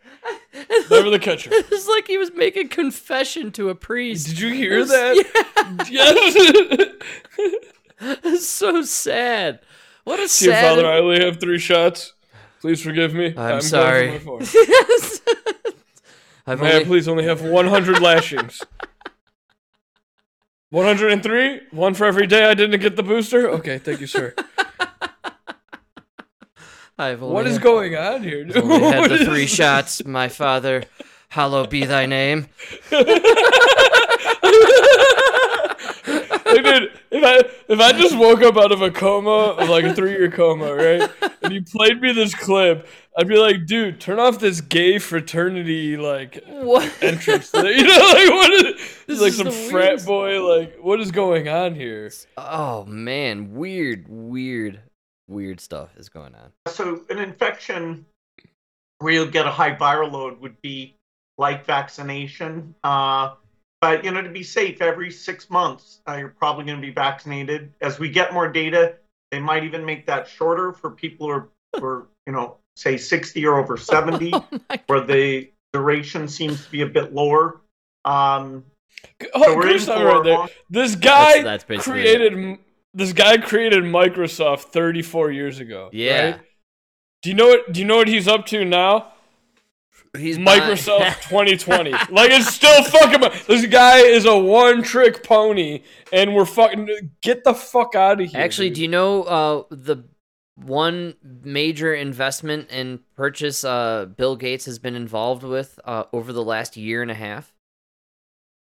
Never 0.90 1.10
the 1.10 1.18
catcher. 1.18 1.50
It's 1.52 1.88
like 1.88 2.06
he 2.06 2.16
was 2.16 2.32
making 2.32 2.68
confession 2.68 3.50
to 3.52 3.70
a 3.70 3.74
priest. 3.74 4.28
Did 4.28 4.38
you 4.38 4.52
hear 4.52 4.84
that? 4.84 5.86
Yes. 5.90 6.34
It's 8.22 8.46
so 8.46 8.82
sad. 8.82 9.60
What 10.04 10.16
a 10.18 10.22
Dear 10.22 10.28
sad. 10.28 10.76
Father, 10.76 10.86
I 10.86 10.98
only 10.98 11.24
have 11.24 11.40
three 11.40 11.58
shots. 11.58 12.12
Please 12.60 12.82
forgive 12.82 13.14
me. 13.14 13.28
I'm, 13.28 13.34
going 13.34 13.60
for 13.60 13.66
sorry. 13.66 14.10
yes. 14.54 15.20
I've 16.46 16.60
May 16.60 16.68
I 16.68 16.72
only, 16.74 16.84
please 16.84 17.08
only 17.08 17.24
have 17.24 17.42
100 17.42 18.00
lashings? 18.00 18.62
103? 20.70 21.60
One 21.70 21.94
for 21.94 22.04
every 22.04 22.26
day 22.26 22.44
I 22.44 22.54
didn't 22.54 22.80
get 22.80 22.96
the 22.96 23.02
booster? 23.02 23.48
Okay, 23.48 23.78
thank 23.78 24.00
you, 24.00 24.06
sir. 24.06 24.34
I've 26.98 27.22
only 27.22 27.34
What 27.34 27.46
is 27.46 27.54
had- 27.54 27.62
going 27.62 27.96
on 27.96 28.22
here, 28.22 28.44
dude? 28.44 28.56
only 28.58 28.80
had 28.80 29.10
the 29.10 29.24
three 29.24 29.46
shots, 29.46 30.04
my 30.04 30.28
father. 30.28 30.84
Hallowed 31.28 31.70
be 31.70 31.84
thy 31.84 32.06
name. 32.06 32.46
Like, 32.90 33.06
dude, 36.62 36.90
if 37.10 37.24
I 37.24 37.40
if 37.68 37.80
I 37.80 37.92
just 37.92 38.16
woke 38.16 38.42
up 38.42 38.56
out 38.56 38.70
of 38.70 38.82
a 38.82 38.90
coma, 38.90 39.54
like 39.68 39.84
a 39.84 39.94
three 39.94 40.12
year 40.12 40.30
coma, 40.30 40.72
right, 40.72 41.10
and 41.42 41.52
you 41.52 41.62
played 41.64 42.00
me 42.00 42.12
this 42.12 42.32
clip, 42.34 42.86
I'd 43.18 43.26
be 43.26 43.36
like, 43.36 43.66
dude, 43.66 44.00
turn 44.00 44.20
off 44.20 44.38
this 44.38 44.60
gay 44.60 45.00
fraternity 45.00 45.96
like 45.96 46.40
What? 46.46 46.92
entrance. 47.02 47.50
thing. 47.50 47.64
You 47.78 47.84
know, 47.84 47.98
like 47.98 48.30
what 48.30 48.52
is 48.52 49.04
This 49.06 49.20
like 49.20 49.28
is 49.30 49.36
some 49.36 49.50
frat 49.70 50.04
boy? 50.04 50.40
Like 50.46 50.76
what 50.80 51.00
is 51.00 51.10
going 51.10 51.48
on 51.48 51.74
here? 51.74 52.12
Oh 52.36 52.84
man, 52.84 53.54
weird, 53.54 54.06
weird, 54.08 54.80
weird 55.28 55.60
stuff 55.60 55.90
is 55.96 56.08
going 56.08 56.34
on. 56.34 56.52
So 56.68 57.02
an 57.10 57.18
infection 57.18 58.06
where 58.98 59.12
you'll 59.12 59.26
get 59.26 59.46
a 59.46 59.50
high 59.50 59.74
viral 59.74 60.12
load 60.12 60.40
would 60.40 60.60
be 60.62 60.94
like 61.38 61.64
vaccination. 61.64 62.74
Uh, 62.84 63.34
but 63.80 64.04
you 64.04 64.10
know, 64.10 64.22
to 64.22 64.30
be 64.30 64.42
safe, 64.42 64.80
every 64.80 65.10
six 65.10 65.50
months 65.50 66.00
uh, 66.08 66.14
you're 66.14 66.34
probably 66.38 66.64
going 66.64 66.80
to 66.80 66.86
be 66.86 66.92
vaccinated. 66.92 67.72
As 67.80 67.98
we 67.98 68.08
get 68.08 68.32
more 68.32 68.48
data, 68.48 68.96
they 69.30 69.40
might 69.40 69.64
even 69.64 69.84
make 69.84 70.06
that 70.06 70.28
shorter 70.28 70.72
for 70.72 70.90
people 70.90 71.26
who 71.26 71.32
are, 71.32 71.48
who 71.76 71.84
are 71.84 72.06
you 72.26 72.32
know, 72.32 72.56
say 72.76 72.96
60 72.96 73.44
or 73.46 73.58
over 73.58 73.76
70, 73.78 74.32
where 74.86 75.00
the 75.00 75.50
duration 75.72 76.28
seems 76.28 76.64
to 76.64 76.70
be 76.70 76.82
a 76.82 76.86
bit 76.86 77.12
lower. 77.14 77.60
Um, 78.04 78.64
Oh, 79.34 79.42
so 79.44 79.56
we're 79.56 79.68
in 79.70 79.78
for 79.80 79.92
right 79.92 80.24
there? 80.24 80.34
long- 80.34 80.48
This 80.70 80.94
guy 80.94 81.24
That's- 81.40 81.44
that's 81.44 81.64
basically 81.64 81.92
created. 82.02 82.58
This 82.94 83.12
guy 83.12 83.38
created 83.38 83.82
Microsoft 83.84 84.64
34 84.66 85.32
years 85.32 85.58
ago. 85.58 85.90
Yeah. 85.92 86.24
right? 86.24 86.40
Do 87.22 87.30
you 87.30 87.34
know 87.34 87.48
what? 87.48 87.72
Do 87.72 87.80
you 87.80 87.86
know 87.86 87.96
what 87.96 88.08
he's 88.08 88.28
up 88.28 88.46
to 88.46 88.64
now? 88.64 89.12
He's 90.16 90.38
Microsoft 90.38 91.22
2020. 91.28 91.90
like 91.90 92.30
it's 92.30 92.54
still 92.54 92.84
fucking. 92.84 93.20
This 93.48 93.66
guy 93.66 93.98
is 93.98 94.26
a 94.26 94.38
one-trick 94.38 95.24
pony, 95.24 95.82
and 96.12 96.34
we're 96.34 96.44
fucking. 96.44 96.88
Get 97.22 97.42
the 97.42 97.54
fuck 97.54 97.94
out 97.94 98.20
of 98.20 98.30
here. 98.30 98.40
Actually, 98.40 98.68
dude. 98.68 98.76
do 98.76 98.82
you 98.82 98.88
know 98.88 99.22
uh, 99.24 99.62
the 99.70 100.04
one 100.54 101.14
major 101.22 101.94
investment 101.94 102.68
and 102.70 103.00
purchase 103.16 103.64
uh, 103.64 104.04
Bill 104.04 104.36
Gates 104.36 104.66
has 104.66 104.78
been 104.78 104.94
involved 104.94 105.42
with 105.42 105.80
uh, 105.84 106.04
over 106.12 106.32
the 106.32 106.44
last 106.44 106.76
year 106.76 107.02
and 107.02 107.10
a 107.10 107.14
half? 107.14 107.53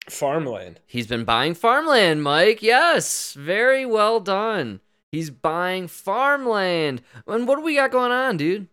Farmland. 0.08 0.80
He's 0.86 1.06
been 1.06 1.24
buying 1.24 1.54
farmland, 1.54 2.22
Mike. 2.22 2.62
Yes, 2.62 3.32
very 3.34 3.84
well 3.86 4.20
done. 4.20 4.80
He's 5.12 5.30
buying 5.30 5.88
farmland. 5.88 7.02
And 7.26 7.46
what 7.48 7.56
do 7.56 7.62
we 7.62 7.76
got 7.76 7.90
going 7.90 8.12
on, 8.12 8.36
dude? 8.36 8.68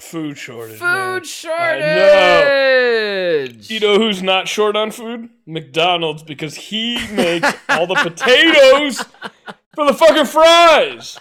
Food 0.00 0.36
shortage. 0.38 0.80
man. 0.80 1.20
Food 1.22 1.46
I 1.48 1.78
know. 1.78 3.44
shortage. 3.46 3.70
You 3.70 3.80
know 3.80 3.96
who's 3.98 4.22
not 4.22 4.48
short 4.48 4.74
on 4.76 4.90
food? 4.90 5.30
McDonald's 5.46 6.22
because 6.24 6.54
he 6.56 6.94
makes 7.14 7.48
all 7.68 7.86
the 7.86 7.94
potatoes 7.94 8.98
for 9.74 9.86
the 9.86 9.94
fucking 9.94 10.26
fries. 10.26 11.18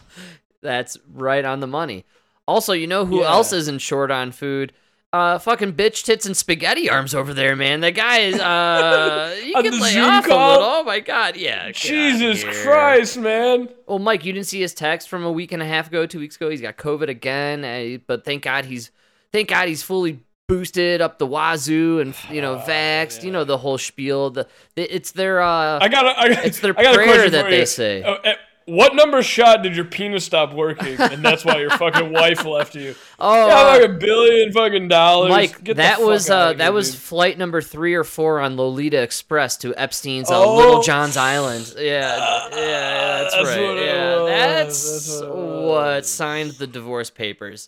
That's 0.61 0.97
right 1.13 1.45
on 1.45 1.59
the 1.59 1.67
money. 1.67 2.05
Also, 2.47 2.73
you 2.73 2.88
know 2.88 3.05
who 3.05 3.19
Yeah. 3.21 3.29
else 3.29 3.53
isn't 3.53 3.79
short 3.79 4.09
on 4.09 4.32
food? 4.32 4.73
Uh, 5.14 5.38
fucking 5.38 5.74
bitch 5.74 6.05
tits 6.05 6.26
and 6.26 6.38
spaghetti 6.38 6.89
arms 6.89 7.14
over 7.14 7.34
there, 7.34 7.53
man. 7.57 7.82
That 7.82 7.95
guy 7.95 8.20
is. 8.20 8.39
Uh, 8.39 9.36
you 9.45 9.53
On 9.55 9.64
can 9.64 9.74
the 9.74 9.80
lay 9.82 9.91
Zoom 9.91 10.05
off 10.05 10.26
call? 10.26 10.49
a 10.49 10.51
little. 10.53 10.66
Oh 10.68 10.84
my 10.86 11.01
god, 11.01 11.36
yeah. 11.36 11.70
Jesus. 11.72 12.45
Christ, 12.64 13.18
man. 13.18 13.68
Well, 13.88 13.99
Mike, 13.99 14.24
you 14.24 14.32
didn't 14.32 14.47
see 14.47 14.62
his 14.62 14.74
text 14.74 15.09
from 15.09 15.26
a 15.26 15.32
week 15.32 15.51
and 15.51 15.62
a 15.62 15.66
half 15.66 15.88
ago, 15.88 16.05
two 16.05 16.20
weeks 16.20 16.38
ago. 16.38 16.49
He's 16.49 16.62
got 16.62 16.78
COVID 16.78 17.09
again, 17.09 17.66
uh, 17.66 17.97
but 18.07 18.24
thank 18.24 18.43
God 18.43 18.64
he's, 18.64 18.89
thank 19.34 19.49
God 19.49 19.68
he's 19.68 19.84
fully 19.84 20.22
boosted 20.47 21.01
up 21.01 21.18
the 21.18 21.26
wazoo 21.26 21.99
and 21.99 22.16
you 22.30 22.41
know 22.41 22.55
vaxxed. 22.66 23.24
You 23.24 23.32
know 23.32 23.43
the 23.43 23.57
whole 23.57 23.78
spiel. 23.78 24.30
The, 24.30 24.47
it's 24.78 25.12
their 25.12 25.41
uh, 25.41 25.80
I 25.82 25.89
got. 25.89 26.05
I 26.18 26.30
got. 26.30 26.45
it's 26.45 26.62
their 26.62 26.78
I 26.80 26.84
got 26.84 26.95
prayer 26.95 27.30
that 27.30 27.49
they 27.49 27.66
say. 27.66 28.01
Oh, 28.05 28.16
eh, 28.24 28.36
what 28.72 28.95
number 28.95 29.22
shot 29.22 29.63
did 29.63 29.76
your 29.76 29.84
penis 29.84 30.24
stop 30.24 30.53
working, 30.53 30.95
and 30.97 31.22
that's 31.22 31.43
why 31.43 31.59
your 31.59 31.72
fucking 31.72 32.13
wife 32.13 32.45
left 32.45 32.74
you? 32.74 32.95
Oh, 33.19 33.47
yeah, 33.47 33.53
uh, 33.53 33.65
like 33.65 33.89
a 33.89 33.93
billion 33.93 34.53
fucking 34.53 34.88
dollars. 34.88 35.30
Mike, 35.30 35.61
Get 35.61 35.76
that 35.76 36.01
was 36.01 36.30
uh, 36.30 36.47
here, 36.47 36.57
that 36.59 36.74
was 36.74 36.91
dude. 36.91 37.01
flight 37.01 37.38
number 37.38 37.61
three 37.61 37.95
or 37.95 38.05
four 38.05 38.39
on 38.39 38.55
Lolita 38.55 39.01
Express 39.01 39.57
to 39.57 39.76
Epstein's 39.76 40.32
uh, 40.32 40.41
Oh. 40.41 40.55
Little 40.55 40.82
John's 40.82 41.17
Island. 41.17 41.74
Yeah, 41.78 41.82
yeah, 41.82 42.49
yeah, 42.55 43.17
that's, 43.19 43.36
that's 43.36 43.47
right. 43.49 43.61
what 43.61 43.76
yeah, 43.76 44.15
that's, 44.26 45.09
that's 45.09 45.22
what 45.22 45.61
what, 45.65 46.05
signed 46.05 46.51
the 46.51 46.67
divorce 46.67 47.09
papers. 47.09 47.67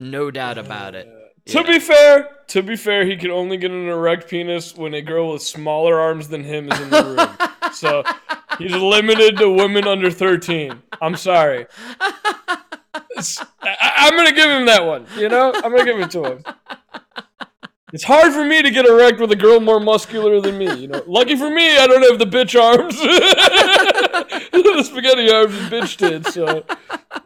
No 0.00 0.32
doubt 0.32 0.58
about 0.58 0.96
it. 0.96 1.08
To 1.46 1.62
be 1.62 1.78
fair, 1.78 2.30
to 2.48 2.62
be 2.62 2.74
fair, 2.74 3.04
he 3.04 3.16
can 3.16 3.30
only 3.30 3.56
get 3.58 3.70
an 3.70 3.88
erect 3.88 4.28
penis 4.28 4.76
when 4.76 4.92
a 4.94 5.02
girl 5.02 5.32
with 5.32 5.42
smaller 5.42 6.00
arms 6.00 6.28
than 6.28 6.42
him 6.42 6.70
is 6.70 6.80
in 6.80 6.90
the 6.90 7.04
room. 7.04 7.48
so 7.72 8.02
he's 8.62 8.72
limited 8.74 9.36
to 9.38 9.50
women 9.50 9.86
under 9.86 10.10
thirteen. 10.10 10.82
I'm 11.00 11.16
sorry. 11.16 11.66
I, 12.00 13.92
I'm 13.96 14.16
gonna 14.16 14.32
give 14.32 14.50
him 14.50 14.66
that 14.66 14.84
one. 14.84 15.06
You 15.16 15.28
know, 15.28 15.52
I'm 15.54 15.70
gonna 15.70 15.84
give 15.84 16.00
it 16.00 16.10
to 16.12 16.24
him. 16.24 16.44
It's 17.92 18.04
hard 18.04 18.32
for 18.32 18.44
me 18.44 18.62
to 18.62 18.70
get 18.70 18.86
erect 18.86 19.20
with 19.20 19.30
a 19.32 19.36
girl 19.36 19.60
more 19.60 19.78
muscular 19.78 20.40
than 20.40 20.56
me. 20.56 20.74
You 20.74 20.88
know, 20.88 21.02
lucky 21.06 21.36
for 21.36 21.50
me, 21.50 21.76
I 21.76 21.86
don't 21.86 22.02
have 22.02 22.18
the 22.18 22.24
bitch 22.24 22.58
arms, 22.60 22.96
the 24.52 24.82
spaghetti 24.82 25.30
arms 25.30 25.54
and 25.54 25.70
bitch 25.70 25.98
did. 25.98 26.26
So 26.26 26.64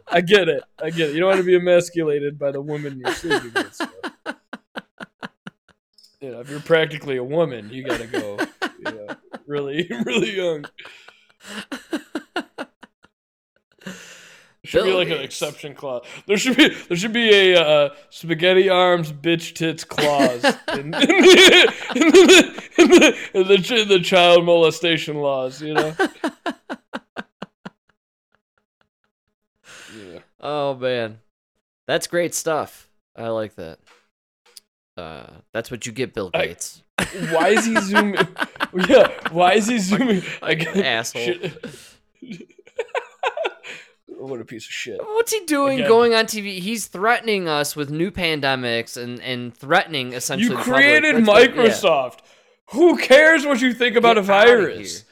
I 0.08 0.20
get 0.20 0.48
it. 0.48 0.64
I 0.82 0.90
get 0.90 1.10
it. 1.10 1.14
You 1.14 1.20
don't 1.20 1.28
want 1.28 1.40
to 1.40 1.46
be 1.46 1.54
emasculated 1.54 2.36
by 2.36 2.50
the 2.50 2.60
woman 2.60 2.98
you're 2.98 3.14
sleeping 3.14 3.52
with. 3.54 3.74
So. 3.74 3.88
You 6.20 6.32
know, 6.32 6.40
if 6.40 6.50
you're 6.50 6.58
practically 6.60 7.16
a 7.18 7.24
woman, 7.24 7.70
you 7.70 7.84
gotta 7.84 8.08
go. 8.08 8.38
You 8.62 8.92
know, 8.92 9.06
really, 9.46 9.88
really 10.04 10.34
young. 10.36 10.64
Should 14.66 14.82
be 14.82 14.90
Bill 14.90 14.98
like 14.98 15.10
an 15.10 15.20
exception 15.20 15.74
clause. 15.74 16.04
There 16.26 16.36
should 16.36 16.56
be 16.56 16.70
there 16.70 16.96
should 16.96 17.12
be 17.12 17.30
a 17.32 17.60
uh, 17.60 17.94
spaghetti 18.10 18.68
arms 18.68 19.12
bitch 19.12 19.54
tits 19.54 19.84
clause 19.84 20.44
in, 20.72 20.78
in, 20.78 20.90
the, 20.90 21.72
in, 21.94 22.10
the, 22.10 22.62
in, 22.78 22.88
the, 22.90 23.16
in 23.34 23.46
the 23.46 23.84
the 23.84 24.00
child 24.00 24.44
molestation 24.44 25.18
laws. 25.18 25.62
You 25.62 25.74
know. 25.74 25.94
Yeah. 29.96 30.18
Oh 30.40 30.74
man, 30.74 31.20
that's 31.86 32.08
great 32.08 32.34
stuff. 32.34 32.88
I 33.14 33.28
like 33.28 33.54
that. 33.54 33.78
Uh, 34.96 35.26
that's 35.52 35.70
what 35.70 35.86
you 35.86 35.92
get, 35.92 36.12
Bill 36.12 36.30
I- 36.34 36.46
Gates. 36.46 36.82
Why 37.30 37.48
is 37.50 37.64
he 37.66 37.80
zooming? 37.80 38.16
yeah. 38.88 39.10
Why 39.30 39.54
is 39.54 39.66
he 39.66 39.78
zooming? 39.78 40.22
Like 40.42 40.66
an 40.66 40.82
asshole. 40.82 41.22
Shit. 41.22 41.64
what 44.08 44.40
a 44.40 44.44
piece 44.44 44.66
of 44.66 44.72
shit. 44.72 45.00
What's 45.00 45.32
he 45.32 45.44
doing 45.44 45.78
Again. 45.78 45.88
going 45.88 46.14
on 46.14 46.26
TV? 46.26 46.58
He's 46.58 46.86
threatening 46.86 47.48
us 47.48 47.76
with 47.76 47.90
new 47.90 48.10
pandemics 48.10 49.00
and, 49.00 49.20
and 49.20 49.54
threatening 49.54 50.12
essentially. 50.12 50.56
You 50.56 50.62
created 50.62 51.26
what- 51.26 51.42
yeah. 51.42 51.54
Microsoft. 51.54 52.18
Who 52.70 52.96
cares 52.98 53.46
what 53.46 53.60
you 53.60 53.72
think 53.72 53.96
about 53.96 54.14
Get 54.14 54.18
a 54.18 54.22
virus? 54.22 55.04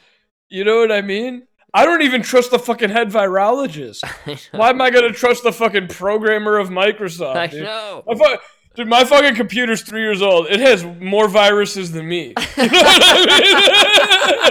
You 0.48 0.64
know 0.64 0.78
what 0.80 0.90
I 0.90 1.02
mean? 1.02 1.46
I 1.72 1.84
don't 1.84 2.02
even 2.02 2.22
trust 2.22 2.52
the 2.52 2.58
fucking 2.58 2.90
head 2.90 3.10
virologist. 3.10 4.04
Why 4.52 4.70
am 4.70 4.80
I 4.80 4.90
gonna 4.90 5.12
trust 5.12 5.42
the 5.42 5.52
fucking 5.52 5.88
programmer 5.88 6.56
of 6.58 6.68
Microsoft? 6.68 7.36
I 7.36 7.46
know. 7.46 8.04
My 8.06 8.14
fu- 8.14 8.36
dude, 8.74 8.88
my 8.88 9.04
fucking 9.04 9.34
computer's 9.34 9.82
three 9.82 10.00
years 10.00 10.20
old. 10.22 10.46
It 10.48 10.60
has 10.60 10.84
more 11.00 11.28
viruses 11.28 11.92
than 11.92 12.08
me. 12.08 12.34
You 12.56 12.70
know 12.70 12.78
what 12.82 13.02
I 13.02 14.44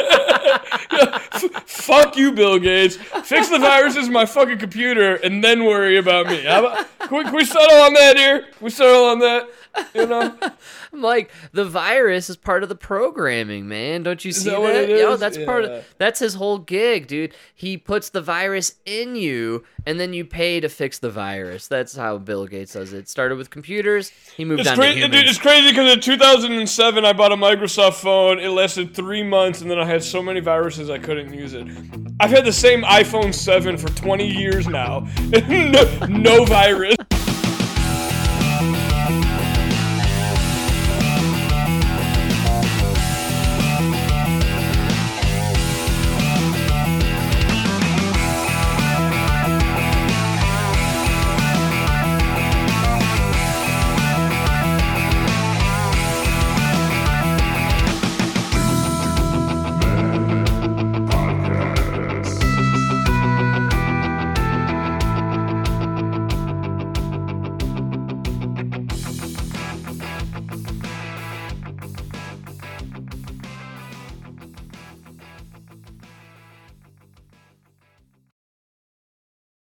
mean? 0.91 1.49
F- 1.55 1.63
fuck 1.65 2.15
you, 2.17 2.31
Bill 2.31 2.59
Gates. 2.59 2.95
Fix 2.97 3.49
the 3.49 3.59
viruses 3.59 4.07
in 4.07 4.13
my 4.13 4.25
fucking 4.25 4.57
computer 4.59 5.15
and 5.15 5.43
then 5.43 5.65
worry 5.65 5.97
about 5.97 6.27
me. 6.27 6.43
How 6.43 6.59
about, 6.65 6.99
can, 6.99 7.17
we, 7.17 7.23
can 7.23 7.33
we 7.33 7.45
settle 7.45 7.77
on 7.77 7.93
that 7.93 8.17
here? 8.17 8.41
Can 8.41 8.51
we 8.61 8.69
settle 8.69 9.05
on 9.05 9.19
that? 9.19 9.47
You 9.93 10.07
know? 10.07 10.35
I'm 10.91 11.01
like, 11.01 11.29
the 11.51 11.65
virus 11.65 12.27
is 12.29 12.35
part 12.35 12.63
of 12.63 12.69
the 12.69 12.75
programming, 12.75 13.67
man. 13.67 14.01
Don't 14.01 14.25
you 14.25 14.31
see 14.31 14.49
that 14.49 14.59
what 14.59 14.75
it 14.75 14.89
Yo, 14.89 15.15
that's 15.17 15.37
part 15.37 15.65
of 15.65 15.85
that's 15.99 16.19
his 16.19 16.33
whole 16.33 16.57
gig, 16.57 17.05
dude. 17.05 17.33
He 17.53 17.77
puts 17.77 18.09
the 18.09 18.21
virus 18.21 18.75
in 18.85 19.15
you, 19.15 19.63
and 19.85 19.99
then 19.99 20.13
you 20.13 20.25
pay 20.25 20.59
to 20.59 20.69
fix 20.69 20.97
the 20.97 21.11
virus. 21.11 21.67
That's 21.67 21.95
how 21.95 22.17
Bill 22.17 22.47
Gates 22.47 22.73
does 22.73 22.91
it. 22.93 23.07
Started 23.07 23.37
with 23.37 23.51
computers, 23.51 24.09
he 24.35 24.45
moved 24.45 24.61
It's 24.61 24.69
on 24.69 24.77
crazy, 24.77 25.01
to 25.01 25.07
dude. 25.07 25.13
humans. 25.13 25.29
It's 25.29 25.39
crazy 25.39 25.69
because 25.69 25.93
in 25.93 25.99
2007 26.01 27.05
I 27.05 27.13
bought 27.13 27.31
a 27.31 27.35
Microsoft 27.37 27.95
phone. 27.95 28.39
It 28.39 28.49
lasted 28.49 28.95
three 28.95 29.23
months, 29.23 29.61
and 29.61 29.69
then 29.69 29.79
I 29.79 29.85
had 29.85 30.03
so 30.03 30.23
many 30.23 30.39
viruses 30.39 30.89
I 30.89 30.97
couldn't 30.97 31.33
use 31.33 31.53
it. 31.53 31.67
I've 32.19 32.31
had 32.31 32.45
the 32.45 32.53
same 32.53 32.81
iPhone 32.83 33.33
7 33.33 33.77
for 33.77 33.89
20 33.89 34.27
years 34.27 34.67
now. 34.67 35.07
no, 35.47 36.07
no 36.07 36.45
virus. 36.45 36.95